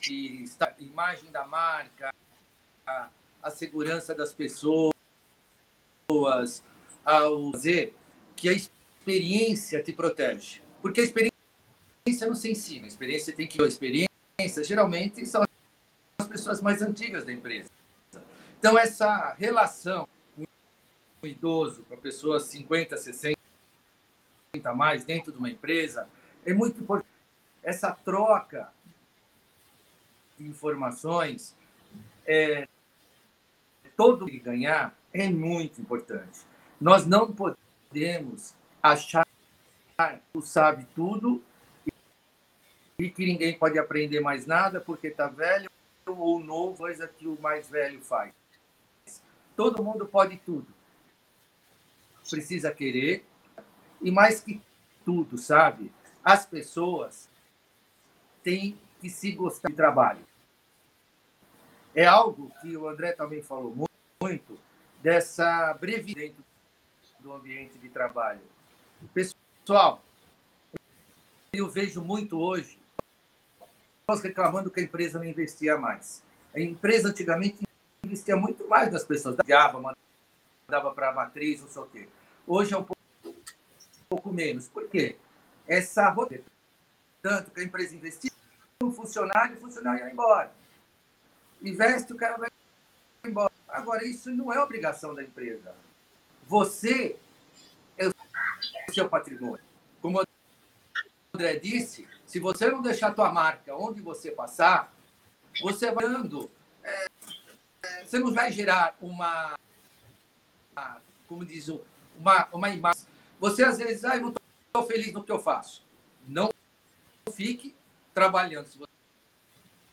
que 0.00 0.42
está 0.42 0.66
a 0.66 0.82
imagem 0.82 1.30
da 1.30 1.46
marca, 1.46 2.12
a, 2.86 3.08
a 3.42 3.50
segurança 3.50 4.14
das 4.14 4.32
pessoas, 4.32 4.94
ao 7.04 7.50
dizer 7.52 7.94
que 8.34 8.48
a 8.48 8.52
experiência 8.52 9.82
te 9.82 9.92
protege. 9.92 10.62
Porque 10.80 11.00
a 11.00 11.04
experiência 11.04 12.26
não 12.26 12.34
se 12.34 12.50
ensina, 12.50 12.84
a 12.84 12.88
experiência 12.88 13.34
tem 13.34 13.46
que 13.46 13.60
a 13.62 13.66
experiência 13.66 14.08
geralmente 14.64 15.24
são 15.26 15.42
as 16.18 16.28
pessoas 16.28 16.60
mais 16.60 16.80
antigas 16.80 17.24
da 17.24 17.32
empresa. 17.32 17.68
Então 18.58 18.78
essa 18.78 19.34
relação 19.34 20.08
o 21.28 21.30
idoso, 21.30 21.84
com 21.84 21.94
a 21.94 21.98
pessoa 21.98 22.40
50, 22.40 22.96
60 22.96 23.38
mais 24.74 25.04
dentro 25.04 25.30
de 25.30 25.38
uma 25.38 25.50
empresa 25.50 26.08
é 26.44 26.52
muito 26.52 26.80
importante 26.80 27.08
essa 27.62 27.92
troca 27.92 28.72
de 30.38 30.46
informações, 30.46 31.54
é, 32.26 32.66
todo 33.96 34.26
que 34.26 34.38
ganhar 34.38 34.96
é 35.12 35.28
muito 35.28 35.80
importante. 35.80 36.40
Nós 36.80 37.06
não 37.06 37.32
podemos 37.32 38.54
achar 38.82 39.26
que 40.32 40.42
sabe 40.42 40.86
tudo 40.94 41.42
e 42.98 43.10
que 43.10 43.26
ninguém 43.26 43.58
pode 43.58 43.78
aprender 43.78 44.20
mais 44.20 44.46
nada 44.46 44.80
porque 44.80 45.08
está 45.08 45.26
velho 45.28 45.68
ou 46.06 46.40
novo, 46.40 46.78
coisa 46.78 47.06
que 47.06 47.26
o 47.26 47.38
mais 47.40 47.68
velho 47.68 48.00
faz. 48.00 48.32
Todo 49.54 49.84
mundo 49.84 50.06
pode 50.06 50.38
tudo. 50.38 50.77
Precisa 52.30 52.72
querer 52.72 53.24
e 54.00 54.10
mais 54.10 54.40
que 54.40 54.60
tudo, 55.04 55.38
sabe? 55.38 55.92
As 56.22 56.44
pessoas 56.44 57.28
tem 58.42 58.78
que 59.00 59.08
se 59.08 59.32
gostar 59.32 59.68
de 59.68 59.74
trabalho. 59.74 60.20
É 61.94 62.04
algo 62.04 62.52
que 62.60 62.76
o 62.76 62.88
André 62.88 63.12
também 63.12 63.42
falou 63.42 63.74
muito, 64.20 64.58
dessa 65.02 65.72
brevidade 65.74 66.34
do 67.20 67.32
ambiente 67.32 67.78
de 67.78 67.88
trabalho. 67.88 68.40
Pessoal, 69.14 70.02
eu 71.52 71.68
vejo 71.68 72.02
muito 72.02 72.38
hoje 72.38 72.78
pessoas 74.06 74.22
reclamando 74.22 74.70
que 74.70 74.80
a 74.80 74.82
empresa 74.82 75.18
não 75.18 75.24
investia 75.24 75.76
mais. 75.76 76.22
A 76.54 76.60
empresa 76.60 77.08
antigamente 77.08 77.62
investia 78.02 78.36
muito 78.36 78.66
mais 78.68 78.92
nas 78.92 79.04
pessoas. 79.04 79.36
Dava, 79.46 79.80
mandava 79.80 80.90
para 80.94 81.10
a 81.10 81.12
matriz, 81.12 81.60
não 81.60 81.68
sei 81.68 81.82
o 81.82 81.86
quê. 81.86 82.08
Hoje 82.50 82.72
é 82.72 82.78
um 82.78 82.82
pouco, 82.82 83.02
um 83.26 83.34
pouco 84.08 84.32
menos. 84.32 84.68
Por 84.68 84.88
quê? 84.88 85.18
Essa 85.66 86.08
roteira. 86.08 86.44
Tanto 87.20 87.50
que 87.50 87.60
a 87.60 87.62
empresa 87.62 87.94
investia 87.94 88.30
no 88.80 88.90
funcionário, 88.90 89.58
o 89.58 89.60
funcionário 89.60 90.06
ia 90.06 90.10
embora. 90.10 90.50
Investe, 91.60 92.10
o 92.10 92.16
cara 92.16 92.38
vai 92.38 92.48
embora. 93.26 93.52
Agora, 93.68 94.02
isso 94.02 94.30
não 94.30 94.50
é 94.50 94.58
obrigação 94.58 95.14
da 95.14 95.22
empresa. 95.22 95.74
Você 96.46 97.18
é 97.98 98.08
o 98.08 98.14
seu 98.94 99.10
patrimônio. 99.10 99.62
Como 100.00 100.18
o 100.18 100.24
André 101.34 101.56
disse, 101.56 102.08
se 102.24 102.40
você 102.40 102.70
não 102.70 102.80
deixar 102.80 103.08
a 103.08 103.14
tua 103.14 103.30
marca 103.30 103.76
onde 103.76 104.00
você 104.00 104.30
passar, 104.30 104.90
você 105.60 105.90
vai 105.90 106.08
dando. 106.08 106.50
É, 106.82 107.06
é, 107.82 108.04
você 108.06 108.18
não 108.18 108.32
vai 108.32 108.50
gerar 108.50 108.96
uma. 109.02 109.54
Como 111.26 111.44
diz, 111.44 111.68
uma, 112.18 112.48
uma 112.52 112.68
imagem. 112.70 113.06
Você 113.38 113.62
às 113.64 113.78
vezes, 113.78 114.04
ah, 114.04 114.16
eu 114.16 114.22
não 114.22 114.34
estou 114.66 114.86
feliz 114.86 115.12
no 115.12 115.22
que 115.22 115.32
eu 115.32 115.38
faço. 115.38 115.84
Não 116.26 116.50
fique 117.32 117.74
trabalhando. 118.12 118.66
Se 118.66 118.78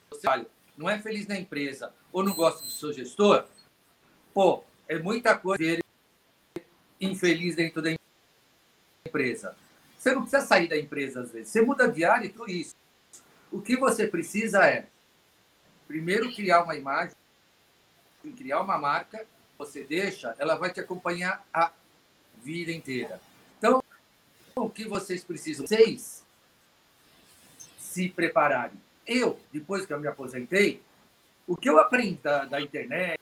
você 0.10 0.48
não 0.78 0.90
é 0.90 1.00
feliz 1.00 1.28
na 1.28 1.38
empresa 1.38 1.94
ou 2.12 2.24
não 2.24 2.34
gosta 2.34 2.64
do 2.64 2.72
seu 2.72 2.92
gestor, 2.92 3.46
pô, 4.34 4.64
é 4.88 5.00
muita 5.00 5.38
coisa 5.38 5.64
ver 5.64 5.84
infeliz 7.00 7.56
dentro 7.56 7.82
da 7.82 7.96
empresa. 9.06 9.56
Você 9.98 10.14
não 10.14 10.22
precisa 10.22 10.46
sair 10.46 10.68
da 10.68 10.78
empresa 10.78 11.22
às 11.22 11.32
vezes. 11.32 11.50
Você 11.50 11.62
muda 11.62 11.88
de 11.88 12.04
área 12.04 12.26
e 12.26 12.30
tudo 12.30 12.50
isso. 12.50 12.76
O 13.52 13.62
que 13.62 13.78
você 13.78 14.08
precisa 14.08 14.66
é, 14.66 14.88
primeiro, 15.88 16.34
criar 16.34 16.64
uma 16.64 16.76
imagem, 16.76 17.16
criar 18.38 18.62
uma 18.62 18.78
marca. 18.78 19.26
Você 19.58 19.84
deixa, 19.84 20.36
ela 20.38 20.56
vai 20.56 20.74
te 20.74 20.82
acompanhar 20.82 21.46
a 21.54 21.72
vida 22.46 22.72
inteira. 22.72 23.20
Então, 23.58 23.84
o 24.56 24.70
que 24.70 24.88
vocês 24.88 25.24
precisam? 25.24 25.66
Vocês 25.66 26.24
se 27.80 28.08
prepararem. 28.10 28.80
Eu, 29.08 29.40
depois 29.52 29.86
que 29.86 29.92
eu 29.92 30.00
me 30.00 30.08
aposentei, 30.08 30.82
o 31.48 31.58
que 31.58 31.68
eu 31.68 31.80
aprendi 31.80 32.20
da, 32.22 32.46
da 32.46 32.62
internet, 32.62 33.20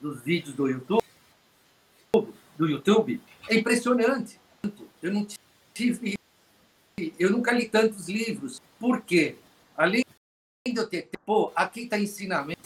dos 0.00 0.22
vídeos 0.22 0.54
do 0.54 0.68
YouTube, 0.68 1.04
do 2.58 2.68
YouTube, 2.68 3.20
é 3.48 3.54
impressionante. 3.54 4.40
Eu 5.00 5.12
não 5.12 5.26
tive, 5.72 6.18
eu 7.18 7.30
nunca 7.30 7.52
li 7.52 7.68
tantos 7.68 8.08
livros. 8.08 8.60
Por 8.78 9.02
quê? 9.02 9.36
Além 9.76 10.04
de 10.66 10.76
eu 10.76 10.88
ter, 10.88 11.08
pô, 11.24 11.52
aqui 11.54 11.82
está 11.82 11.98
ensinamentos 11.98 12.58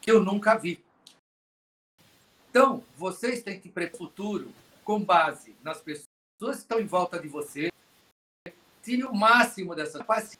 que 0.00 0.10
eu 0.10 0.22
nunca 0.24 0.56
vi. 0.56 0.80
Então, 2.50 2.82
vocês 2.96 3.42
têm 3.42 3.60
que 3.60 3.68
preparar 3.68 3.94
o 3.94 3.98
futuro 3.98 4.52
com 4.84 5.02
base 5.02 5.54
nas 5.62 5.80
pessoas 5.80 6.08
que 6.38 6.50
estão 6.50 6.80
em 6.80 6.86
volta 6.86 7.18
de 7.18 7.28
você. 7.28 7.70
Tire 8.82 9.04
o 9.04 9.14
máximo 9.14 9.74
dessa 9.74 10.02
paciência, 10.02 10.36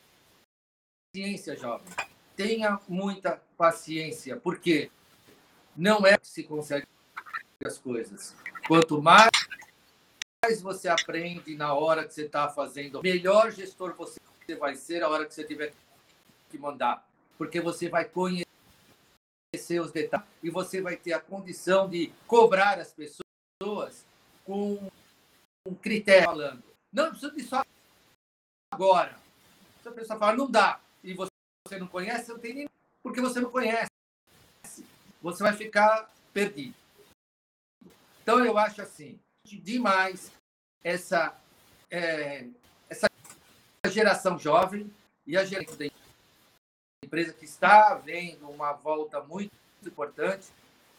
jovem. 1.57 1.87
Tenha 2.35 2.81
muita 2.89 3.43
paciência, 3.57 4.37
porque 4.37 4.91
não 5.77 6.07
é 6.07 6.17
que 6.17 6.27
se 6.27 6.45
consegue 6.45 6.87
as 7.65 7.79
coisas. 7.79 8.35
Quanto 8.67 9.03
mais 9.03 9.31
mais 10.43 10.63
você 10.63 10.89
aprende 10.89 11.57
na 11.57 11.75
hora 11.75 12.07
que 12.07 12.15
você 12.15 12.23
está 12.23 12.49
fazendo, 12.49 13.03
melhor 13.03 13.51
gestor 13.51 13.95
você 13.95 14.21
vai 14.59 14.77
ser 14.77 15.03
a 15.03 15.09
hora 15.09 15.27
que 15.27 15.35
você 15.35 15.45
tiver 15.45 15.75
que 16.49 16.57
mandar. 16.57 17.07
Porque 17.37 17.61
você 17.61 17.89
vai 17.89 18.05
conhecer 18.05 18.48
os 19.81 19.93
detalhes 19.93 20.27
e 20.43 20.51
você 20.51 20.81
vai 20.81 20.97
ter 20.97 21.13
a 21.13 21.21
condição 21.21 21.89
de 21.89 22.13
cobrar 22.27 22.79
as 22.79 22.93
pessoas 22.93 24.05
com 24.45 24.91
um 25.67 25.75
critério 25.75 26.25
falando. 26.25 26.63
Não 26.93 27.11
precisa 27.11 27.33
disso 27.33 27.57
agora. 28.73 29.19
Se 29.83 29.89
a 29.89 29.93
pessoa 29.93 30.19
fala, 30.19 30.37
não 30.37 30.51
dá, 30.51 30.81
e 31.05 31.13
você 31.15 31.79
não 31.79 31.87
conhece, 31.87 32.31
não 32.31 32.39
tem 32.39 32.55
nem. 32.55 32.69
Porque 33.03 33.21
você 33.21 33.41
não 33.41 33.51
conhece. 33.51 33.91
Você 35.21 35.43
vai 35.43 35.53
ficar 35.53 36.11
perdido. 36.33 36.75
Então, 38.23 38.45
eu 38.45 38.57
acho 38.57 38.83
assim, 38.83 39.19
demais 39.45 40.31
essa, 40.85 41.37
é, 41.91 42.47
essa 42.89 43.09
geração 43.91 44.39
jovem 44.39 44.91
e 45.27 45.37
a 45.37 45.45
geração 45.45 45.77
empresa 47.05 47.33
que 47.33 47.45
está 47.45 47.95
vendo 47.95 48.49
uma 48.51 48.73
volta 48.73 49.21
muito 49.21 49.53
importante, 49.85 50.47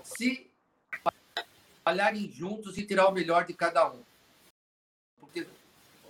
se 0.04 0.50
trabalharem 1.84 2.30
juntos 2.32 2.78
e 2.78 2.86
tirar 2.86 3.08
o 3.08 3.12
melhor 3.12 3.46
de 3.46 3.54
cada 3.54 3.92
um. 3.92 4.02
Porque 5.20 5.46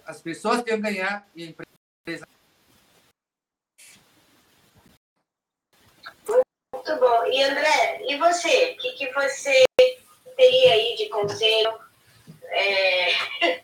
as 0.06 0.22
pessoas 0.22 0.62
têm 0.64 0.76
que 0.76 0.82
ganhar 0.82 1.28
e 1.36 1.44
a 1.44 1.48
empresa. 1.48 2.28
Muito 6.28 6.96
bom. 7.00 7.26
E 7.26 7.44
André, 7.44 8.04
e 8.08 8.18
você? 8.18 8.74
O 8.74 8.78
que, 8.78 8.92
que 8.94 9.12
você 9.14 9.66
teria 10.36 10.74
aí 10.74 10.96
de 10.96 11.10
conselho 11.10 11.80
é, 12.44 13.12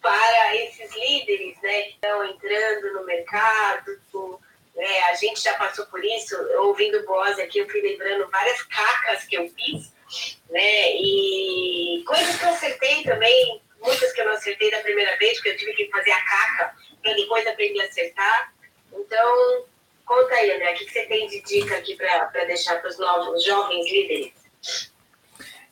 para 0.00 0.56
esses 0.56 0.94
líderes 0.94 1.56
né, 1.62 1.82
que 1.82 1.94
estão 1.94 2.24
entrando 2.24 2.92
no 2.94 3.06
mercado. 3.06 3.98
Né, 4.74 5.00
a 5.10 5.14
gente 5.14 5.42
já 5.42 5.52
passou 5.54 5.84
por 5.86 6.02
isso, 6.02 6.34
ouvindo 6.60 7.04
Boss 7.04 7.38
aqui, 7.38 7.58
eu 7.58 7.68
fui 7.68 7.82
lembrando 7.82 8.30
várias 8.30 8.62
cacas 8.62 9.24
que 9.24 9.36
eu 9.36 9.46
fiz, 9.50 9.92
né, 10.48 10.92
e 10.94 12.02
coisas 12.06 12.36
que 12.36 12.44
eu 12.44 12.48
acertei 12.48 13.02
também, 13.02 13.60
muitas 13.82 14.12
que 14.12 14.20
eu 14.20 14.26
não 14.26 14.32
acertei 14.32 14.70
da 14.70 14.78
primeira 14.78 15.16
vez, 15.18 15.34
porque 15.34 15.50
eu 15.50 15.56
tive 15.58 15.74
que 15.74 15.90
fazer 15.90 16.12
a 16.12 16.24
caca 16.24 16.74
para 17.02 17.12
depois 17.14 17.46
aprender 17.46 17.82
a 17.82 17.84
acertar. 17.84 18.54
Então, 18.94 19.64
conta 20.06 20.34
aí, 20.34 20.52
André, 20.52 20.72
o 20.72 20.74
que 20.76 20.90
você 20.90 21.04
tem 21.04 21.28
de 21.28 21.42
dica 21.42 21.76
aqui 21.76 21.96
para 21.96 22.44
deixar 22.46 22.80
para 22.80 22.90
os 22.90 22.98
novos 22.98 23.44
jovens 23.44 23.90
líderes? 23.90 24.32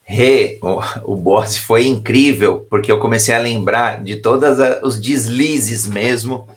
Rê, 0.02 0.58
o, 0.60 1.12
o 1.12 1.16
boss 1.16 1.56
foi 1.56 1.86
incrível, 1.86 2.66
porque 2.68 2.90
eu 2.90 2.98
comecei 2.98 3.34
a 3.34 3.38
lembrar 3.38 4.02
de 4.02 4.16
todos 4.16 4.58
os 4.82 5.00
deslizes 5.00 5.86
mesmo 5.86 6.48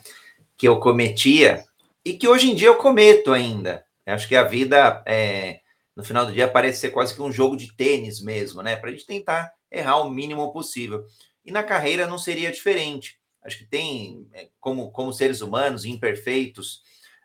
que 0.58 0.66
eu 0.66 0.80
cometia 0.80 1.64
e 2.04 2.14
que 2.14 2.28
hoje 2.28 2.50
em 2.50 2.54
dia 2.54 2.68
eu 2.68 2.76
cometo 2.76 3.32
ainda. 3.32 3.84
Eu 4.04 4.14
acho 4.14 4.28
que 4.28 4.36
a 4.36 4.42
vida, 4.42 5.02
é, 5.06 5.60
no 5.96 6.04
final 6.04 6.26
do 6.26 6.32
dia, 6.32 6.46
parece 6.46 6.80
ser 6.80 6.90
quase 6.90 7.14
que 7.14 7.22
um 7.22 7.32
jogo 7.32 7.56
de 7.56 7.74
tênis 7.74 8.20
mesmo, 8.20 8.62
né? 8.62 8.76
Para 8.76 8.90
a 8.90 8.92
gente 8.92 9.06
tentar 9.06 9.52
errar 9.70 10.00
o 10.00 10.10
mínimo 10.10 10.52
possível. 10.52 11.04
E 11.44 11.50
na 11.50 11.62
carreira 11.62 12.06
não 12.06 12.18
seria 12.18 12.52
diferente. 12.52 13.18
Acho 13.42 13.58
que 13.58 13.66
tem, 13.66 14.28
é, 14.32 14.48
como, 14.60 14.90
como 14.90 15.12
seres 15.12 15.40
humanos 15.40 15.84
imperfeitos 15.84 16.82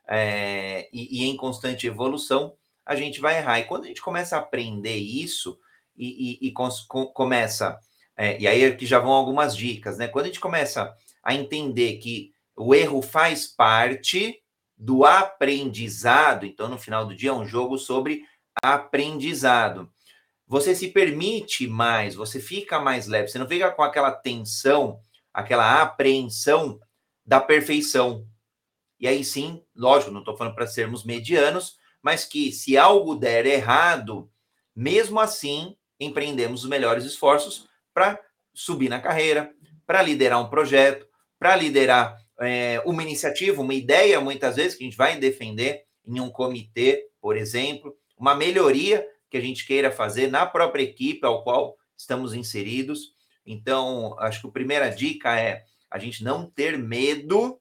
é, 0.08 0.90
e, 0.94 1.24
e 1.24 1.30
em 1.30 1.36
constante 1.36 1.88
evolução, 1.88 2.56
a 2.86 2.96
gente 2.96 3.20
vai 3.20 3.38
errar. 3.38 3.60
E 3.60 3.66
quando 3.66 3.84
a 3.84 3.88
gente 3.88 4.02
começa 4.02 4.36
a 4.36 4.40
aprender 4.40 4.98
isso, 4.98 5.60
e, 5.96 6.40
e, 6.42 6.48
e 6.48 6.52
com, 6.52 6.70
começa, 7.14 7.78
é, 8.16 8.40
e 8.40 8.48
aí 8.48 8.64
é 8.64 8.72
que 8.72 8.86
já 8.86 9.00
vão 9.00 9.12
algumas 9.12 9.56
dicas, 9.56 9.98
né? 9.98 10.08
Quando 10.08 10.26
a 10.26 10.28
gente 10.30 10.40
começa 10.40 10.94
a 11.22 11.36
entender 11.36 11.98
que 11.98 12.32
o 12.56 12.74
erro 12.74 13.02
faz 13.02 13.46
parte 13.46 14.42
do 14.80 15.04
aprendizado, 15.04 16.46
então 16.46 16.70
no 16.70 16.80
final 16.80 17.06
do 17.06 17.14
dia 17.14 17.32
é 17.32 17.34
um 17.34 17.46
jogo 17.46 17.78
sobre 17.78 18.24
aprendizado. 18.64 19.92
Você 20.48 20.74
se 20.74 20.88
permite 20.88 21.68
mais, 21.68 22.16
você 22.16 22.40
fica 22.40 22.80
mais 22.80 23.06
leve, 23.06 23.28
você 23.28 23.38
não 23.38 23.48
fica 23.48 23.70
com 23.72 23.84
aquela 23.84 24.10
tensão, 24.12 25.02
aquela 25.34 25.82
apreensão 25.82 26.80
da 27.26 27.42
perfeição. 27.42 28.26
E 28.98 29.08
aí 29.08 29.24
sim, 29.24 29.62
lógico, 29.76 30.12
não 30.12 30.20
estou 30.20 30.38
falando 30.38 30.56
para 30.56 30.66
sermos 30.66 31.04
medianos, 31.04 31.78
mas 32.02 32.24
que 32.24 32.52
se 32.52 32.78
algo 32.78 33.16
der 33.16 33.46
errado, 33.46 34.32
mesmo 34.74 35.20
assim, 35.20 35.76
empreendemos 36.00 36.64
os 36.64 36.70
melhores 36.70 37.04
esforços 37.04 37.68
para 37.94 38.18
subir 38.54 38.88
na 38.88 39.02
carreira, 39.02 39.54
para 39.86 40.02
liderar 40.02 40.42
um 40.42 40.50
projeto, 40.50 41.06
para 41.38 41.56
liderar 41.56 42.18
é, 42.40 42.82
uma 42.86 43.04
iniciativa, 43.04 43.62
uma 43.62 43.74
ideia, 43.74 44.20
muitas 44.22 44.56
vezes, 44.56 44.76
que 44.76 44.84
a 44.84 44.88
gente 44.88 44.98
vai 44.98 45.18
defender 45.18 45.84
em 46.06 46.20
um 46.20 46.30
comitê, 46.30 47.08
por 47.22 47.36
exemplo, 47.36 47.96
uma 48.18 48.34
melhoria 48.34 49.06
que 49.30 49.38
a 49.38 49.42
gente 49.42 49.66
queira 49.66 49.92
fazer 49.92 50.28
na 50.28 50.46
própria 50.46 50.84
equipe 50.84 51.26
ao 51.26 51.44
qual 51.44 51.78
estamos 51.96 52.34
inseridos. 52.34 53.14
Então, 53.46 54.16
acho 54.20 54.42
que 54.42 54.48
a 54.48 54.52
primeira 54.52 54.90
dica 54.90 55.40
é 55.40 55.64
a 55.90 56.00
gente 56.00 56.24
não 56.24 56.50
ter 56.50 56.78
medo 56.78 57.60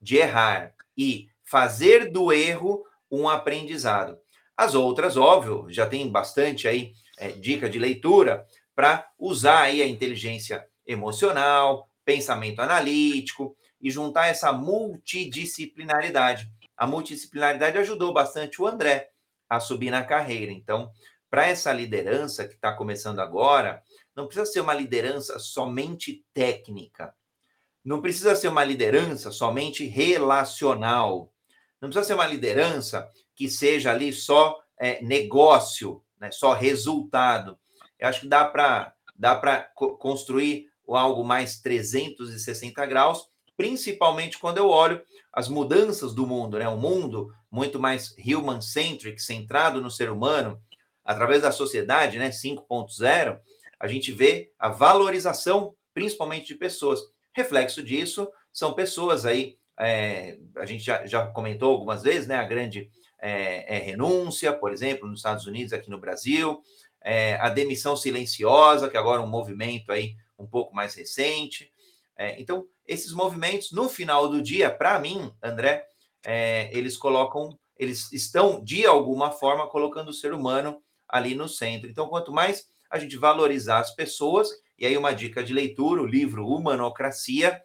de 0.00 0.16
errar 0.16 0.74
e 0.96 1.28
fazer 1.44 2.10
do 2.10 2.32
erro 2.32 2.84
um 3.10 3.28
aprendizado. 3.28 4.18
As 4.56 4.74
outras, 4.74 5.16
óbvio, 5.16 5.66
já 5.68 5.86
tem 5.86 6.08
bastante 6.10 6.66
aí 6.66 6.92
é, 7.18 7.28
dica 7.28 7.68
de 7.68 7.78
leitura 7.78 8.46
para 8.74 9.08
usar 9.18 9.62
aí 9.62 9.82
a 9.82 9.86
inteligência 9.86 10.66
emocional, 10.86 11.88
pensamento 12.04 12.60
analítico 12.60 13.56
e 13.80 13.90
juntar 13.90 14.28
essa 14.28 14.52
multidisciplinaridade. 14.52 16.50
A 16.76 16.86
multidisciplinaridade 16.86 17.78
ajudou 17.78 18.12
bastante 18.12 18.60
o 18.60 18.66
André 18.66 19.10
a 19.48 19.60
subir 19.60 19.90
na 19.90 20.04
carreira. 20.04 20.52
Então, 20.52 20.90
para 21.30 21.46
essa 21.46 21.72
liderança 21.72 22.46
que 22.46 22.54
está 22.54 22.72
começando 22.72 23.20
agora, 23.20 23.82
não 24.14 24.26
precisa 24.26 24.46
ser 24.46 24.60
uma 24.60 24.74
liderança 24.74 25.38
somente 25.38 26.24
técnica. 26.32 27.14
Não 27.84 28.00
precisa 28.00 28.34
ser 28.34 28.48
uma 28.48 28.64
liderança 28.64 29.30
somente 29.30 29.86
relacional. 29.86 31.32
Não 31.80 31.88
precisa 31.88 32.06
ser 32.06 32.14
uma 32.14 32.26
liderança 32.26 33.08
que 33.34 33.48
seja 33.48 33.90
ali 33.92 34.12
só 34.12 34.60
é, 34.78 35.02
negócio, 35.02 36.02
né, 36.18 36.30
só 36.30 36.52
resultado. 36.52 37.58
Eu 37.98 38.08
acho 38.08 38.22
que 38.22 38.28
dá 38.28 38.44
para 38.44 38.92
dá 39.18 39.34
para 39.34 39.62
construir 39.98 40.70
algo 40.86 41.24
mais 41.24 41.58
360 41.60 42.84
graus, 42.86 43.28
principalmente 43.56 44.38
quando 44.38 44.58
eu 44.58 44.68
olho 44.68 45.02
as 45.32 45.48
mudanças 45.48 46.14
do 46.14 46.26
mundo, 46.26 46.58
né? 46.58 46.68
Um 46.68 46.78
mundo 46.78 47.32
muito 47.50 47.78
mais 47.78 48.14
human-centric, 48.18 49.20
centrado 49.20 49.80
no 49.80 49.90
ser 49.90 50.10
humano, 50.10 50.60
através 51.04 51.42
da 51.42 51.52
sociedade, 51.52 52.18
né? 52.18 52.30
5.0, 52.30 53.38
a 53.78 53.86
gente 53.86 54.12
vê 54.12 54.52
a 54.58 54.68
valorização, 54.68 55.74
principalmente 55.94 56.46
de 56.46 56.54
pessoas. 56.54 57.00
Reflexo 57.32 57.82
disso 57.82 58.28
são 58.52 58.72
pessoas 58.72 59.26
aí, 59.26 59.58
é, 59.78 60.38
a 60.56 60.64
gente 60.64 60.82
já, 60.82 61.06
já, 61.06 61.26
comentou 61.26 61.72
algumas 61.72 62.02
vezes, 62.02 62.26
né? 62.26 62.36
A 62.36 62.44
grande 62.44 62.90
é, 63.18 63.76
é, 63.76 63.78
renúncia, 63.78 64.52
por 64.52 64.72
exemplo, 64.72 65.06
nos 65.06 65.18
Estados 65.18 65.46
Unidos, 65.46 65.72
aqui 65.72 65.90
no 65.90 66.00
Brasil, 66.00 66.62
é, 67.02 67.34
a 67.34 67.50
demissão 67.50 67.96
silenciosa, 67.96 68.88
que 68.88 68.96
agora 68.96 69.20
é 69.20 69.24
um 69.24 69.28
movimento 69.28 69.92
aí 69.92 70.16
um 70.38 70.46
pouco 70.46 70.74
mais 70.74 70.94
recente. 70.94 71.70
É, 72.16 72.40
então, 72.40 72.66
esses 72.86 73.12
movimentos, 73.12 73.72
no 73.72 73.88
final 73.88 74.28
do 74.28 74.40
dia, 74.40 74.70
para 74.70 74.98
mim, 74.98 75.32
André, 75.42 75.84
é, 76.24 76.70
eles 76.76 76.96
colocam, 76.96 77.58
eles 77.76 78.12
estão, 78.12 78.62
de 78.62 78.86
alguma 78.86 79.30
forma, 79.30 79.66
colocando 79.66 80.08
o 80.08 80.14
ser 80.14 80.32
humano 80.32 80.80
ali 81.08 81.34
no 81.34 81.48
centro. 81.48 81.88
Então, 81.88 82.08
quanto 82.08 82.32
mais 82.32 82.66
a 82.90 82.98
gente 82.98 83.16
valorizar 83.16 83.78
as 83.78 83.94
pessoas, 83.94 84.50
e 84.78 84.86
aí 84.86 84.96
uma 84.96 85.14
dica 85.14 85.42
de 85.42 85.52
leitura, 85.52 86.02
o 86.02 86.06
livro 86.06 86.46
Humanocracia, 86.46 87.62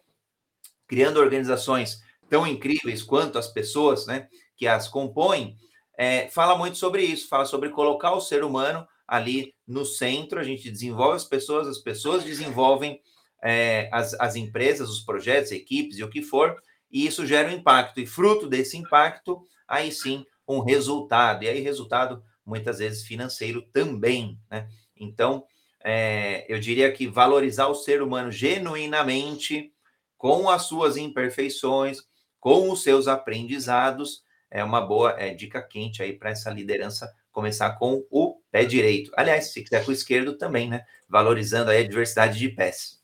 criando 0.86 1.20
organizações 1.20 2.02
tão 2.28 2.46
incríveis 2.46 3.02
quanto 3.02 3.38
as 3.38 3.48
pessoas 3.48 4.06
né, 4.06 4.28
que 4.56 4.66
as 4.66 4.88
compõem, 4.88 5.56
é, 5.96 6.28
fala 6.28 6.56
muito 6.56 6.78
sobre 6.78 7.02
isso, 7.02 7.28
fala 7.28 7.44
sobre 7.44 7.68
colocar 7.68 8.12
o 8.12 8.20
ser 8.20 8.42
humano 8.42 8.86
ali 9.06 9.54
no 9.66 9.84
centro, 9.84 10.40
a 10.40 10.44
gente 10.44 10.70
desenvolve 10.70 11.16
as 11.16 11.24
pessoas, 11.24 11.68
as 11.68 11.78
pessoas 11.78 12.24
desenvolvem 12.24 13.00
é, 13.42 13.88
as, 13.92 14.14
as 14.14 14.36
empresas, 14.36 14.88
os 14.88 15.00
projetos, 15.00 15.50
equipes 15.50 15.98
e 15.98 16.04
o 16.04 16.08
que 16.08 16.22
for, 16.22 16.56
e 16.90 17.06
isso 17.06 17.26
gera 17.26 17.48
um 17.48 17.52
impacto, 17.52 18.00
e 18.00 18.06
fruto 18.06 18.46
desse 18.46 18.76
impacto, 18.76 19.42
aí 19.66 19.90
sim, 19.90 20.24
um 20.46 20.60
resultado, 20.60 21.42
e 21.42 21.48
aí 21.48 21.60
resultado 21.60 22.22
muitas 22.44 22.78
vezes 22.78 23.04
financeiro 23.04 23.62
também, 23.72 24.38
né? 24.50 24.68
Então, 24.96 25.44
é, 25.82 26.44
eu 26.52 26.60
diria 26.60 26.92
que 26.92 27.06
valorizar 27.08 27.66
o 27.66 27.74
ser 27.74 28.02
humano 28.02 28.30
genuinamente, 28.30 29.72
com 30.16 30.48
as 30.48 30.62
suas 30.62 30.96
imperfeições, 30.96 31.98
com 32.38 32.70
os 32.70 32.82
seus 32.82 33.08
aprendizados, 33.08 34.22
é 34.50 34.62
uma 34.62 34.80
boa 34.80 35.12
é, 35.18 35.32
dica 35.32 35.62
quente 35.62 36.02
aí 36.02 36.12
para 36.12 36.30
essa 36.30 36.50
liderança 36.50 37.12
começar 37.32 37.72
com 37.78 38.06
o 38.10 38.40
pé 38.50 38.64
direito. 38.64 39.10
Aliás, 39.16 39.52
se 39.52 39.62
quiser 39.62 39.84
com 39.84 39.90
o 39.90 39.94
esquerdo 39.94 40.36
também, 40.36 40.68
né? 40.68 40.84
Valorizando 41.08 41.70
aí 41.70 41.78
a 41.78 41.88
diversidade 41.88 42.38
de 42.38 42.50
pés. 42.50 43.02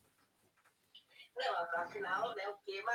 Não, 1.35 1.83
afinal, 1.83 2.35
né, 2.35 2.49
o 2.49 2.55
tema 2.67 2.93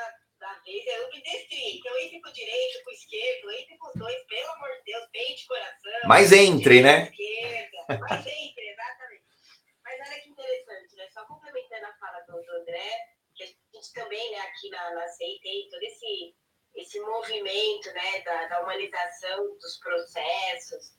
vez 0.73 0.87
é 0.87 1.05
ambidestria. 1.05 1.75
Então, 1.75 1.97
entre 1.99 2.21
com 2.21 2.29
o 2.29 2.33
direito, 2.33 2.83
com 2.83 2.89
o 2.89 2.93
esquerdo, 2.93 3.51
entre 3.51 3.77
com 3.77 3.87
os 3.87 3.93
dois, 3.95 4.23
pelo 4.25 4.51
amor 4.53 4.69
de 4.77 4.83
Deus, 4.91 5.09
bem 5.11 5.35
de 5.35 5.45
coração. 5.45 5.91
Mas 6.05 6.31
entre, 6.31 6.81
né? 6.81 7.09
Esquerda, 7.09 7.99
mas 7.99 8.25
entre, 8.25 8.69
exatamente. 8.69 9.23
Mas 9.83 9.99
olha 9.99 10.21
que 10.21 10.29
interessante, 10.29 10.95
né? 10.95 11.07
Só 11.13 11.25
complementando 11.25 11.85
a 11.85 11.93
fala 11.93 12.19
do, 12.21 12.41
do 12.41 12.51
André, 12.61 12.91
que 13.35 13.43
a 13.43 13.47
gente 13.47 13.93
também, 13.93 14.31
né, 14.31 14.39
aqui 14.39 14.69
na, 14.69 14.93
na 14.93 15.05
tem 15.41 15.69
todo 15.69 15.83
esse 15.83 16.35
esse 16.75 16.99
movimento 17.01 17.93
né, 17.93 18.21
da, 18.25 18.47
da 18.47 18.61
humanização 18.63 19.55
dos 19.59 19.77
processos, 19.77 20.91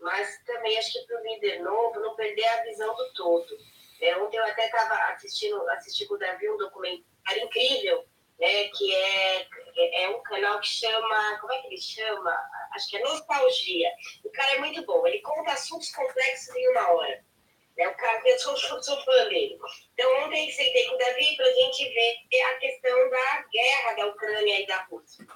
mas 0.00 0.42
também 0.46 0.78
acho 0.78 0.92
que 0.94 1.06
para 1.06 1.20
o 1.20 1.22
líder 1.22 1.62
novo 1.62 2.00
não 2.00 2.16
perder 2.16 2.46
a 2.46 2.62
visão 2.62 2.94
do 2.94 3.12
todo. 3.12 3.54
É, 4.00 4.16
ontem 4.16 4.38
eu 4.38 4.44
até 4.44 4.64
estava 4.64 4.94
assistindo 5.12 5.60
assisti 5.72 6.06
com 6.06 6.14
o 6.14 6.18
Davi 6.18 6.48
um 6.48 6.56
documentário 6.56 7.44
incrível, 7.44 8.02
né, 8.40 8.68
que 8.68 8.94
é, 8.94 9.46
é, 9.76 10.04
é 10.04 10.08
um 10.08 10.22
canal 10.22 10.58
que 10.60 10.66
chama, 10.66 11.38
como 11.40 11.52
é 11.52 11.60
que 11.60 11.66
ele 11.68 11.80
chama? 11.80 12.34
Acho 12.72 12.88
que 12.88 12.96
é 12.96 13.00
Nostalgia. 13.00 13.90
O 14.24 14.30
cara 14.30 14.54
é 14.54 14.58
muito 14.58 14.84
bom, 14.86 15.06
ele 15.06 15.20
conta 15.20 15.52
assuntos 15.52 15.92
complexos 15.92 16.56
em 16.56 16.68
uma 16.70 16.90
hora. 16.92 17.24
É 17.76 17.88
o 17.88 17.94
cara, 17.96 18.20
eu 18.26 18.38
sou, 18.38 18.56
sou 18.56 19.04
fã 19.04 19.28
dele. 19.28 19.58
Então, 19.94 20.24
ontem 20.24 20.50
sentei 20.52 20.86
com 20.86 20.94
o 20.94 20.98
Davi 20.98 21.36
para 21.36 21.46
a 21.46 21.52
gente 21.52 21.88
ver 21.88 22.42
a 22.42 22.54
questão 22.56 23.10
da 23.10 23.44
guerra 23.50 23.92
da 23.94 24.06
Ucrânia 24.06 24.60
e 24.60 24.66
da 24.66 24.82
Rússia. 24.84 25.26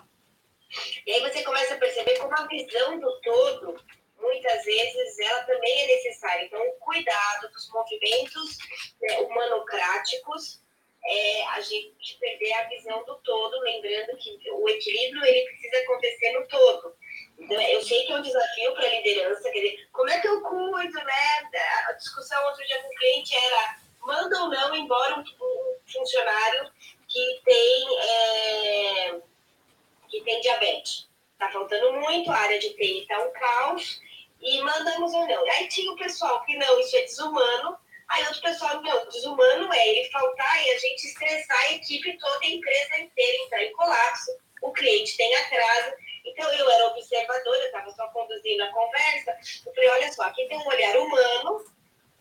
E 1.06 1.12
aí 1.12 1.20
você 1.20 1.42
começa 1.42 1.74
a 1.74 1.78
perceber 1.78 2.18
como 2.18 2.34
a 2.34 2.46
visão 2.46 2.98
do 2.98 3.20
todo, 3.20 3.80
muitas 4.18 4.64
vezes, 4.64 5.18
ela 5.20 5.44
também 5.44 5.82
é 5.82 5.86
necessária. 5.86 6.44
Então, 6.44 6.60
o 6.60 6.72
cuidado 6.80 7.48
dos 7.50 7.70
movimentos 7.70 8.58
né, 9.00 9.20
humanocráticos 9.20 10.63
é 11.06 11.46
a 11.48 11.60
gente 11.60 12.18
perder 12.18 12.52
a 12.54 12.68
visão 12.68 13.04
do 13.04 13.16
todo, 13.16 13.60
lembrando 13.60 14.16
que 14.16 14.38
o 14.50 14.68
equilíbrio 14.68 15.24
ele 15.24 15.46
precisa 15.50 15.78
acontecer 15.82 16.32
no 16.32 16.46
todo. 16.48 16.96
Então, 17.38 17.60
eu 17.60 17.82
sei 17.82 18.06
que 18.06 18.12
é 18.12 18.16
um 18.16 18.22
desafio 18.22 18.74
para 18.74 18.86
a 18.86 18.90
liderança, 18.90 19.50
quer 19.50 19.60
dizer, 19.60 19.88
como 19.92 20.08
é 20.08 20.20
que 20.20 20.28
eu 20.28 20.40
cuido, 20.40 21.04
né? 21.04 21.50
A 21.88 21.92
discussão 21.92 22.44
outro 22.46 22.64
dia 22.64 22.80
com 22.80 22.88
o 22.88 22.94
cliente 22.94 23.34
era 23.34 23.84
manda 24.06 24.42
ou 24.42 24.50
não 24.50 24.74
embora 24.74 25.18
um, 25.18 25.24
funcionário 25.86 26.70
que 27.08 27.40
tem, 27.44 27.98
é, 27.98 29.20
que 30.08 30.20
tem 30.22 30.40
diabetes. 30.40 31.08
Está 31.32 31.50
faltando 31.50 31.92
muito, 32.00 32.30
a 32.30 32.36
área 32.36 32.58
de 32.58 32.70
TI 32.70 33.00
está 33.00 33.18
um 33.20 33.32
caos, 33.32 34.00
e 34.40 34.60
mandamos 34.62 35.12
ou 35.12 35.26
não. 35.26 35.50
Aí 35.52 35.68
tinha 35.68 35.90
o 35.92 35.96
pessoal 35.96 36.44
que 36.44 36.56
não, 36.56 36.80
isso 36.80 36.96
é 36.96 37.02
desumano, 37.02 37.76
aí 38.08 38.24
outro 38.26 38.42
pessoal, 38.42 38.82
não, 38.82 39.08
desumano 39.08 39.72
é 39.72 39.88
ele 39.88 40.10
faltar 40.10 40.66
e 40.66 40.70
a 40.70 40.78
gente 40.78 41.06
estressar 41.06 41.58
a 41.58 41.72
equipe 41.72 42.16
toda, 42.18 42.44
a 42.44 42.48
empresa 42.48 42.98
inteira 42.98 43.44
entrar 43.44 43.64
em 43.64 43.72
colapso, 43.72 44.30
o 44.62 44.72
cliente 44.72 45.16
tem 45.16 45.34
atraso. 45.36 45.94
Então, 46.24 46.50
eu 46.52 46.70
era 46.70 46.86
observadora, 46.88 47.58
eu 47.58 47.66
estava 47.66 47.90
só 47.90 48.08
conduzindo 48.08 48.62
a 48.62 48.72
conversa. 48.72 49.36
Eu 49.66 49.74
falei: 49.74 49.90
olha 49.90 50.12
só, 50.12 50.22
aqui 50.22 50.46
tem 50.46 50.58
um 50.58 50.66
olhar 50.66 50.96
humano, 50.96 51.64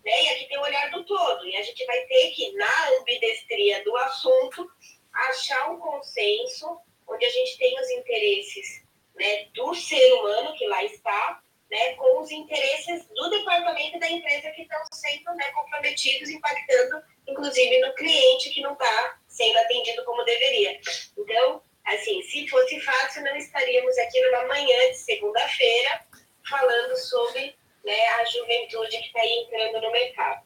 né? 0.04 0.24
E 0.24 0.30
aqui 0.30 0.46
tem 0.50 0.58
um 0.58 0.64
olhar 0.64 0.92
do 0.92 1.06
todo. 1.06 1.46
E 1.46 1.56
a 1.56 1.62
gente 1.62 1.86
vai 1.86 2.02
ter 2.06 2.32
que, 2.32 2.52
na 2.54 2.90
ambidestria 3.00 3.84
do 3.84 3.96
assunto, 3.98 4.70
achar 5.14 5.72
um 5.72 5.80
consenso 5.80 6.80
onde 7.08 7.26
a 7.26 7.30
gente 7.30 7.58
tem 7.58 7.80
os 7.80 7.90
interesses 7.92 8.84
né, 9.16 9.46
do 9.54 9.74
ser 9.76 10.14
humano 10.14 10.56
que 10.56 10.66
lá 10.68 10.84
está, 10.84 11.43
né, 11.74 11.94
com 11.96 12.22
os 12.22 12.32
interesses 12.32 13.06
do 13.08 13.30
departamento 13.30 14.00
da 14.00 14.10
empresa 14.10 14.52
que 14.52 14.62
estão 14.62 14.80
sendo 14.94 15.34
né, 15.36 15.52
comprometidos, 15.52 16.30
impactando, 16.30 17.04
inclusive, 17.28 17.80
no 17.80 17.94
cliente 17.96 18.52
que 18.52 18.62
não 18.62 18.74
está 18.74 19.18
sendo 19.28 19.58
atendido 19.58 20.06
como 20.06 20.24
deveria. 20.24 20.80
Então, 21.18 21.62
Assim, 21.86 22.22
se 22.24 22.48
fosse 22.48 22.80
fácil, 22.80 23.24
não 23.24 23.36
estaríamos 23.36 23.98
aqui 23.98 24.22
numa 24.22 24.48
manhã 24.48 24.92
de 24.92 24.98
segunda-feira 24.98 26.06
falando 26.50 26.96
sobre 26.96 27.56
né, 27.84 28.08
a 28.20 28.26
juventude 28.26 28.98
que 29.00 29.08
está 29.08 29.26
entrando 29.26 29.82
no 29.82 29.92
mercado. 29.92 30.46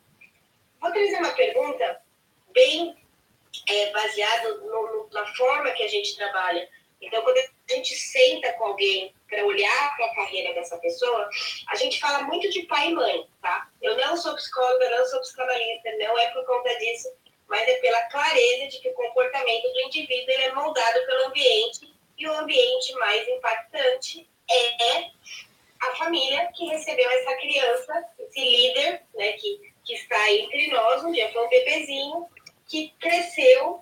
Vou 0.82 0.92
trazer 0.92 1.18
uma 1.18 1.34
pergunta 1.34 2.02
bem 2.52 2.98
é, 3.70 3.92
baseada 3.92 4.50
na 5.12 5.28
forma 5.36 5.72
que 5.72 5.84
a 5.84 5.88
gente 5.88 6.16
trabalha. 6.16 6.68
Então, 7.02 7.22
quando 7.22 7.38
a 7.38 7.74
gente 7.74 7.96
senta 7.96 8.54
com 8.54 8.66
alguém 8.66 9.14
para 9.30 9.46
olhar 9.46 9.96
para 9.96 10.06
a 10.06 10.16
carreira 10.16 10.54
dessa 10.54 10.78
pessoa, 10.78 11.30
a 11.70 11.76
gente 11.76 12.00
fala 12.00 12.24
muito 12.24 12.50
de 12.50 12.64
pai 12.64 12.90
e 12.90 12.94
mãe, 12.94 13.28
tá? 13.42 13.70
Eu 13.82 13.96
não 13.98 14.18
sou 14.18 14.36
psicóloga, 14.36 14.90
não 14.90 15.06
sou 15.06 15.20
psicanalista, 15.22 15.92
não 15.98 16.18
é 16.18 16.30
por 16.32 16.46
conta 16.46 16.76
disso 16.80 17.10
mas 17.48 17.68
é 17.68 17.76
pela 17.76 18.02
clareza 18.04 18.68
de 18.68 18.80
que 18.80 18.90
o 18.90 18.94
comportamento 18.94 19.72
do 19.72 19.82
indivíduo 19.82 20.32
é 20.32 20.52
moldado 20.54 21.06
pelo 21.06 21.28
ambiente 21.28 21.94
e 22.18 22.28
o 22.28 22.34
ambiente 22.34 22.94
mais 22.96 23.28
impactante 23.28 24.30
é 24.50 25.10
a 25.80 25.96
família 25.96 26.52
que 26.54 26.66
recebeu 26.66 27.10
essa 27.10 27.36
criança, 27.36 28.06
esse 28.20 28.40
líder, 28.40 29.04
né, 29.14 29.34
que, 29.34 29.74
que 29.86 29.94
está 29.94 30.32
entre 30.32 30.68
nós, 30.70 31.04
um 31.04 31.12
dia 31.12 31.32
foi 31.32 31.46
um 31.46 31.50
bebezinho, 31.50 32.28
que 32.68 32.94
cresceu 33.00 33.82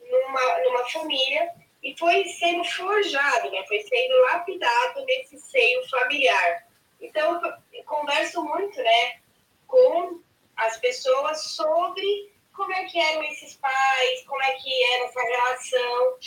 numa, 0.00 0.58
numa 0.64 0.90
família 0.90 1.50
e 1.86 1.96
foi 1.96 2.24
sendo 2.24 2.64
forjado, 2.64 3.48
né, 3.48 3.64
foi 3.68 3.78
sendo 3.78 4.20
lapidado 4.22 5.04
nesse 5.04 5.38
seio 5.38 5.88
familiar. 5.88 6.66
Então, 7.00 7.40
eu 7.72 7.84
converso 7.84 8.42
muito 8.42 8.76
né, 8.82 9.20
com 9.68 10.20
as 10.56 10.76
pessoas 10.78 11.44
sobre 11.44 12.34
como 12.52 12.72
é 12.72 12.86
que 12.86 12.98
eram 12.98 13.22
esses 13.22 13.54
pais, 13.54 14.24
como 14.26 14.42
é 14.42 14.52
que 14.54 14.84
era 14.94 15.04
essa 15.04 15.22
relação, 15.22 16.18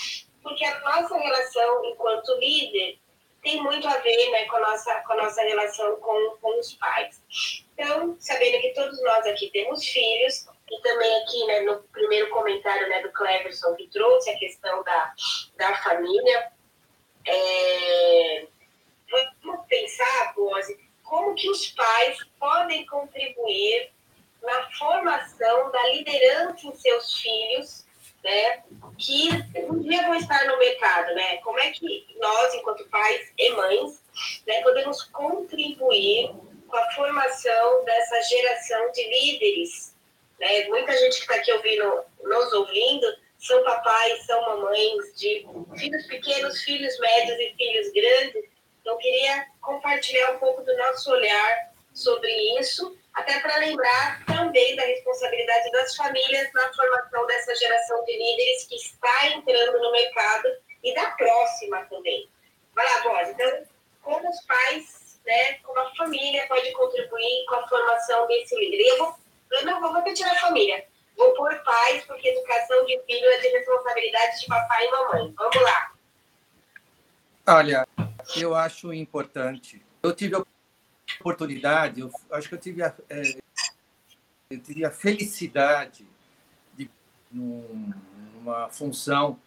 porque 0.41 0.63
a 0.63 0.79
nossa 0.79 1.17
relação 1.17 1.85
enquanto 1.85 2.39
líder 2.39 2.97
tem 3.43 3.61
muito 3.61 3.85
a 3.85 3.97
ver 3.97 4.31
né, 4.31 4.45
com, 4.45 4.55
a 4.55 4.61
nossa, 4.61 4.95
com 5.01 5.13
a 5.13 5.23
nossa 5.23 5.41
relação 5.41 5.97
com, 5.97 6.37
com 6.41 6.57
os 6.57 6.73
pais. 6.75 7.21
Então, 7.73 8.15
sabendo 8.17 8.61
que 8.61 8.73
todos 8.73 9.01
nós 9.03 9.25
aqui 9.25 9.49
temos 9.51 9.85
filhos, 9.85 10.47
e 10.71 10.81
também 10.81 11.23
aqui 11.23 11.45
né, 11.45 11.61
no 11.61 11.79
primeiro 11.83 12.29
comentário 12.29 12.87
né, 12.89 13.01
do 13.01 13.11
Cleverson, 13.11 13.75
que 13.75 13.87
trouxe 13.87 14.29
a 14.29 14.37
questão 14.37 14.83
da, 14.83 15.13
da 15.57 15.75
família, 15.77 16.51
é, 17.25 18.47
vamos 19.43 19.65
pensar, 19.67 20.33
Bose, 20.35 20.79
como 21.03 21.35
que 21.35 21.49
os 21.49 21.67
pais 21.71 22.17
podem 22.39 22.85
contribuir 22.85 23.91
na 24.41 24.69
formação 24.71 25.71
da 25.71 25.87
liderança 25.89 26.67
em 26.67 26.75
seus 26.75 27.19
filhos, 27.19 27.85
né, 28.23 28.63
que 28.97 29.29
um 29.69 29.79
dia 29.79 30.03
vão 30.03 30.15
estar 30.15 30.45
no 30.45 30.57
mercado, 30.57 31.15
né? 31.15 31.37
Como 31.37 31.57
é 31.57 31.71
que 31.71 32.05
nós, 32.17 32.53
enquanto 32.53 32.87
pais 32.89 33.31
e 33.37 33.49
mães, 33.51 34.03
né, 34.45 34.61
podemos 34.61 35.03
contribuir 35.03 36.31
com 36.67 36.77
a 36.77 36.91
formação 36.91 37.85
dessa 37.85 38.21
geração 38.23 38.91
de 38.91 39.09
líderes? 39.09 39.95
Né? 40.39 40.65
Muita 40.65 40.95
gente 40.97 41.15
que 41.15 41.21
está 41.21 41.35
aqui 41.35 41.51
ouvindo, 41.51 42.03
nos 42.23 42.53
ouvindo, 42.53 43.07
são 43.39 43.63
papais, 43.63 44.25
são 44.25 44.41
mamães 44.41 45.15
de 45.15 45.47
filhos 45.77 46.05
pequenos, 46.07 46.61
filhos 46.61 46.97
médios 46.99 47.39
e 47.39 47.55
filhos 47.55 47.91
grandes. 47.91 48.49
Então, 48.81 48.97
queria 48.97 49.47
compartilhar 49.61 50.31
um 50.31 50.39
pouco 50.39 50.61
do 50.63 50.75
nosso 50.77 51.11
olhar 51.11 51.71
sobre 51.93 52.31
isso 52.59 52.97
até 53.13 53.39
para 53.39 53.57
lembrar 53.57 54.25
também 54.25 54.75
da 54.75 54.83
responsabilidade 54.83 55.71
das 55.71 55.95
famílias 55.95 56.51
na 56.53 56.73
formação 56.73 57.25
dessa 57.27 57.55
geração 57.55 58.03
de 58.05 58.17
líderes 58.17 58.65
que 58.65 58.75
está 58.75 59.27
entrando 59.27 59.79
no 59.79 59.91
mercado 59.91 60.49
e 60.83 60.93
da 60.93 61.11
próxima 61.11 61.85
também. 61.85 62.29
Vai 62.73 62.85
lá, 62.85 63.01
Boris. 63.01 63.29
Então, 63.29 63.63
como 64.01 64.29
os 64.29 64.41
pais, 64.45 65.19
né, 65.25 65.55
como 65.63 65.79
a 65.79 65.95
família 65.95 66.47
pode 66.47 66.71
contribuir 66.71 67.45
com 67.47 67.55
a 67.55 67.67
formação 67.67 68.27
desse 68.27 68.55
líder? 68.55 69.13
Eu, 69.51 69.65
não 69.65 69.81
vou 69.81 69.93
repetir 69.93 70.25
a 70.25 70.35
família, 70.35 70.85
vou 71.17 71.33
pôr 71.33 71.55
pais, 71.63 72.03
porque 72.05 72.27
educação 72.27 72.85
de 72.85 73.01
filho 73.05 73.25
é 73.25 73.39
de 73.39 73.47
responsabilidade 73.49 74.39
de 74.39 74.45
papai 74.47 74.85
e 74.85 74.91
mamãe. 74.91 75.33
Vamos 75.35 75.61
lá. 75.61 75.91
Olha, 77.47 77.87
eu 78.35 78.53
acho 78.53 78.93
importante. 78.93 79.83
Eu 80.03 80.15
tive 80.15 80.35
a 80.35 80.43
oportunidade, 81.19 82.01
eu 82.01 82.11
acho 82.31 82.47
que 82.47 82.55
eu 82.55 82.59
tive 82.59 82.83
a, 82.83 82.93
é, 83.09 83.21
eu 84.51 84.59
tive 84.59 84.85
a 84.85 84.91
felicidade 84.91 86.07
de 86.75 86.89
numa 87.31 88.69
função 88.69 89.39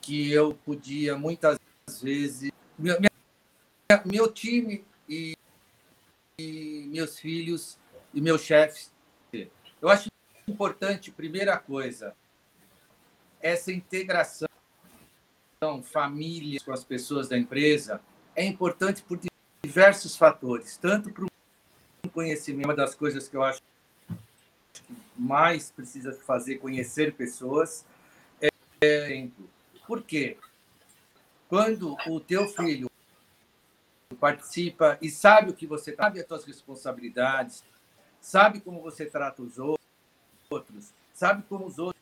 que 0.00 0.32
eu 0.32 0.54
podia 0.54 1.16
muitas 1.16 1.58
vezes 2.02 2.50
meu, 2.78 2.98
minha, 2.98 4.02
meu 4.04 4.32
time 4.32 4.84
e, 5.08 5.36
e 6.38 6.88
meus 6.88 7.18
filhos 7.18 7.78
e 8.12 8.20
meus 8.20 8.42
chefes 8.42 8.92
eu 9.80 9.88
acho 9.88 10.08
importante 10.46 11.10
primeira 11.10 11.56
coisa 11.56 12.14
essa 13.40 13.72
integração 13.72 14.48
família 15.82 16.60
com 16.64 16.72
as 16.72 16.84
pessoas 16.84 17.28
da 17.28 17.36
empresa 17.36 18.00
é 18.34 18.44
importante 18.44 19.02
por 19.02 19.18
diversos 19.62 20.16
fatores, 20.16 20.76
tanto 20.76 21.12
para 21.12 21.24
o 21.24 22.10
conhecimento, 22.10 22.66
uma 22.66 22.74
das 22.74 22.94
coisas 22.94 23.28
que 23.28 23.36
eu 23.36 23.42
acho 23.42 23.60
que 24.72 24.94
mais 25.16 25.70
precisa 25.70 26.12
fazer, 26.12 26.56
conhecer 26.58 27.14
pessoas, 27.14 27.84
é, 28.40 28.48
exemplo. 28.80 29.48
Por 29.86 30.02
quê? 30.02 30.38
Quando 31.48 31.96
o 32.06 32.20
teu 32.20 32.48
filho 32.48 32.90
participa 34.18 34.98
e 35.00 35.10
sabe 35.10 35.50
o 35.50 35.54
que 35.54 35.66
você 35.66 35.94
sabe 35.94 36.20
as 36.20 36.26
suas 36.26 36.44
responsabilidades, 36.44 37.64
sabe 38.20 38.60
como 38.60 38.80
você 38.80 39.06
trata 39.06 39.42
os 39.42 39.58
outros, 39.58 40.92
sabe 41.14 41.42
como 41.48 41.66
os 41.66 41.78
outros 41.78 42.00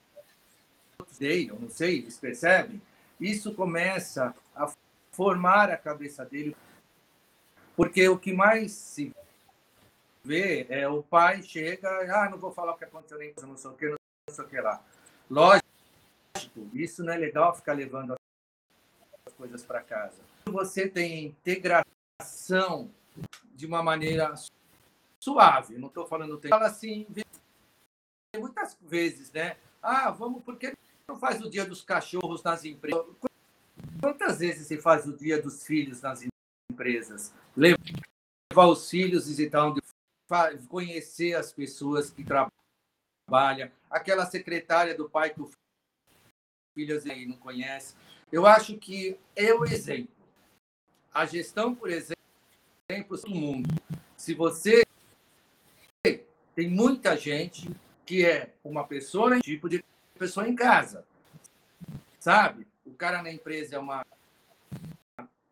deiam, 1.19 1.59
não 1.59 1.69
sei, 1.69 1.99
eles 1.99 2.19
percebem, 2.19 2.81
isso 3.21 3.55
começa 3.55 4.35
a 4.55 4.73
formar 5.13 5.71
a 5.71 5.77
cabeça 5.77 6.25
dele 6.25 6.57
porque 7.79 8.09
o 8.09 8.19
que 8.19 8.33
mais 8.33 8.73
se 8.73 9.15
vê 10.25 10.67
é 10.69 10.89
o 10.89 11.01
pai 11.01 11.45
chega, 11.45 11.89
ah, 12.13 12.29
não 12.29 12.37
vou 12.37 12.51
falar 12.51 12.73
o 12.73 12.77
que 12.77 12.85
aconteceu 12.85 13.19
nem 13.19 13.33
não 13.41 13.57
sei 13.57 13.71
o 13.71 13.75
que, 13.75 13.89
não 13.89 14.35
sei 14.35 14.45
o 14.45 14.49
que 14.49 14.61
lá. 14.61 14.83
Lógico, 15.31 15.63
isso 16.75 17.05
não 17.05 17.13
é 17.13 17.17
legal 17.17 17.55
ficar 17.55 17.75
levando 17.75 18.17
as 19.25 19.33
coisas 19.35 19.63
para 19.63 19.81
casa. 19.81 20.19
Você 20.47 20.89
tem 20.89 21.27
integração 21.27 22.91
de 23.55 23.65
uma 23.65 23.81
maneira 23.81 24.35
suave, 25.29 25.79
não 25.79 25.89
estou 25.89 26.07
falando 26.07 26.39
tempo. 26.39 26.55
Fala 26.55 26.69
assim, 26.69 27.07
muitas 28.39 28.79
vezes, 28.81 29.31
né? 29.31 29.59
Ah, 29.83 30.11
vamos, 30.11 30.43
por 30.43 30.57
que 30.57 30.73
não 31.07 31.19
faz 31.19 31.41
o 31.41 31.51
dia 31.51 31.67
dos 31.67 31.83
cachorros 31.83 32.43
nas 32.43 32.65
empresas? 32.65 33.05
Quantas 34.01 34.39
vezes 34.39 34.67
se 34.67 34.79
faz 34.79 35.07
o 35.07 35.17
dia 35.17 35.41
dos 35.41 35.67
filhos 35.67 36.01
nas 36.01 36.27
empresas? 36.71 37.33
levar 37.57 38.67
os 38.67 38.89
filhos, 38.89 39.27
visitar 39.27 39.67
onde 39.67 39.81
conhecer 40.69 41.35
as 41.35 41.53
pessoas 41.53 42.11
que 42.11 42.25
trabalham, 42.25 43.71
aquela 43.91 44.27
secretária 44.27 44.95
do 44.95 45.09
pai 45.09 45.31
que 45.31 45.41
o 45.41 45.51
filho 46.75 47.03
aí 47.11 47.27
não 47.27 47.37
conhece. 47.37 47.95
Eu 48.31 48.47
acho 48.47 48.77
que 48.77 49.19
é 49.35 49.53
o 49.53 49.65
exemplo. 49.65 50.15
A 51.13 51.25
gestão, 51.25 51.75
por 51.75 51.91
exemplo, 51.91 52.17
do 52.89 53.31
mundo. 53.31 53.69
Se 54.17 54.35
você 54.35 54.85
tem 56.59 56.69
muita 56.69 57.17
gente 57.17 57.71
que 58.05 58.27
é 58.27 58.53
uma 58.65 58.85
pessoa, 58.85 59.39
tipo 59.39 59.69
de 59.69 59.85
pessoa 60.19 60.49
em 60.49 60.57
casa, 60.57 61.07
sabe? 62.19 62.67
O 62.85 62.93
cara 62.95 63.23
na 63.23 63.31
empresa 63.31 63.77
é 63.77 63.79
uma 63.79 64.05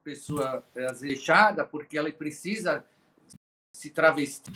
pessoa 0.02 0.64
é, 0.74 0.92
deixada 0.94 1.64
porque 1.64 1.96
ela 1.96 2.11
precisa 2.11 2.84
se 3.72 3.90
travestir 3.90 4.50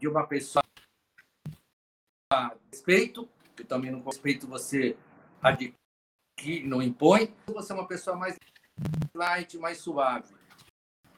de 0.00 0.08
uma 0.08 0.26
pessoa 0.26 0.64
a 2.32 2.52
respeito, 2.72 3.28
que 3.54 3.62
também 3.62 3.92
não 3.92 4.02
respeito 4.02 4.48
você 4.48 4.96
adquire, 5.40 6.66
não 6.66 6.82
impõe, 6.82 7.32
você 7.46 7.70
é 7.70 7.76
uma 7.76 7.86
pessoa 7.86 8.16
mais 8.16 8.36
light, 9.14 9.56
mais 9.58 9.78
suave. 9.78 10.34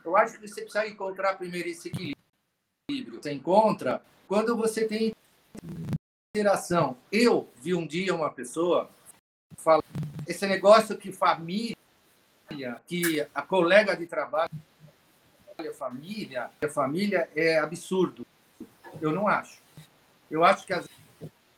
Eu 0.04 0.14
acho 0.18 0.38
que 0.38 0.46
você 0.46 0.60
precisa 0.60 0.86
encontrar 0.86 1.38
primeiro 1.38 1.70
esse 1.70 1.88
equilíbrio. 1.88 2.23
Você 2.90 3.32
encontra 3.32 4.02
quando 4.28 4.54
você 4.54 4.86
tem 4.86 5.14
interação. 6.36 6.98
Eu 7.10 7.48
vi 7.56 7.74
um 7.74 7.86
dia 7.86 8.14
uma 8.14 8.30
pessoa 8.30 8.90
falar 9.56 9.82
esse 10.26 10.46
negócio 10.46 10.98
que 10.98 11.10
família 11.10 11.74
que 12.86 13.26
a 13.34 13.40
colega 13.40 13.96
de 13.96 14.06
trabalho, 14.06 14.50
família, 15.78 16.50
família 16.70 17.26
é 17.34 17.58
absurdo. 17.58 18.26
Eu 19.00 19.12
não 19.12 19.26
acho. 19.26 19.62
Eu 20.30 20.44
acho 20.44 20.66
que 20.66 20.74
às 20.74 20.86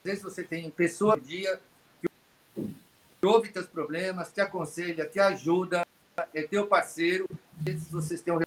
vezes 0.04 0.22
você 0.22 0.44
tem 0.44 0.70
pessoas 0.70 1.18
no 1.20 1.26
dia 1.26 1.60
que 2.00 3.26
ouve 3.26 3.48
teus 3.48 3.66
problemas, 3.66 4.32
te 4.32 4.40
aconselha, 4.40 5.08
te 5.08 5.18
ajuda, 5.18 5.84
é 6.32 6.42
teu 6.44 6.68
parceiro, 6.68 7.26
vezes 7.52 7.90
vocês 7.90 8.22
têm 8.22 8.32
um 8.32 8.40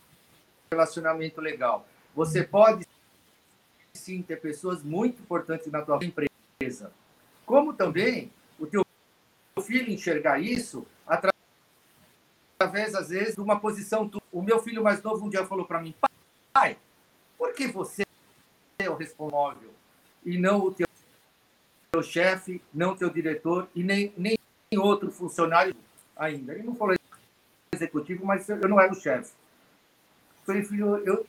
relacionamento 0.72 1.42
legal. 1.42 1.86
Você 2.16 2.44
pode 2.44 2.86
sim 3.94 4.22
ter 4.22 4.40
pessoas 4.42 4.84
muito 4.84 5.22
importantes 5.22 5.72
na 5.72 5.82
tua 5.82 6.00
empresa. 6.04 6.92
Como 7.46 7.74
também 7.74 8.32
o 8.58 8.68
teu 8.68 8.84
filho 9.62 9.92
enxergar 9.92 10.40
isso 10.40 10.86
através 11.06 12.96
às 12.96 13.10
vezes, 13.10 13.36
de 13.36 13.42
uma 13.42 13.60
posição. 13.60 14.10
O 14.32 14.42
meu 14.42 14.60
filho 14.60 14.84
mais 14.84 15.02
novo 15.02 15.26
um 15.26 15.30
dia 15.30 15.46
falou 15.46 15.66
para 15.66 15.82
mim: 15.82 15.96
pai, 16.54 16.78
por 17.38 17.54
que 17.54 17.68
você 17.68 18.04
é 18.80 18.90
o 18.90 18.96
responsável 18.96 19.72
e 20.26 20.38
não 20.38 20.60
o 20.60 20.72
teu, 20.72 20.88
teu 21.92 22.04
chefe, 22.04 22.62
não 22.74 22.92
o 22.92 22.96
teu 22.96 23.10
diretor 23.10 23.68
e 23.76 23.84
nem, 23.84 24.14
nem 24.18 24.38
outro 24.78 25.12
funcionário 25.12 25.76
ainda? 26.16 26.54
Ele 26.54 26.64
não 26.64 26.76
falou 26.76 26.96
executivo, 27.74 28.26
mas 28.26 28.48
eu 28.50 28.68
não 28.68 28.80
era 28.80 28.92
o 28.92 28.96
chefe. 28.96 29.32
Falei, 30.46 30.64
filho, 30.64 30.98
eu. 31.06 31.26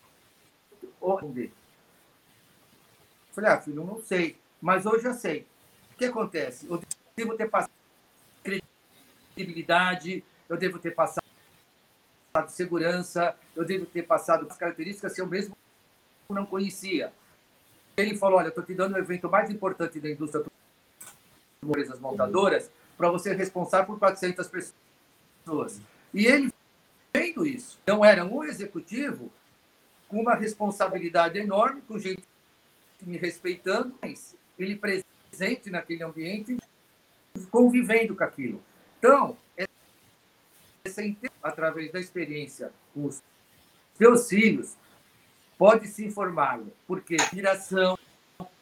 Falei, 3.32 3.51
ah, 3.51 3.61
filho, 3.61 3.84
não 3.84 4.01
sei, 4.03 4.36
mas 4.61 4.86
hoje 4.86 5.07
eu 5.07 5.14
sei. 5.14 5.46
O 5.92 5.96
que 5.96 6.05
acontece? 6.05 6.66
Eu 6.68 6.82
devo 7.16 7.36
ter 7.36 7.48
passado 7.48 7.72
credibilidade, 8.42 10.24
eu 10.48 10.57
devo 10.57 10.78
ter 10.78 10.90
passado 10.92 11.20
segurança, 12.48 13.36
eu 13.57 13.64
devo 13.64 13.86
ter 13.86 14.03
passado 14.03 14.46
as 14.48 14.57
características 14.57 15.14
que 15.14 15.20
eu 15.20 15.26
mesmo 15.26 15.57
não 16.28 16.46
conhecia. 16.46 17.12
ele 17.96 18.16
falou: 18.16 18.38
Olha, 18.38 18.48
estou 18.48 18.64
te 18.64 18.74
dando 18.74 18.94
o 18.94 18.98
evento 18.98 19.28
mais 19.28 19.51
importante 19.51 20.01
da 20.01 20.11
indústria 20.11 20.44
empresas 21.62 22.01
montadoras 22.01 22.70
para 22.96 23.11
você 23.11 23.34
responsável 23.34 23.86
por 23.86 23.98
400 23.98 24.48
pessoas. 24.48 25.80
E 26.12 26.26
ele 26.26 26.53
vendo 27.14 27.46
isso. 27.46 27.78
Então, 27.82 28.05
era 28.05 28.24
um 28.24 28.44
executivo 28.44 29.30
com 30.11 30.20
uma 30.20 30.34
responsabilidade 30.34 31.38
enorme, 31.38 31.80
com 31.82 31.98
gente 31.98 32.22
me 33.00 33.16
respeitando, 33.16 33.96
mas 34.02 34.34
ele 34.58 34.76
presente 34.76 35.70
naquele 35.70 36.02
ambiente, 36.02 36.58
convivendo 37.50 38.14
com 38.16 38.24
aquilo. 38.24 38.61
Então, 38.98 39.38
essa 40.84 41.02
através 41.42 41.92
da 41.92 42.00
experiência 42.00 42.72
com 42.92 43.06
os 43.06 43.22
seus 43.96 44.28
filhos, 44.28 44.76
pode 45.56 45.86
se 45.86 46.04
informá-lo, 46.04 46.72
porque 46.86 47.16
a 47.18 47.24
admiração, 47.24 47.96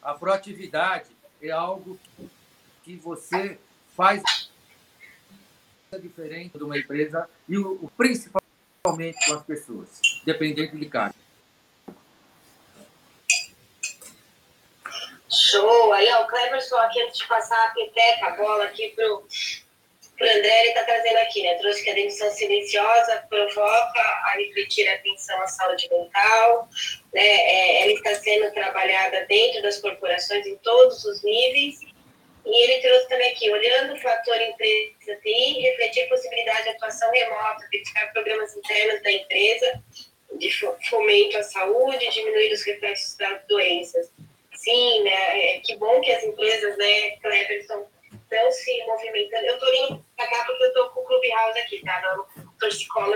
a 0.01 0.13
proatividade 0.13 1.09
é 1.41 1.49
algo 1.49 1.99
que 2.83 2.95
você 2.95 3.57
faz 3.95 4.21
diferente 6.01 6.57
de 6.57 6.63
uma 6.63 6.77
empresa 6.77 7.27
e 7.47 7.57
o, 7.57 7.89
principalmente 7.97 9.25
com 9.25 9.33
as 9.33 9.43
pessoas, 9.43 10.01
dependente 10.25 10.77
de 10.77 10.85
cargo. 10.85 11.15
Show! 15.49 15.93
Aí, 15.93 16.07
ó, 16.13 16.23
o 16.23 16.27
Cleverson 16.27 16.77
aqui, 16.77 17.01
antes 17.01 17.17
de 17.17 17.27
passar 17.27 17.67
a 17.67 17.71
peteca, 17.71 18.27
a 18.27 18.31
bola 18.31 18.65
aqui 18.65 18.89
pro, 18.89 19.25
pro 20.17 20.29
André, 20.29 20.65
ele 20.65 20.73
tá 20.73 20.83
trazendo 20.83 21.17
aqui, 21.17 21.41
né? 21.41 21.55
Trouxe 21.55 21.83
que 21.83 21.89
a 21.89 21.95
demissão 21.95 22.29
silenciosa 22.31 23.25
provoca 23.29 23.99
a 23.99 24.35
refletir 24.37 24.87
a 24.87 24.95
atenção 24.95 25.41
à 25.41 25.47
saúde 25.47 25.89
mental, 25.89 26.69
né? 27.13 27.25
É, 27.25 27.83
ela 27.83 27.91
está 27.93 28.15
sendo 28.15 28.51
trabalhada 28.53 29.25
dentro 29.27 29.61
das 29.61 29.79
corporações 29.79 30.45
em 30.45 30.55
todos 30.57 31.03
os 31.03 31.23
níveis 31.23 31.79
e 32.45 32.63
ele 32.63 32.81
trouxe 32.81 33.07
também 33.09 33.31
aqui, 33.31 33.49
olhando 33.49 33.93
o 33.93 33.99
fator 33.99 34.41
empresa 34.41 35.21
TI, 35.21 35.61
refletir 35.61 36.09
possibilidade 36.09 36.63
de 36.63 36.69
atuação 36.69 37.11
remota, 37.11 37.67
verificar 37.71 38.11
programas 38.11 38.55
internos 38.55 39.03
da 39.03 39.11
empresa, 39.11 39.83
de 40.37 40.51
fomento 40.89 41.37
à 41.37 41.43
saúde, 41.43 42.09
diminuir 42.09 42.53
os 42.53 42.63
reflexos 42.63 43.15
das 43.17 43.45
doenças. 43.47 44.11
Sim, 44.59 45.03
né? 45.03 45.55
É, 45.55 45.59
que 45.61 45.77
bom 45.77 46.01
que 46.01 46.11
as 46.11 46.21
empresas, 46.21 46.77
né, 46.77 47.11
Kleber, 47.21 47.59
estão, 47.61 47.87
se 48.51 48.85
movimentando. 48.85 49.45
Eu 49.45 49.53
estou 49.53 49.73
indo 49.73 50.05
para 50.17 50.27
cá 50.27 50.43
porque 50.45 50.63
eu 50.63 50.67
estou 50.67 50.89
com 50.89 50.99
o 50.99 51.05
Clubhouse 51.05 51.59
aqui, 51.59 51.81
tá? 51.81 52.01
Não 52.01 52.25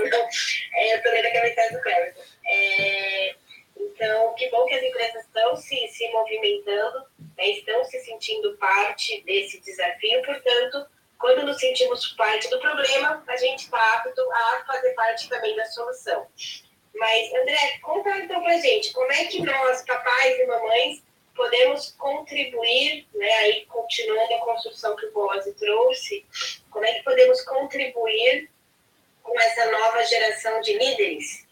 então 0.06 0.30
é, 0.76 0.94
eu 0.94 0.98
estou 0.98 1.12
lendo 1.12 1.26
aquela 1.26 1.70
do 1.70 1.82
Kleber. 1.82 2.16
É, 2.48 3.36
então, 3.76 4.34
que 4.36 4.50
bom 4.50 4.66
que 4.66 4.74
as 4.74 4.84
empresas 4.84 5.26
estão 5.26 5.56
se, 5.58 5.88
se 5.90 6.10
movimentando, 6.12 7.06
né, 7.38 7.50
estão 7.50 7.84
se 7.84 8.00
sentindo 8.00 8.58
parte 8.58 9.22
desse 9.24 9.60
desafio, 9.60 10.22
portanto, 10.24 10.88
quando 11.20 11.46
nos 11.46 11.60
sentimos 11.60 12.08
parte 12.14 12.50
do 12.50 12.60
problema, 12.60 13.22
a 13.28 13.36
gente 13.36 13.66
está 13.66 13.98
apto 13.98 14.22
a 14.32 14.64
fazer 14.66 14.94
parte 14.94 15.28
também 15.28 15.58
da 15.58 15.66
solução. 15.66 16.26
Mas, 16.96 17.34
André, 17.34 17.80
conta 17.82 18.18
então 18.20 18.42
pra 18.42 18.58
gente, 18.60 18.94
como 18.94 19.12
é 19.12 19.26
que 19.26 19.42
nós, 19.42 19.82
papais 19.82 20.40
e 20.40 20.46
mamães, 20.46 21.04
podemos 21.36 21.94
contribuir, 21.98 23.06
né, 23.14 23.30
aí 23.40 23.66
continuando 23.66 24.34
a 24.36 24.40
construção 24.40 24.96
que 24.96 25.06
o 25.08 25.14
Boaz 25.14 25.46
trouxe, 25.58 26.26
como 26.70 26.86
é 26.86 26.94
que 26.94 27.04
podemos 27.04 27.42
contribuir 27.42 28.50
com 29.22 29.40
essa 29.40 29.72
nova 29.72 30.04
geração 30.06 30.62
de 30.62 30.78
líderes? 30.78 31.44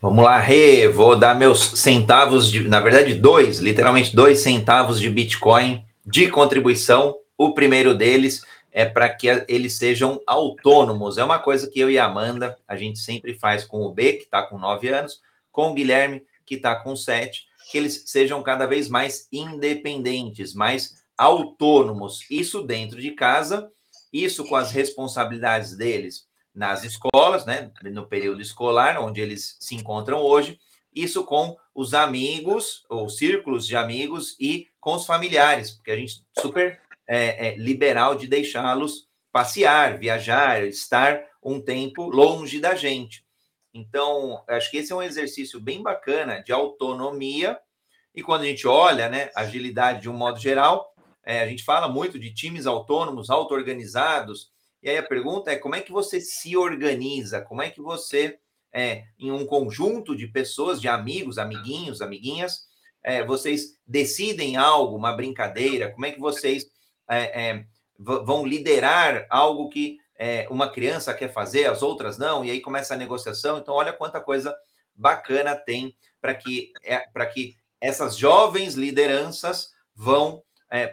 Vamos 0.00 0.24
lá, 0.24 0.38
Rê, 0.38 0.88
vou 0.88 1.16
dar 1.16 1.34
meus 1.34 1.78
centavos, 1.78 2.50
de, 2.50 2.66
na 2.66 2.80
verdade, 2.80 3.14
dois, 3.14 3.58
literalmente 3.58 4.16
dois 4.16 4.40
centavos 4.40 4.98
de 4.98 5.08
Bitcoin 5.08 5.84
de 6.04 6.28
contribuição. 6.28 7.16
O 7.38 7.54
primeiro 7.54 7.94
deles 7.94 8.44
é 8.72 8.84
para 8.84 9.08
que 9.08 9.28
eles 9.46 9.74
sejam 9.74 10.20
autônomos. 10.26 11.18
É 11.18 11.24
uma 11.24 11.38
coisa 11.38 11.70
que 11.70 11.78
eu 11.78 11.88
e 11.88 12.00
a 12.00 12.06
Amanda, 12.06 12.58
a 12.66 12.74
gente 12.74 12.98
sempre 12.98 13.34
faz 13.34 13.64
com 13.64 13.82
o 13.82 13.92
B, 13.92 14.14
que 14.14 14.24
está 14.24 14.42
com 14.42 14.58
nove 14.58 14.88
anos, 14.88 15.20
com 15.52 15.70
o 15.70 15.74
Guilherme, 15.74 16.26
que 16.44 16.56
está 16.56 16.74
com 16.74 16.96
sete, 16.96 17.46
que 17.70 17.78
eles 17.78 18.04
sejam 18.06 18.42
cada 18.42 18.66
vez 18.66 18.88
mais 18.88 19.28
independentes, 19.32 20.54
mais 20.54 21.02
autônomos. 21.16 22.24
Isso 22.30 22.62
dentro 22.62 23.00
de 23.00 23.12
casa, 23.12 23.70
isso 24.12 24.44
com 24.44 24.56
as 24.56 24.70
responsabilidades 24.70 25.76
deles 25.76 26.26
nas 26.54 26.84
escolas, 26.84 27.46
né, 27.46 27.70
no 27.84 28.06
período 28.06 28.42
escolar, 28.42 29.00
onde 29.00 29.20
eles 29.20 29.56
se 29.58 29.74
encontram 29.74 30.20
hoje, 30.20 30.58
isso 30.94 31.24
com 31.24 31.56
os 31.74 31.94
amigos, 31.94 32.84
ou 32.88 33.08
círculos 33.08 33.66
de 33.66 33.74
amigos 33.74 34.36
e 34.38 34.68
com 34.78 34.94
os 34.94 35.06
familiares, 35.06 35.70
porque 35.70 35.90
a 35.90 35.96
gente 35.96 36.22
super 36.38 36.78
é, 37.06 37.48
é, 37.48 37.56
liberal 37.56 38.14
de 38.14 38.26
deixá-los 38.26 39.08
passear, 39.32 39.98
viajar, 39.98 40.62
estar 40.64 41.24
um 41.42 41.60
tempo 41.60 42.08
longe 42.10 42.60
da 42.60 42.74
gente. 42.74 43.21
Então, 43.74 44.44
acho 44.48 44.70
que 44.70 44.76
esse 44.76 44.92
é 44.92 44.96
um 44.96 45.02
exercício 45.02 45.60
bem 45.60 45.82
bacana 45.82 46.42
de 46.42 46.52
autonomia, 46.52 47.58
e 48.14 48.22
quando 48.22 48.42
a 48.42 48.46
gente 48.46 48.66
olha, 48.66 49.08
né, 49.08 49.30
agilidade 49.34 50.02
de 50.02 50.10
um 50.10 50.12
modo 50.12 50.38
geral, 50.38 50.92
é, 51.24 51.40
a 51.40 51.46
gente 51.46 51.64
fala 51.64 51.88
muito 51.88 52.18
de 52.18 52.34
times 52.34 52.66
autônomos, 52.66 53.30
auto-organizados, 53.30 54.50
e 54.82 54.90
aí 54.90 54.98
a 54.98 55.02
pergunta 55.02 55.50
é 55.50 55.56
como 55.56 55.74
é 55.74 55.80
que 55.80 55.92
você 55.92 56.20
se 56.20 56.56
organiza? 56.56 57.40
Como 57.40 57.62
é 57.62 57.70
que 57.70 57.80
você, 57.80 58.38
é, 58.72 59.04
em 59.18 59.30
um 59.30 59.46
conjunto 59.46 60.14
de 60.16 60.26
pessoas, 60.26 60.80
de 60.80 60.88
amigos, 60.88 61.38
amiguinhos, 61.38 62.02
amiguinhas, 62.02 62.66
é, 63.02 63.24
vocês 63.24 63.78
decidem 63.86 64.56
algo, 64.56 64.96
uma 64.96 65.12
brincadeira? 65.12 65.90
Como 65.90 66.04
é 66.04 66.10
que 66.10 66.20
vocês 66.20 66.66
é, 67.08 67.50
é 67.50 67.66
vão 67.98 68.44
liderar 68.44 69.26
algo 69.30 69.68
que 69.68 69.98
é, 70.22 70.46
uma 70.50 70.70
criança 70.70 71.12
quer 71.12 71.32
fazer, 71.32 71.66
as 71.66 71.82
outras 71.82 72.16
não? 72.16 72.44
E 72.44 72.50
aí 72.50 72.60
começa 72.60 72.94
a 72.94 72.96
negociação. 72.96 73.58
Então, 73.58 73.74
olha 73.74 73.92
quanta 73.92 74.20
coisa 74.20 74.56
bacana 74.94 75.56
tem 75.56 75.96
para 76.20 76.34
que, 76.34 76.72
é, 76.84 76.98
para 77.12 77.26
que 77.26 77.56
essas 77.80 78.16
jovens 78.16 78.74
lideranças 78.74 79.72
vão 79.94 80.42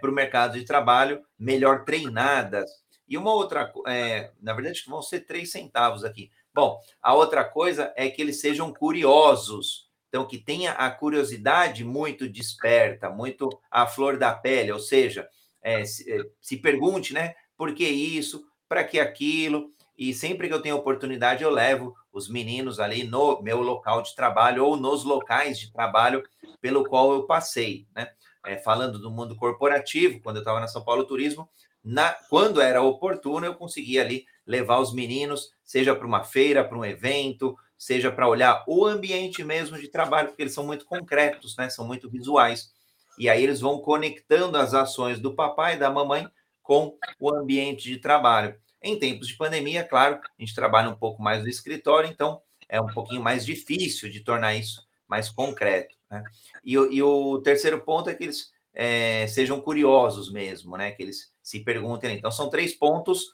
para 0.01 0.11
o 0.11 0.13
mercado 0.13 0.59
de 0.59 0.65
trabalho 0.65 1.23
melhor 1.37 1.85
treinadas, 1.85 2.69
e 3.09 3.17
uma 3.17 3.33
outra, 3.33 3.73
é, 3.87 4.31
na 4.39 4.53
verdade, 4.53 4.83
vão 4.87 5.01
ser 5.01 5.21
três 5.21 5.51
centavos 5.51 6.05
aqui. 6.05 6.29
Bom, 6.53 6.79
a 7.01 7.15
outra 7.15 7.43
coisa 7.43 7.91
é 7.95 8.07
que 8.07 8.21
eles 8.21 8.39
sejam 8.39 8.71
curiosos. 8.71 9.89
Então, 10.07 10.27
que 10.27 10.37
tenha 10.37 10.73
a 10.73 10.91
curiosidade 10.91 11.83
muito 11.83 12.29
desperta, 12.29 13.09
muito 13.09 13.49
à 13.69 13.87
flor 13.87 14.17
da 14.17 14.33
pele, 14.33 14.71
ou 14.71 14.79
seja, 14.79 15.27
é, 15.61 15.83
se, 15.85 16.11
é, 16.11 16.23
se, 16.39 16.57
pergunte, 16.57 17.13
né? 17.13 17.33
Por 17.57 17.73
que 17.73 17.87
isso? 17.87 18.43
Para 18.69 18.85
que 18.85 18.99
aquilo? 18.99 19.73
E 19.97 20.13
sempre 20.13 20.47
que 20.47 20.53
eu 20.53 20.61
tenho 20.61 20.77
oportunidade, 20.77 21.43
eu 21.43 21.49
levo 21.49 21.93
os 22.13 22.29
meninos 22.29 22.79
ali 22.79 23.03
no 23.03 23.41
meu 23.41 23.61
local 23.61 24.01
de 24.01 24.15
trabalho 24.15 24.63
ou 24.63 24.77
nos 24.77 25.03
locais 25.03 25.59
de 25.59 25.73
trabalho 25.73 26.23
pelo 26.61 26.85
qual 26.85 27.11
eu 27.11 27.23
passei, 27.23 27.85
né? 27.93 28.09
É, 28.45 28.57
falando 28.57 28.97
do 28.97 29.11
mundo 29.11 29.35
corporativo, 29.35 30.21
quando 30.21 30.37
eu 30.37 30.41
estava 30.41 30.61
na 30.61 30.67
São 30.67 30.81
Paulo 30.81 31.03
Turismo, 31.03 31.49
na, 31.83 32.15
quando 32.29 32.61
era 32.61 32.81
oportuno, 32.81 33.45
eu 33.45 33.55
conseguia 33.55 34.01
ali 34.01 34.25
levar 34.47 34.79
os 34.79 34.93
meninos, 34.93 35.51
seja 35.65 35.93
para 35.93 36.07
uma 36.07 36.23
feira, 36.23 36.63
para 36.63 36.77
um 36.77 36.85
evento, 36.85 37.57
seja 37.77 38.11
para 38.11 38.27
olhar 38.27 38.63
o 38.67 38.85
ambiente 38.85 39.43
mesmo 39.43 39.77
de 39.77 39.87
trabalho, 39.87 40.29
porque 40.29 40.43
eles 40.43 40.53
são 40.53 40.65
muito 40.65 40.85
concretos, 40.85 41.57
né? 41.57 41.69
São 41.69 41.85
muito 41.85 42.09
visuais. 42.09 42.71
E 43.17 43.27
aí 43.27 43.43
eles 43.43 43.59
vão 43.59 43.79
conectando 43.79 44.57
as 44.57 44.73
ações 44.73 45.19
do 45.19 45.35
papai 45.35 45.75
e 45.75 45.79
da 45.79 45.89
mamãe 45.89 46.25
com 46.69 46.95
o 47.19 47.33
ambiente 47.33 47.89
de 47.89 47.97
trabalho. 47.97 48.55
Em 48.79 48.99
tempos 48.99 49.27
de 49.27 49.35
pandemia, 49.35 49.83
claro, 49.83 50.19
a 50.21 50.29
gente 50.39 50.53
trabalha 50.53 50.87
um 50.87 50.95
pouco 50.95 51.19
mais 51.19 51.41
no 51.41 51.49
escritório, 51.49 52.07
então 52.07 52.43
é 52.69 52.79
um 52.79 52.85
pouquinho 52.85 53.23
mais 53.23 53.43
difícil 53.43 54.07
de 54.07 54.19
tornar 54.19 54.53
isso 54.53 54.87
mais 55.07 55.31
concreto. 55.31 55.95
Né? 56.11 56.23
E, 56.63 56.73
e 56.73 57.01
o 57.01 57.39
terceiro 57.39 57.81
ponto 57.81 58.07
é 58.11 58.13
que 58.13 58.23
eles 58.23 58.51
é, 58.71 59.25
sejam 59.25 59.59
curiosos 59.59 60.31
mesmo, 60.31 60.77
né? 60.77 60.91
Que 60.91 61.01
eles 61.01 61.33
se 61.41 61.59
perguntem. 61.59 62.15
Então, 62.15 62.29
são 62.29 62.51
três 62.51 62.75
pontos: 62.75 63.33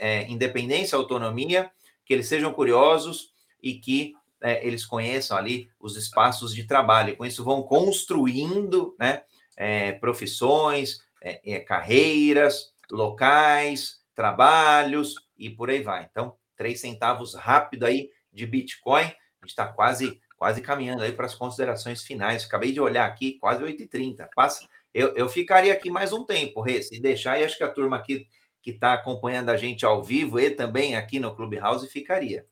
é, 0.00 0.28
independência, 0.28 0.98
autonomia, 0.98 1.70
que 2.04 2.12
eles 2.12 2.26
sejam 2.26 2.52
curiosos 2.52 3.32
e 3.62 3.74
que 3.74 4.12
é, 4.40 4.66
eles 4.66 4.84
conheçam 4.84 5.36
ali 5.36 5.70
os 5.78 5.96
espaços 5.96 6.52
de 6.52 6.64
trabalho. 6.64 7.12
E 7.12 7.16
com 7.16 7.24
isso 7.24 7.44
vão 7.44 7.62
construindo 7.62 8.96
né, 8.98 9.22
é, 9.56 9.92
profissões, 9.92 11.00
é, 11.22 11.40
é, 11.54 11.60
carreiras, 11.60 12.71
locais, 12.90 14.00
trabalhos 14.14 15.14
e 15.36 15.50
por 15.50 15.70
aí 15.70 15.82
vai. 15.82 16.06
Então, 16.10 16.36
três 16.56 16.80
centavos 16.80 17.34
rápido 17.34 17.84
aí 17.84 18.10
de 18.32 18.46
Bitcoin. 18.46 19.04
A 19.04 19.44
gente 19.44 19.50
está 19.50 19.66
quase 19.66 20.20
quase 20.42 20.60
caminhando 20.60 21.04
aí 21.04 21.12
para 21.12 21.26
as 21.26 21.36
considerações 21.36 22.02
finais. 22.02 22.44
Acabei 22.44 22.72
de 22.72 22.80
olhar 22.80 23.06
aqui, 23.06 23.38
quase 23.38 23.62
8h30. 23.62 24.28
Passa, 24.34 24.68
eu, 24.92 25.14
eu 25.14 25.28
ficaria 25.28 25.72
aqui 25.72 25.88
mais 25.88 26.12
um 26.12 26.24
tempo, 26.24 26.60
Rê, 26.60 26.82
se 26.82 27.00
deixar, 27.00 27.38
e 27.38 27.44
acho 27.44 27.56
que 27.56 27.62
a 27.62 27.70
turma 27.70 27.96
aqui 27.96 28.26
que 28.60 28.72
está 28.72 28.92
acompanhando 28.92 29.50
a 29.50 29.56
gente 29.56 29.86
ao 29.86 30.02
vivo 30.02 30.40
e 30.40 30.50
também 30.50 30.96
aqui 30.96 31.20
no 31.20 31.34
Clubhouse 31.36 31.88
ficaria. 31.88 32.44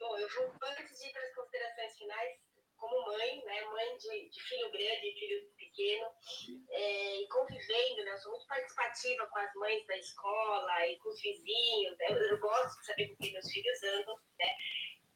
Bom, 0.00 0.16
eu 0.16 0.28
vou, 0.30 0.50
antes 0.78 0.98
de 0.98 1.08
ir 1.08 1.12
para 1.12 1.22
as 1.22 1.34
considerações 1.34 1.98
finais, 1.98 2.38
como 2.76 3.06
mãe, 3.06 3.42
né? 3.44 3.60
Mãe 3.72 3.96
de, 3.98 4.42
filho 4.42 4.70
grande 4.72 5.14
filho 5.18 5.51
pequeno, 5.72 6.06
é, 6.70 7.20
e 7.22 7.28
convivendo, 7.28 8.04
né? 8.04 8.12
Eu 8.12 8.18
sou 8.18 8.32
muito 8.32 8.46
participativa 8.46 9.26
com 9.26 9.38
as 9.38 9.54
mães 9.54 9.86
da 9.86 9.96
escola 9.96 10.86
e 10.86 10.98
com 10.98 11.08
os 11.08 11.20
vizinhos. 11.20 11.96
Né? 11.98 12.06
Eu, 12.10 12.16
eu 12.16 12.38
gosto 12.38 12.78
de 12.78 12.86
saber 12.86 13.08
com 13.08 13.16
quem 13.16 13.32
meus 13.32 13.50
filhos 13.50 13.82
andam, 13.82 14.16
né? 14.38 14.56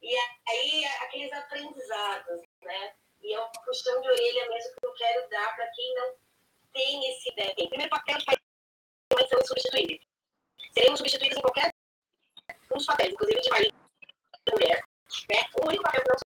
E 0.01 0.15
aí, 0.49 0.85
aqueles 1.01 1.31
aprendizados, 1.33 2.41
né? 2.61 2.95
E 3.21 3.33
é 3.33 3.41
um 3.41 3.51
puxão 3.65 3.99
de 4.01 4.09
orelha 4.09 4.49
mesmo 4.49 4.75
que 4.75 4.85
eu 4.85 4.93
quero 4.93 5.29
dar 5.29 5.55
para 5.55 5.67
quem 5.71 5.95
não 5.95 6.15
tem 6.73 7.11
esse 7.11 7.29
ideia. 7.29 7.49
Né? 7.49 7.67
Primeiro 7.67 7.89
papel 7.89 8.17
de 8.17 8.25
pai 8.25 8.37
são 9.27 9.45
substituíveis. 9.45 10.01
Seremos 10.73 10.99
substituídos 10.99 11.37
em 11.37 11.41
qualquer 11.41 11.73
um 12.71 12.77
dos 12.77 12.85
papéis, 12.85 13.13
inclusive 13.13 13.41
de 13.41 13.49
marido 13.49 13.75
e 14.47 14.51
mulher. 14.51 14.83
Né? 15.31 15.37
O 15.59 15.67
único 15.67 15.83
papel 15.83 16.03
que 16.03 16.09
não 16.09 16.17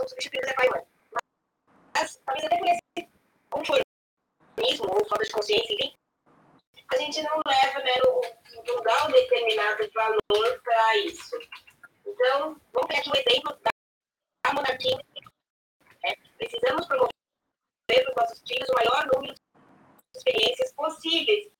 são 0.00 0.08
substituídos 0.08 0.50
é 0.50 0.54
pai 0.54 0.66
e 0.66 0.70
mãe. 0.70 0.86
Mas 1.94 2.16
talvez 2.24 2.44
até 2.46 2.77
esse 3.48 3.82
conformismo 4.56 4.86
ou 4.90 5.08
falta 5.08 5.24
de 5.24 5.30
consciência, 5.32 5.74
enfim, 5.74 5.94
a 6.90 6.96
gente 6.98 7.22
não 7.22 7.40
leva, 7.46 7.78
né, 7.80 7.92
não 8.66 8.82
dá 8.82 9.06
um 9.06 9.12
determinado 9.12 9.90
valor 9.92 10.60
para 10.62 10.96
isso. 10.98 11.38
Então, 12.06 12.60
vamos 12.72 12.88
pegar 12.88 13.00
aqui 13.00 13.10
um 13.10 13.14
exemplo 13.14 13.58
da 13.62 14.52
monarquia. 14.54 14.98
É, 16.04 16.14
precisamos 16.38 16.86
promover 16.86 17.10
para 17.88 18.10
os 18.10 18.16
nossos 18.16 18.42
filhos 18.46 18.68
o 18.68 18.74
maior 18.74 19.06
número 19.12 19.34
de 19.34 20.18
experiências 20.18 20.72
possíveis, 20.72 21.50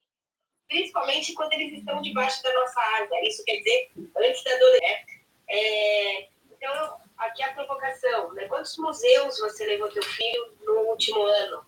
principalmente 0.69 1.35
quando 1.35 1.53
eles 1.53 1.79
estão 1.79 2.01
debaixo 2.01 2.43
da 2.43 2.55
nossa 2.55 2.81
asa. 2.81 3.21
Isso 3.23 3.45
quer 3.45 3.57
dizer, 3.59 3.91
antes 4.17 4.45
da 4.45 4.55
adolescência. 4.55 5.19
É, 5.51 6.29
então, 6.51 7.01
aqui 7.19 7.43
a 7.43 7.53
provocação. 7.53 8.33
Né? 8.33 8.49
Quantos 8.49 8.77
museus 8.79 9.39
você 9.39 9.67
levou 9.67 9.91
teu 9.91 10.03
filho 10.03 10.57
no 10.63 10.73
último 10.91 11.21
ano? 11.23 11.67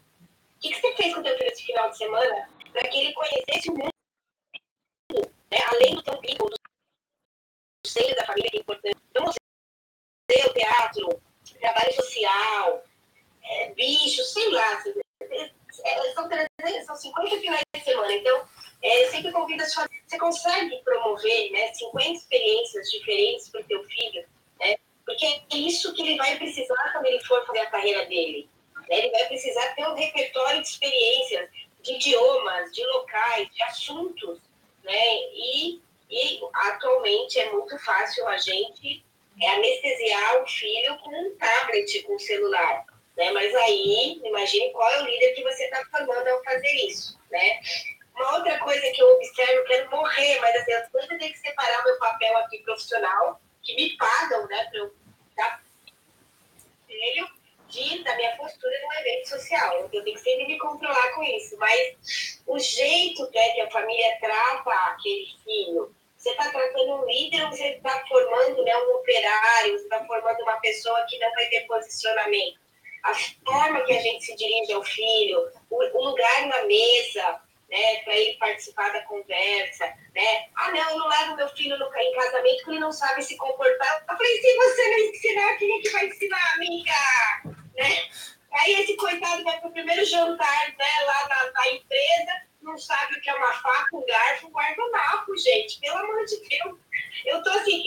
O 0.61 0.63
que, 0.63 0.75
que 0.75 0.81
você 0.83 0.93
fez 0.95 1.15
com 1.15 1.23
teu 1.23 1.35
filho 1.39 1.51
esse 1.51 1.65
final 1.65 1.91
de 1.91 1.97
semana 1.97 2.51
para 2.71 2.87
que 2.89 3.01
ele 3.01 3.15
conhecesse 3.15 3.71
o 3.71 3.79
mundo? 3.79 3.91
Né? 5.51 5.59
Além 5.73 5.95
do 5.95 6.03
teu 6.03 6.21
vínculo, 6.21 6.51
do 6.51 7.89
seio 7.89 8.15
da 8.15 8.27
família, 8.27 8.51
que 8.51 8.59
é 8.59 8.61
importante. 8.61 8.99
Então, 9.11 9.25
museu, 9.25 10.53
teatro, 10.53 11.23
trabalho 11.59 11.95
social, 11.95 12.85
é, 13.43 13.73
bicho, 13.73 14.23
sei 14.23 14.51
lá. 14.51 14.85
É, 15.23 16.13
são, 16.13 16.29
300, 16.29 16.85
são 16.85 16.95
50 16.95 17.41
finais 17.41 17.63
de 17.75 17.83
semana. 17.83 18.13
Então, 18.13 18.47
é, 18.83 19.07
sempre 19.07 19.33
convido 19.33 19.63
as 19.63 19.73
famílias. 19.73 20.05
Você 20.09 20.19
consegue 20.19 20.77
promover 20.85 21.53
né, 21.53 21.73
50 21.73 22.11
experiências 22.11 22.91
diferentes 22.91 23.49
para 23.49 23.63
o 23.63 23.65
teu 23.65 23.83
filho, 23.85 24.29
né? 24.59 24.77
Porque 25.07 25.25
é 25.25 25.57
isso 25.57 25.95
que 25.95 26.03
ele 26.03 26.19
vai 26.19 26.37
precisar 26.37 26.93
quando 26.93 27.07
ele 27.07 27.25
for 27.25 27.47
fazer 27.47 27.61
a 27.61 27.71
carreira 27.71 28.05
dele. 28.05 28.47
Né? 28.91 28.99
Ele 28.99 29.11
vai 29.11 29.29
precisar 29.29 29.75
ter 29.75 29.87
um 29.87 29.95
repertório 29.95 30.61
de 30.61 30.69
experiências, 30.69 31.49
de 31.81 31.95
idiomas, 31.95 32.73
de 32.73 32.85
locais, 32.85 33.49
de 33.55 33.63
assuntos, 33.63 34.41
né? 34.83 35.17
E, 35.33 35.81
e 36.11 36.41
atualmente 36.53 37.39
é 37.39 37.51
muito 37.53 37.79
fácil 37.79 38.27
a 38.27 38.37
gente 38.37 39.05
é, 39.41 39.49
anestesiar 39.51 40.43
o 40.43 40.47
filho 40.47 40.99
com 40.99 41.11
um 41.11 41.37
tablet, 41.37 42.03
com 42.03 42.17
um 42.17 42.19
celular. 42.19 42.85
Né? 43.17 43.31
Mas 43.31 43.55
aí, 43.55 44.21
imagine 44.25 44.73
qual 44.73 44.91
é 44.91 45.03
o 45.03 45.07
líder 45.07 45.35
que 45.35 45.43
você 45.43 45.65
está 45.65 45.85
formando 45.91 46.29
ao 46.29 46.43
fazer 46.43 46.75
isso. 46.87 47.19
Né? 47.31 47.61
Uma 48.15 48.37
outra 48.37 48.59
coisa 48.59 48.91
que 48.91 49.01
eu 49.01 49.15
observo, 49.15 49.53
eu 49.53 49.65
quero 49.65 49.91
morrer, 49.91 50.41
mas 50.41 50.57
assim, 50.57 50.73
eu 50.73 51.01
sempre 51.01 51.19
tenho 51.19 51.33
que 51.33 51.39
separar 51.39 51.85
meu 51.85 51.99
papel 51.99 52.37
aqui 52.39 52.59
profissional, 52.59 53.41
que 53.63 53.75
me 53.75 53.97
pagam, 53.97 54.47
né, 54.49 54.65
para 54.71 54.79
eu 54.79 54.95
dar 55.37 55.63
filho, 56.87 57.29
de, 57.71 58.05
da 58.05 58.17
minha 58.17 58.37
postura 58.37 58.75
num 58.83 59.01
evento 59.01 59.29
social. 59.29 59.81
Eu 59.81 59.89
tenho 59.89 60.05
que 60.05 60.19
sempre 60.19 60.47
me 60.47 60.59
controlar 60.59 61.15
com 61.15 61.23
isso. 61.23 61.57
Mas 61.59 62.43
o 62.47 62.59
jeito 62.59 63.23
né, 63.33 63.51
que 63.51 63.61
a 63.61 63.71
família 63.71 64.19
trata 64.21 64.71
aquele 64.93 65.27
filho, 65.45 65.95
você 66.17 66.31
está 66.31 66.51
tratando 66.51 66.97
um 66.97 67.07
líder 67.07 67.45
ou 67.45 67.51
você 67.51 67.69
está 67.69 68.05
formando 68.07 68.63
né, 68.63 68.77
um 68.77 68.97
operário, 68.97 69.79
você 69.79 69.85
está 69.85 70.05
formando 70.05 70.43
uma 70.43 70.61
pessoa 70.61 71.07
que 71.09 71.19
não 71.19 71.33
vai 71.33 71.47
ter 71.47 71.67
posicionamento? 71.67 72.61
A 73.03 73.15
forma 73.15 73.81
que 73.85 73.93
a 73.95 74.03
gente 74.03 74.27
se 74.27 74.37
dirige 74.37 74.73
ao 74.73 74.85
filho, 74.85 75.51
o, 75.71 75.77
o 75.77 76.05
lugar 76.05 76.47
na 76.47 76.65
mesa, 76.65 77.41
né, 77.71 77.97
para 78.05 78.17
ele 78.17 78.37
participar 78.37 78.93
da 78.93 79.03
conversa, 79.03 79.87
né? 80.15 80.49
Ah, 80.57 80.73
não, 80.73 80.91
eu 80.91 80.99
não 80.99 81.09
levo 81.09 81.37
meu 81.37 81.49
filho 81.51 81.79
no, 81.79 81.87
em 81.97 82.15
casamento 82.15 82.57
porque 82.57 82.71
ele 82.71 82.81
não 82.81 82.93
sabe 82.93 83.23
se 83.23 83.37
comportar. 83.37 84.05
Eu 84.09 84.17
falei, 84.17 84.41
se 84.41 84.57
você 84.57 84.91
não 84.91 84.99
ensinar, 84.99 85.57
quem 85.57 85.79
é 85.79 85.83
que 85.83 85.91
vai 85.91 86.07
ensinar, 86.07 86.55
amiga? 86.55 86.93
Né? 87.77 88.09
Aí 88.53 88.75
esse 88.81 88.97
coitado 88.97 89.45
vai 89.45 89.61
pro 89.61 89.71
primeiro 89.71 90.05
jantar, 90.05 90.69
né, 90.77 91.05
lá 91.07 91.29
na, 91.29 91.53
na 91.53 91.69
empresa, 91.69 92.43
não 92.61 92.77
sabe 92.77 93.15
o 93.15 93.21
que 93.21 93.31
é 93.31 93.35
uma 93.35 93.53
faca, 93.53 93.97
um 93.97 94.05
garfo, 94.05 94.49
um 94.49 94.51
guardanapo, 94.51 95.37
gente. 95.37 95.79
Pelo 95.81 95.99
amor 95.99 96.25
de 96.25 96.37
Deus. 96.49 96.79
Eu 97.25 97.43
tô 97.43 97.51
assim, 97.51 97.85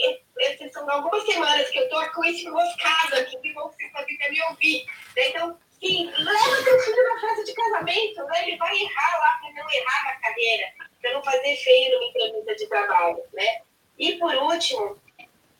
são 0.72 0.90
algumas 0.90 1.24
semanas 1.24 1.68
que 1.70 1.78
eu 1.78 1.88
tô 1.88 2.12
com 2.12 2.24
esse 2.24 2.44
enroscado 2.44 3.14
aqui, 3.16 3.38
que 3.38 3.52
bom 3.52 3.68
que 3.70 3.88
vocês 3.90 4.30
me 4.30 4.42
ouvir. 4.48 4.84
Né? 5.16 5.28
Então, 5.28 5.58
Sim, 5.84 6.10
leva 6.16 6.64
teu 6.64 6.80
filho 6.80 7.04
na 7.04 7.20
festa 7.20 7.44
de 7.44 7.52
casamento, 7.52 8.24
né? 8.24 8.48
Ele 8.48 8.56
vai 8.56 8.74
errar 8.74 9.18
lá 9.20 9.38
para 9.42 9.52
não 9.52 9.70
errar 9.70 10.04
na 10.04 10.16
carreira, 10.16 10.72
para 11.02 11.12
não 11.12 11.22
fazer 11.22 11.56
feio 11.56 11.94
numa 11.94 12.08
entrevista 12.08 12.54
de 12.54 12.66
trabalho, 12.68 13.22
né? 13.34 13.60
E 13.98 14.14
por 14.14 14.34
último, 14.34 14.98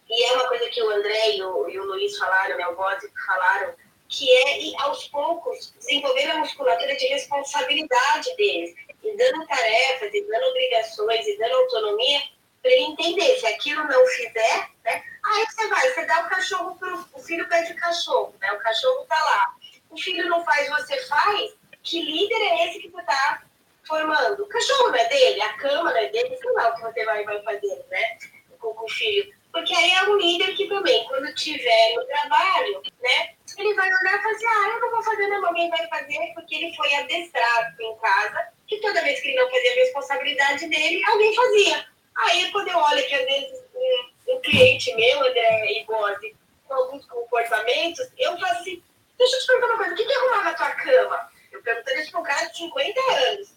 e 0.09 0.25
é 0.25 0.33
uma 0.33 0.49
coisa 0.49 0.67
que 0.71 0.83
o 0.83 0.91
André 0.93 1.37
e 1.37 1.43
o, 1.43 1.69
e 1.69 1.79
o 1.79 1.85
Luiz 1.85 2.17
falaram, 2.17 2.57
né, 2.57 2.67
o 2.69 2.75
Bose 2.75 3.13
falaram, 3.27 3.75
que 4.09 4.35
é 4.35 4.83
aos 4.83 5.09
poucos 5.09 5.75
desenvolver 5.79 6.31
a 6.31 6.39
musculatura 6.39 6.97
de 6.97 7.07
responsabilidade 7.07 8.35
deles, 8.37 8.75
e 9.03 9.17
dando 9.19 9.47
tarefas, 9.47 10.15
e 10.15 10.27
dando 10.27 10.47
obrigações, 10.47 11.27
e 11.27 11.37
dando 11.37 11.55
autonomia, 11.55 12.23
para 12.63 12.71
ele 12.71 12.85
entender, 12.85 13.39
se 13.39 13.47
aquilo 13.47 13.87
não 13.87 14.07
fizer, 14.07 14.71
né? 14.85 15.05
Aí 15.23 15.47
você 15.47 15.69
vai, 15.69 15.93
você 15.93 16.07
dá 16.07 16.23
o 16.23 16.29
cachorro 16.31 16.79
pro. 16.79 17.05
O 17.13 17.19
filho 17.19 17.47
pede 17.47 17.75
cachorro, 17.75 18.35
né? 18.41 18.53
O 18.53 18.59
cachorro 18.59 19.05
tá 19.07 19.23
lá 19.23 19.55
o 19.95 19.99
filho 19.99 20.29
não 20.29 20.45
faz, 20.45 20.69
você 20.69 21.01
faz, 21.07 21.55
que 21.83 22.03
líder 22.03 22.35
é 22.35 22.69
esse 22.69 22.81
que 22.81 22.91
você 22.91 23.01
está 23.01 23.43
formando? 23.87 24.43
O 24.43 24.49
cachorro 24.49 24.89
não 24.89 24.97
é 24.97 25.09
dele, 25.09 25.41
a 25.41 25.53
cama 25.55 25.91
não 25.91 25.97
é 25.97 26.09
dele, 26.09 26.37
sei 26.37 26.53
lá 26.53 26.69
o 26.71 26.75
que 26.75 26.83
você 26.83 27.05
vai, 27.05 27.25
vai 27.25 27.43
fazer, 27.43 27.87
né? 27.91 28.19
Com, 28.59 28.75
com 28.75 28.85
o 28.85 28.89
filho. 28.89 29.33
Porque 29.53 29.73
aí 29.73 29.93
é 29.93 30.03
um 30.05 30.17
líder 30.17 30.57
que 30.57 30.67
também, 30.67 31.05
quando 31.07 31.33
tiver 31.35 31.95
no 31.95 32.05
trabalho, 32.07 32.83
né? 33.01 33.35
Ele 33.57 33.75
vai 33.75 33.89
olhar 33.89 34.19
e 34.19 34.23
falar 34.23 34.35
assim, 34.35 34.47
ah, 34.47 34.69
eu 34.75 34.81
não 34.81 34.91
vou 34.91 35.03
fazer, 35.03 35.29
não, 35.29 35.47
alguém 35.47 35.71
vai 35.71 35.87
fazer, 35.87 36.33
porque 36.35 36.57
ele 36.57 36.75
foi 36.75 36.93
adestrado 36.97 37.81
em 37.81 37.97
casa, 37.99 38.49
que 38.67 38.81
toda 38.81 39.03
vez 39.03 39.21
que 39.21 39.29
ele 39.29 39.41
não 39.41 39.49
fazia 39.49 39.71
a 39.71 39.75
responsabilidade 39.75 40.69
dele, 40.69 41.05
alguém 41.07 41.35
fazia. 41.37 41.87
Aí 42.17 42.51
quando 42.51 42.69
eu 42.69 42.79
olho 42.79 43.07
que 43.07 43.15
às 43.15 43.25
vezes 43.25 43.65
um, 43.75 44.35
um 44.35 44.41
cliente 44.41 44.93
meu, 44.97 45.21
André 45.21 45.73
e 45.73 45.85
Bose, 45.85 46.35
com 46.67 46.75
alguns 46.75 47.07
comportamentos, 47.07 48.09
eu 48.19 48.37
faço 48.39 48.61
assim, 48.61 48.83
Deixa 49.19 49.37
eu 49.37 49.41
te 49.41 49.47
perguntar 49.47 49.67
uma 49.67 49.77
coisa, 49.77 49.93
o 49.93 49.97
que, 49.97 50.05
que 50.05 50.13
arrumava 50.13 50.51
a 50.51 50.55
tua 50.55 50.71
cama? 50.71 51.31
Eu 51.53 51.63
perguntei 51.63 52.01
isso 52.01 52.11
para 52.11 52.21
um 52.21 52.25
cara 52.25 52.47
de 52.47 52.57
50 52.57 53.01
anos. 53.01 53.55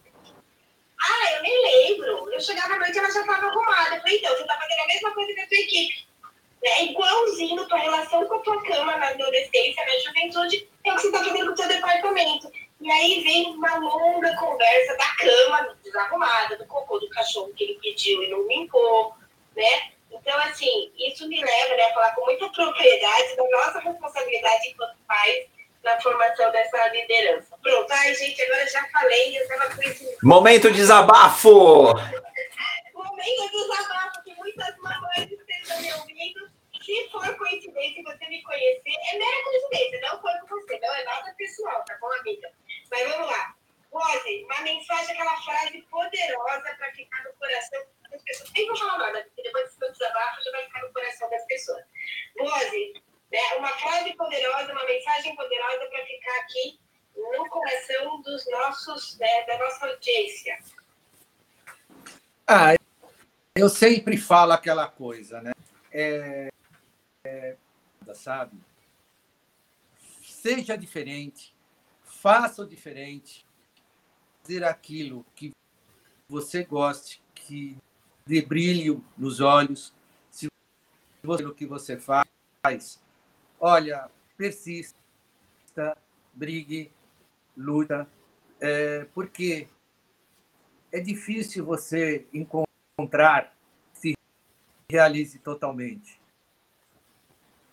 Ah, 1.00 1.32
eu 1.36 1.42
nem 1.42 1.64
lembro. 1.64 2.32
Eu 2.32 2.40
chegava 2.40 2.74
à 2.74 2.80
noite 2.80 2.96
e 2.96 3.00
ela 3.00 3.12
já 3.12 3.22
estava 3.22 3.48
arrumada. 3.48 3.96
Eu 3.96 4.02
falei, 4.02 4.18
então, 4.18 4.36
você 4.36 4.42
está 4.42 4.58
fazendo 4.58 4.80
a 4.80 4.88
mesma 4.88 5.14
coisa 5.14 5.34
que 5.34 5.42
a 5.42 5.48
tua 5.48 5.58
equipe. 5.58 6.08
É 6.64 6.84
igualzinho 6.86 7.68
tua 7.68 7.78
relação 7.78 8.26
com 8.26 8.36
a 8.36 8.40
tua 8.40 8.64
cama 8.64 8.98
na 8.98 9.10
adolescência, 9.10 9.86
na 9.86 10.00
juventude, 10.00 10.70
é 10.84 10.92
o 10.92 10.96
que 10.96 11.02
você 11.02 11.08
está 11.08 11.24
fazendo 11.24 11.46
com 11.46 11.52
o 11.52 11.56
teu 11.56 11.68
departamento. 11.68 12.52
E 12.82 12.92
aí 12.92 13.24
vem 13.24 13.56
uma 13.56 13.76
longa 13.78 14.36
conversa 14.36 14.98
da 14.98 15.16
cama 15.16 15.78
desarrumada, 15.84 16.58
do 16.58 16.66
cocô 16.66 17.00
do 17.00 17.10
cachorro 17.10 17.54
que 17.56 17.64
ele 17.64 17.80
pediu 17.82 18.24
e 18.24 18.30
não 18.30 18.48
limpou, 18.48 19.16
né? 19.56 19.92
Então, 20.22 20.38
assim, 20.40 20.92
isso 20.98 21.28
me 21.28 21.44
leva 21.44 21.76
né, 21.76 21.84
a 21.84 21.94
falar 21.94 22.16
com 22.16 22.26
muita 22.26 22.50
propriedade 22.50 23.36
da 23.36 23.44
nossa 23.50 23.80
responsabilidade 23.80 24.68
enquanto 24.68 24.98
pais 25.08 25.48
na 25.84 26.00
formação 26.02 26.52
dessa 26.52 26.88
liderança. 26.90 27.58
Pronto, 27.62 27.92
ai, 27.92 28.14
gente, 28.16 28.42
agora 28.42 28.68
já 28.68 28.86
falei, 28.90 29.38
eu 29.38 29.44
estava 29.44 29.76
com 29.76 29.82
esse. 29.84 30.18
Momento 30.24 30.72
desabafo! 30.72 31.94
Momento 32.94 33.52
desabafo, 33.52 34.24
que 34.24 34.34
muitas 34.36 34.78
mamães 34.78 35.32
estejam 35.32 35.82
me 35.82 35.94
ouvindo. 35.94 36.50
Se 36.84 37.10
for 37.12 37.36
coincidência 37.38 38.04
você 38.04 38.28
me 38.28 38.42
conhecer, 38.44 38.96
é 39.14 39.18
mera 39.18 39.44
coincidência, 39.44 40.02
não 40.02 40.22
foi 40.22 40.32
com 40.40 40.48
você, 40.48 40.80
não 40.80 40.96
é 40.96 41.04
nada 41.04 41.36
pessoal, 41.38 41.84
tá 41.86 41.98
bom, 42.00 42.12
amiga? 42.20 42.50
Mas 42.90 43.10
vamos 43.10 43.28
lá. 43.28 43.57
Rose, 43.92 44.44
uma 44.46 44.62
mensagem, 44.62 45.14
aquela 45.14 45.36
frase 45.42 45.82
poderosa 45.90 46.76
para 46.78 46.92
ficar 46.94 47.24
no 47.24 47.34
coração 47.34 47.80
das 48.12 48.22
pessoas. 48.22 48.52
Nem 48.54 48.68
vou 48.68 48.78
falar 48.78 48.98
nada, 48.98 49.24
porque 49.24 49.44
depois 49.44 49.66
desse 49.66 49.80
meu 49.80 49.92
desabafo 49.92 50.44
já 50.44 50.52
vai 50.52 50.66
ficar 50.66 50.82
no 50.82 50.94
coração 50.94 51.30
das 51.30 51.46
pessoas. 51.46 51.86
Rose, 52.40 52.94
né, 53.32 53.40
uma 53.58 53.70
frase 53.70 54.14
poderosa, 54.16 54.72
uma 54.72 54.86
mensagem 54.86 55.36
poderosa 55.36 55.86
para 55.86 56.06
ficar 56.06 56.40
aqui 56.42 56.80
no 57.16 57.50
coração 57.50 58.22
dos 58.22 58.50
nossos, 58.52 59.18
né, 59.18 59.46
da 59.46 59.58
nossa 59.58 59.88
audiência. 59.88 60.60
Ah, 62.48 62.76
eu 63.56 63.70
sempre 63.70 64.18
falo 64.18 64.54
aquela 64.54 64.88
coisa, 64.88 65.42
né? 65.42 65.52
É, 65.92 66.50
é, 67.26 67.58
sabe? 68.14 68.58
seja 70.48 70.78
diferente, 70.78 71.54
faça 72.04 72.62
o 72.62 72.68
diferente, 72.68 73.46
fazer 74.48 74.64
aquilo 74.64 75.26
que 75.36 75.52
você 76.30 76.64
goste, 76.64 77.22
que 77.36 77.78
dê 78.26 78.42
brilho 78.42 79.04
nos 79.18 79.42
olhos, 79.42 79.94
se 80.32 80.48
você 81.22 81.46
o 81.46 81.54
que 81.54 81.66
você 81.66 81.98
faz, 81.98 83.04
olha, 83.60 84.10
persista, 84.38 84.96
brigue, 86.34 86.90
luta, 87.58 88.08
é, 88.62 89.04
porque 89.14 89.68
é 90.94 91.02
difícil 91.02 91.66
você 91.66 92.26
encontrar 92.34 93.54
se 93.94 94.16
realize 94.90 95.40
totalmente. 95.40 96.22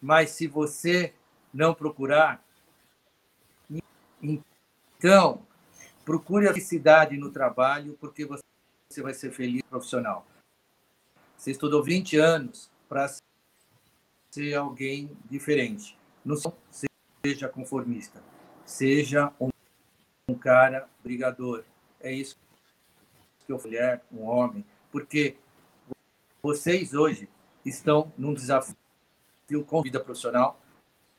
Mas 0.02 0.30
se 0.30 0.48
você 0.48 1.14
não 1.52 1.72
procurar, 1.72 2.44
então 4.20 5.46
procure 6.04 6.46
a 6.46 6.52
felicidade 6.52 7.16
no 7.16 7.30
trabalho, 7.30 7.96
porque 8.00 8.24
você 8.24 9.02
vai 9.02 9.14
ser 9.14 9.30
feliz 9.32 9.62
profissional. 9.62 10.26
Você 11.36 11.50
estudou 11.50 11.82
20 11.82 12.16
anos 12.18 12.70
para 12.88 13.12
ser 14.30 14.54
alguém 14.54 15.10
diferente. 15.28 15.98
Não 16.24 16.36
seja 17.20 17.48
conformista. 17.48 18.22
Seja 18.64 19.32
um, 19.40 19.50
cara 20.34 20.88
brigador. 21.02 21.64
É 22.00 22.12
isso 22.12 22.36
que 23.46 23.52
eu 23.52 23.58
mulher, 23.58 24.02
um 24.10 24.24
homem, 24.24 24.64
porque 24.90 25.36
vocês 26.42 26.94
hoje 26.94 27.28
estão 27.64 28.12
num 28.16 28.32
desafio 28.32 28.74
com 29.66 29.82
vida 29.82 30.00
profissional 30.00 30.60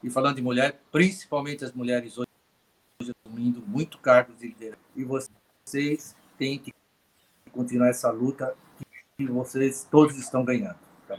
e 0.04 0.10
falando 0.10 0.36
de 0.36 0.42
mulher, 0.42 0.82
principalmente 0.92 1.64
as 1.64 1.72
mulheres 1.72 2.18
hoje 2.18 2.26
assumindo 3.36 3.62
muito 3.68 3.98
cargos 3.98 4.38
de 4.40 4.48
liderança. 4.48 4.80
E 4.96 5.04
vocês 5.04 6.16
têm 6.38 6.58
que 6.58 6.74
continuar 7.52 7.90
essa 7.90 8.10
luta 8.10 8.56
que 9.18 9.26
vocês 9.26 9.86
todos 9.90 10.18
estão 10.18 10.44
ganhando. 10.44 10.78
Tá 11.08 11.18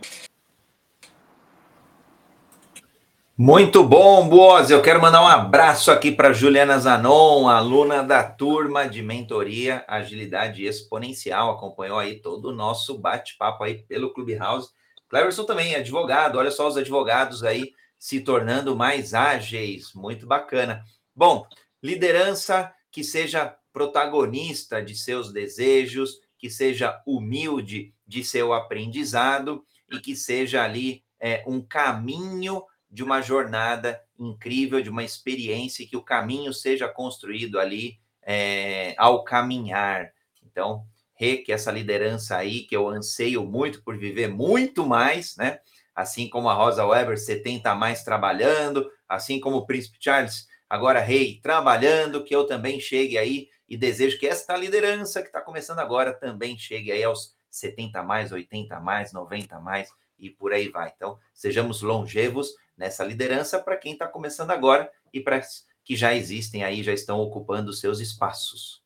muito 3.38 3.84
bom, 3.84 4.26
Boas. 4.30 4.70
Eu 4.70 4.80
quero 4.80 5.00
mandar 5.00 5.22
um 5.22 5.26
abraço 5.26 5.90
aqui 5.90 6.10
para 6.10 6.32
Juliana 6.32 6.78
Zanon, 6.78 7.46
aluna 7.48 8.02
da 8.02 8.24
turma 8.24 8.88
de 8.88 9.02
mentoria 9.02 9.84
Agilidade 9.86 10.64
Exponencial. 10.64 11.50
Acompanhou 11.50 11.98
aí 11.98 12.18
todo 12.18 12.46
o 12.46 12.54
nosso 12.54 12.96
bate-papo 12.96 13.62
aí 13.62 13.82
pelo 13.82 14.14
Clubhouse. 14.14 14.70
Cleverson 15.10 15.44
também, 15.44 15.74
advogado. 15.74 16.38
Olha 16.38 16.50
só 16.50 16.66
os 16.66 16.78
advogados 16.78 17.44
aí 17.44 17.72
se 17.98 18.20
tornando 18.20 18.74
mais 18.74 19.12
ágeis. 19.12 19.92
Muito 19.94 20.26
bacana. 20.26 20.82
Bom, 21.14 21.46
liderança 21.82 22.72
que 22.90 23.04
seja 23.04 23.56
protagonista 23.72 24.82
de 24.82 24.94
seus 24.94 25.32
desejos, 25.32 26.20
que 26.38 26.48
seja 26.48 27.02
humilde 27.06 27.94
de 28.06 28.24
seu 28.24 28.52
aprendizado 28.52 29.64
e 29.90 29.98
que 30.00 30.16
seja 30.16 30.62
ali 30.62 31.04
é, 31.20 31.42
um 31.46 31.60
caminho 31.60 32.62
de 32.90 33.02
uma 33.02 33.20
jornada 33.20 34.02
incrível, 34.18 34.80
de 34.80 34.88
uma 34.88 35.04
experiência, 35.04 35.86
que 35.86 35.96
o 35.96 36.02
caminho 36.02 36.52
seja 36.52 36.88
construído 36.88 37.58
ali 37.58 37.98
é, 38.22 38.94
ao 38.96 39.22
caminhar. 39.24 40.12
Então, 40.42 40.86
Rê, 41.14 41.38
que 41.38 41.52
essa 41.52 41.70
liderança 41.70 42.36
aí, 42.36 42.62
que 42.62 42.76
eu 42.76 42.88
anseio 42.88 43.44
muito 43.44 43.82
por 43.82 43.96
viver 43.96 44.28
muito 44.28 44.86
mais, 44.86 45.36
né? 45.36 45.60
Assim 45.94 46.28
como 46.28 46.48
a 46.48 46.54
Rosa 46.54 46.84
Weber, 46.84 47.18
70 47.18 47.70
a 47.70 47.74
mais 47.74 48.02
trabalhando, 48.02 48.90
assim 49.08 49.40
como 49.40 49.56
o 49.56 49.66
Príncipe 49.66 49.96
Charles, 49.98 50.46
agora 50.68 51.00
rei, 51.00 51.40
trabalhando, 51.40 52.24
que 52.24 52.34
eu 52.34 52.46
também 52.46 52.80
chegue 52.80 53.18
aí 53.18 53.48
e 53.68 53.76
desejo 53.76 54.18
que 54.18 54.26
esta 54.26 54.56
liderança 54.56 55.20
que 55.22 55.28
está 55.28 55.40
começando 55.40 55.78
agora 55.80 56.12
também 56.12 56.58
chegue 56.58 56.92
aí 56.92 57.02
aos 57.02 57.36
70 57.50 57.98
a 57.98 58.02
mais, 58.02 58.32
80 58.32 58.76
a 58.76 58.80
mais, 58.80 59.12
90 59.12 59.56
a 59.56 59.60
mais 59.60 59.90
e 60.18 60.30
por 60.30 60.52
aí 60.52 60.68
vai. 60.68 60.92
Então, 60.94 61.18
sejamos 61.32 61.82
longevos 61.82 62.54
nessa 62.76 63.04
liderança 63.04 63.58
para 63.58 63.76
quem 63.76 63.92
está 63.92 64.06
começando 64.06 64.50
agora 64.50 64.92
e 65.12 65.20
para 65.20 65.40
que 65.84 65.96
já 65.96 66.14
existem 66.14 66.64
aí, 66.64 66.82
já 66.82 66.92
estão 66.92 67.20
ocupando 67.20 67.72
seus 67.72 68.00
espaços. 68.00 68.82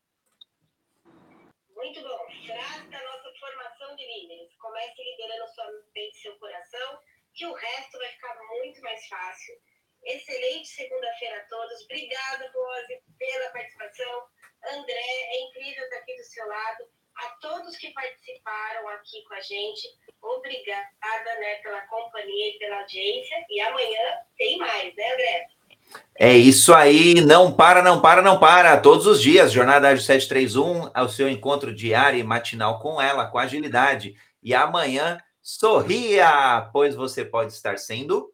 Muito 1.75 2.01
bom. 2.03 2.19
Frase 2.47 2.89
da 2.89 3.03
nossa 3.03 3.33
formação 3.41 3.97
de 3.97 4.05
líderes. 4.07 4.55
Comece 4.59 5.03
liderando 5.03 5.51
sua 5.55 5.65
mente 5.95 6.19
e 6.19 6.23
seu 6.23 6.37
coração, 6.37 6.99
que 7.35 7.47
o 7.47 7.55
resto 7.55 7.99
vai 7.99 8.09
ficar 8.09 8.37
muito 8.51 8.83
mais 8.83 9.07
fácil. 9.09 9.55
Excelente 10.05 10.69
segunda-feira 10.69 11.39
a 11.39 11.45
todos. 11.45 11.83
Obrigada, 11.85 12.51
Rose, 12.55 13.01
pela 13.19 13.51
participação. 13.51 14.23
André, 14.73 14.95
é 14.95 15.43
incrível 15.43 15.85
estar 15.85 15.97
aqui 15.97 16.17
do 16.17 16.25
seu 16.25 16.47
lado 16.47 16.85
a 17.17 17.29
todos 17.41 17.77
que 17.77 17.93
participaram 17.93 18.89
aqui 18.89 19.23
com 19.25 19.35
a 19.35 19.41
gente. 19.41 19.89
Obrigada 20.23 21.41
né, 21.41 21.55
pela 21.63 21.81
companhia 21.83 22.55
e 22.55 22.59
pela 22.59 22.81
audiência. 22.81 23.37
E 23.49 23.61
amanhã 23.61 24.19
tem 24.37 24.59
mais, 24.59 24.95
né, 24.95 25.13
André? 25.13 25.47
É 26.15 26.37
isso 26.37 26.75
aí, 26.75 27.21
não 27.21 27.53
para, 27.53 27.83
não 27.83 28.01
para, 28.01 28.23
não 28.23 28.39
para. 28.39 28.79
Todos 28.81 29.07
os 29.07 29.21
dias, 29.21 29.53
Jornada 29.53 29.89
Ágil 29.89 30.05
731, 30.05 30.91
é 30.95 31.03
o 31.03 31.09
seu 31.09 31.29
encontro 31.29 31.75
diário 31.75 32.19
e 32.19 32.25
matinal 32.25 32.79
com 32.79 33.01
ela, 33.01 33.27
com 33.27 33.39
agilidade. 33.39 34.15
E 34.43 34.55
amanhã, 34.55 35.19
sorria, 35.43 36.69
pois 36.73 36.95
você 36.95 37.25
pode 37.25 37.53
estar 37.53 37.79
sendo 37.79 38.33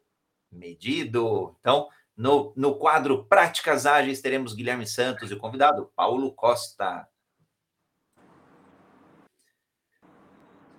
medido. 0.51 1.55
Então, 1.59 1.89
no, 2.15 2.53
no 2.55 2.75
quadro 2.75 3.25
Práticas 3.25 3.85
Ágeis, 3.85 4.21
teremos 4.21 4.53
Guilherme 4.53 4.87
Santos 4.87 5.29
e 5.29 5.33
o 5.33 5.39
convidado 5.39 5.91
Paulo 5.95 6.31
Costa. 6.31 7.07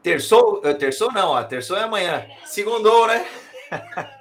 Terçou? 0.02 0.62
Eh, 0.64 0.74
terçou 0.74 1.12
não, 1.12 1.30
ó. 1.30 1.44
Terçou 1.44 1.76
é 1.76 1.82
amanhã. 1.82 2.26
Segundou, 2.46 3.06
né? 3.06 3.26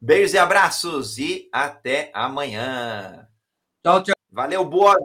Beijos 0.00 0.34
e 0.34 0.38
abraços 0.38 1.18
e 1.18 1.48
até 1.52 2.10
amanhã. 2.14 3.28
Tchau, 3.82 4.02
tchau. 4.02 4.14
Valeu, 4.30 4.64
boa. 4.64 4.96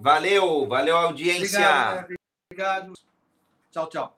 Valeu, 0.00 0.68
valeu 0.68 0.96
audiência. 0.96 1.58
Obrigado, 1.58 2.14
obrigado. 2.50 2.92
Tchau, 3.70 3.88
tchau. 3.88 4.17